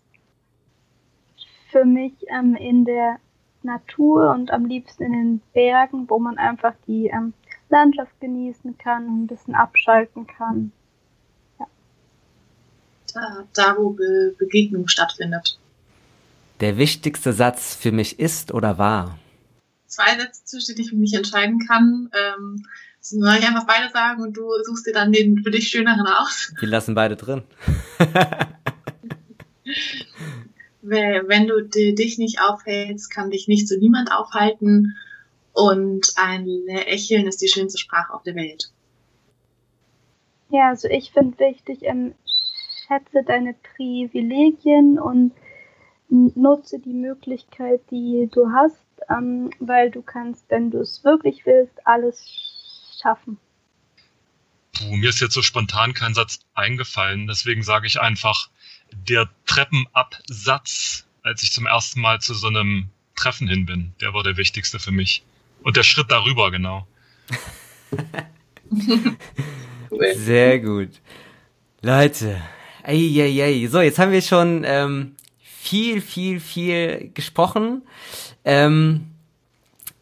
Für 1.71 1.85
mich 1.85 2.15
ähm, 2.37 2.57
in 2.57 2.85
der 2.85 3.21
Natur 3.65 4.31
und 4.31 4.51
am 4.51 4.67
liebsten 4.67 5.03
in 5.05 5.13
den 5.13 5.41
Bergen, 5.53 6.09
wo 6.09 6.19
man 6.19 6.39
einfach 6.39 6.75
die 6.87 7.07
ähm, 7.07 7.33
Landschaft 7.69 8.13
genießen 8.21 8.77
kann 8.79 9.07
und 9.07 9.25
ein 9.25 9.27
bisschen 9.27 9.55
abschalten 9.55 10.27
kann. 10.27 10.73
Ja. 11.59 11.67
Da, 13.15 13.45
da 13.55 13.77
wo 13.79 13.91
Be 13.91 14.35
Begegnung 14.39 14.89
stattfindet. 14.89 15.59
Der 16.61 16.77
wichtigste 16.77 17.33
Satz 17.33 17.75
für 17.75 17.93
mich 17.93 18.21
ist 18.21 18.53
oder 18.53 18.79
war? 18.79 19.19
Zwei 19.87 20.17
Sätze, 20.19 20.45
zwischen 20.45 20.77
denen 20.77 20.87
ich 20.87 20.93
mich 20.93 21.15
entscheiden 21.15 21.59
kann. 21.67 22.11
Ähm, 22.13 22.65
soll 23.01 23.37
ich 23.39 23.47
einfach 23.47 23.67
beide 23.67 23.91
sagen 23.91 24.23
und 24.23 24.37
du 24.37 24.49
suchst 24.65 24.87
dir 24.87 24.93
dann 24.93 25.11
den 25.13 25.43
für 25.43 25.51
dich 25.51 25.69
schöneren 25.69 26.07
aus? 26.07 26.53
Die 26.61 26.67
lassen 26.67 26.95
beide 26.95 27.17
drin. 27.17 27.43
Wenn 30.83 31.47
du 31.47 31.63
dich 31.63 32.19
nicht 32.19 32.41
aufhältst, 32.41 33.11
kann 33.11 33.31
dich 33.31 33.49
nicht 33.49 33.69
zu 33.69 33.79
niemand 33.79 34.11
aufhalten. 34.13 34.97
und 35.55 36.15
ein 36.17 36.47
Lächeln 36.47 37.27
ist 37.27 37.43
die 37.43 37.49
schönste 37.49 37.79
Sprache 37.79 38.15
auf 38.15 38.23
der 38.23 38.35
Welt. 38.35 38.73
Ja, 40.49 40.71
also 40.71 40.89
ich 40.89 41.13
finde 41.13 41.39
wichtig, 41.39 41.81
ähm, 41.83 42.15
schätze 42.87 43.23
deine 43.27 43.55
Privilegien 43.55 44.99
und 44.99 45.33
nutze 46.09 46.79
die 46.79 46.93
Möglichkeit, 46.93 47.81
die 47.91 48.29
du 48.33 48.51
hast, 48.53 48.85
ähm, 49.09 49.51
weil 49.61 49.91
du 49.91 50.03
kannst, 50.03 50.45
wenn 50.51 50.71
du 50.71 50.79
es 50.79 51.03
wirklich 51.05 51.47
willst, 51.47 51.87
alles 51.87 52.23
schaffen. 53.01 53.39
Puh, 54.75 54.97
mir 54.97 55.09
ist 55.09 55.21
jetzt 55.21 55.35
so 55.35 55.43
spontan 55.43 55.95
kein 55.95 56.15
Satz 56.15 56.41
eingefallen, 56.55 57.27
deswegen 57.27 57.63
sage 57.63 57.87
ich 57.87 58.01
einfach, 58.01 58.51
der 58.97 59.29
Treppenabsatz, 59.47 61.07
als 61.23 61.43
ich 61.43 61.53
zum 61.53 61.67
ersten 61.67 62.01
Mal 62.01 62.21
zu 62.21 62.35
so 62.35 62.49
einem 62.49 62.89
Treffen 63.15 63.49
hin 63.49 63.67
bin, 63.67 63.93
der 64.01 64.15
war 64.15 64.23
der 64.23 64.37
wichtigste 64.37 64.79
für 64.79 64.91
mich. 64.91 65.23
Und 65.63 65.77
der 65.77 65.83
Schritt 65.83 66.11
darüber, 66.11 66.51
genau. 66.51 66.87
Sehr 70.17 70.59
gut. 70.59 70.91
Leute, 71.83 72.41
ey, 72.83 73.21
ey, 73.21 73.41
ey. 73.41 73.67
so, 73.69 73.81
jetzt 73.81 73.99
haben 73.99 74.13
wir 74.13 74.23
schon 74.23 74.63
ähm, 74.65 75.15
viel, 75.41 76.01
viel, 76.01 76.41
viel 76.41 77.11
gesprochen. 77.15 77.83
Ähm, 78.45 79.13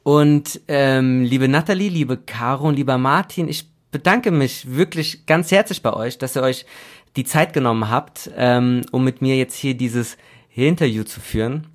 und 0.02 0.60
ähm, 0.68 1.24
liebe 1.24 1.48
Nathalie, 1.48 1.90
liebe 1.90 2.16
Caro 2.16 2.68
und 2.68 2.76
lieber 2.76 2.96
Martin, 2.96 3.48
ich 3.48 3.66
bedanke 3.90 4.30
mich 4.30 4.74
wirklich 4.74 5.26
ganz 5.26 5.50
herzlich 5.50 5.82
bei 5.82 5.92
euch, 5.92 6.16
dass 6.18 6.36
ihr 6.36 6.42
euch 6.42 6.64
die 7.16 7.24
Zeit 7.24 7.52
genommen 7.52 7.90
habt, 7.90 8.30
ähm, 8.36 8.82
um 8.92 9.04
mit 9.04 9.20
mir 9.22 9.36
jetzt 9.36 9.54
hier 9.54 9.74
dieses 9.74 10.16
Interview 10.54 11.04
zu 11.04 11.20
führen. 11.20 11.66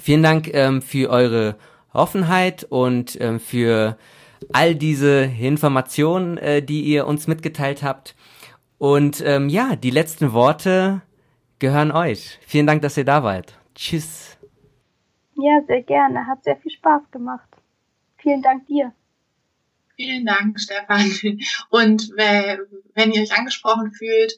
Vielen 0.00 0.22
Dank 0.22 0.52
ähm, 0.52 0.82
für 0.82 1.10
eure 1.10 1.56
Offenheit 1.92 2.64
und 2.64 3.20
ähm, 3.20 3.38
für 3.38 3.96
all 4.52 4.74
diese 4.74 5.24
Informationen, 5.24 6.38
äh, 6.38 6.62
die 6.62 6.82
ihr 6.82 7.06
uns 7.06 7.26
mitgeteilt 7.26 7.82
habt. 7.82 8.14
Und 8.78 9.22
ähm, 9.24 9.48
ja, 9.48 9.76
die 9.76 9.90
letzten 9.90 10.32
Worte 10.32 11.02
gehören 11.58 11.92
euch. 11.92 12.38
Vielen 12.46 12.66
Dank, 12.66 12.82
dass 12.82 12.96
ihr 12.96 13.04
da 13.04 13.22
wart. 13.22 13.58
Tschüss. 13.74 14.36
Ja, 15.36 15.60
sehr 15.66 15.82
gerne. 15.82 16.26
Hat 16.26 16.44
sehr 16.44 16.56
viel 16.56 16.72
Spaß 16.72 17.10
gemacht. 17.10 17.48
Vielen 18.18 18.42
Dank 18.42 18.66
dir. 18.66 18.92
Vielen 19.96 20.26
Dank, 20.26 20.58
Stefan. 20.60 21.10
Und 21.70 22.10
wenn 22.16 23.12
ihr 23.12 23.22
euch 23.22 23.36
angesprochen 23.36 23.92
fühlt 23.92 24.36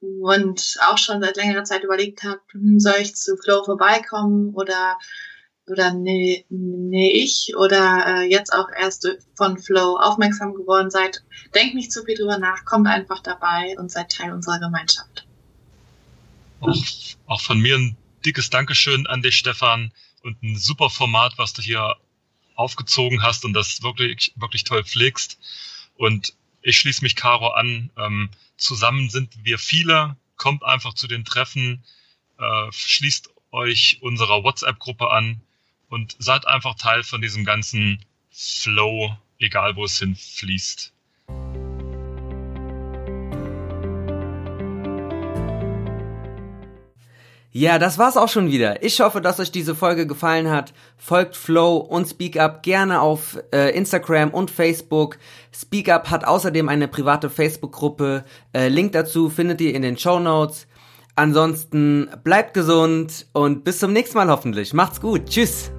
und 0.00 0.76
auch 0.88 0.98
schon 0.98 1.22
seit 1.22 1.36
längerer 1.36 1.64
Zeit 1.64 1.84
überlegt 1.84 2.22
habt, 2.24 2.52
hm, 2.52 2.80
soll 2.80 2.96
ich 3.00 3.14
zu 3.14 3.36
Flow 3.36 3.64
vorbeikommen 3.64 4.54
oder 4.54 4.96
oder 5.66 5.94
nee, 5.94 6.44
nee 6.50 7.10
ich 7.12 7.54
oder 7.56 8.04
äh, 8.06 8.30
jetzt 8.30 8.52
auch 8.52 8.68
erst 8.78 9.08
von 9.34 9.58
Flow 9.58 9.96
aufmerksam 9.96 10.52
geworden 10.52 10.90
seid, 10.90 11.24
denkt 11.54 11.74
nicht 11.74 11.90
zu 11.90 12.04
viel 12.04 12.16
drüber 12.16 12.38
nach, 12.38 12.66
kommt 12.66 12.86
einfach 12.86 13.20
dabei 13.20 13.74
und 13.78 13.90
seid 13.90 14.12
Teil 14.12 14.32
unserer 14.32 14.60
Gemeinschaft. 14.60 15.26
Auch, 16.60 16.76
auch 17.26 17.40
von 17.40 17.60
mir 17.60 17.76
ein 17.76 17.96
dickes 18.24 18.50
Dankeschön 18.50 19.06
an 19.06 19.22
dich, 19.22 19.36
Stefan, 19.36 19.90
und 20.22 20.42
ein 20.42 20.56
super 20.56 20.90
Format, 20.90 21.34
was 21.36 21.52
du 21.52 21.62
hier 21.62 21.96
aufgezogen 22.54 23.22
hast 23.22 23.44
und 23.44 23.52
das 23.52 23.82
wirklich, 23.82 24.32
wirklich 24.36 24.64
toll 24.64 24.84
pflegst. 24.84 25.38
Und 25.96 26.34
ich 26.62 26.78
schließe 26.78 27.02
mich 27.02 27.16
Caro 27.16 27.48
an. 27.48 27.90
Ähm, 27.96 28.30
zusammen 28.56 29.10
sind 29.10 29.32
wir 29.42 29.58
viele. 29.58 30.16
Kommt 30.36 30.64
einfach 30.64 30.94
zu 30.94 31.06
den 31.06 31.24
Treffen, 31.24 31.84
äh, 32.38 32.72
schließt 32.72 33.30
euch 33.52 33.98
unserer 34.00 34.42
WhatsApp-Gruppe 34.42 35.10
an 35.10 35.40
und 35.88 36.16
seid 36.18 36.46
einfach 36.46 36.74
Teil 36.74 37.04
von 37.04 37.22
diesem 37.22 37.44
ganzen 37.44 38.04
Flow, 38.30 39.16
egal 39.38 39.76
wo 39.76 39.84
es 39.84 39.98
hinfließt. 39.98 40.92
Ja, 47.56 47.78
das 47.78 47.98
war's 47.98 48.16
auch 48.16 48.28
schon 48.28 48.50
wieder. 48.50 48.82
Ich 48.82 49.00
hoffe, 49.00 49.20
dass 49.20 49.38
euch 49.38 49.52
diese 49.52 49.76
Folge 49.76 50.08
gefallen 50.08 50.50
hat. 50.50 50.74
Folgt 50.96 51.36
Flow 51.36 51.76
und 51.76 52.08
Speak 52.08 52.36
Up 52.36 52.64
gerne 52.64 53.00
auf 53.00 53.38
äh, 53.52 53.70
Instagram 53.76 54.30
und 54.30 54.50
Facebook. 54.50 55.18
Speak 55.54 55.88
Up 55.88 56.10
hat 56.10 56.26
außerdem 56.26 56.68
eine 56.68 56.88
private 56.88 57.30
Facebook-Gruppe. 57.30 58.24
Äh, 58.52 58.66
Link 58.66 58.90
dazu 58.90 59.30
findet 59.30 59.60
ihr 59.60 59.72
in 59.72 59.82
den 59.82 59.96
Show 59.96 60.18
Notes. 60.18 60.66
Ansonsten 61.14 62.10
bleibt 62.24 62.54
gesund 62.54 63.26
und 63.32 63.62
bis 63.62 63.78
zum 63.78 63.92
nächsten 63.92 64.18
Mal 64.18 64.30
hoffentlich. 64.30 64.74
Macht's 64.74 65.00
gut. 65.00 65.26
Tschüss. 65.26 65.70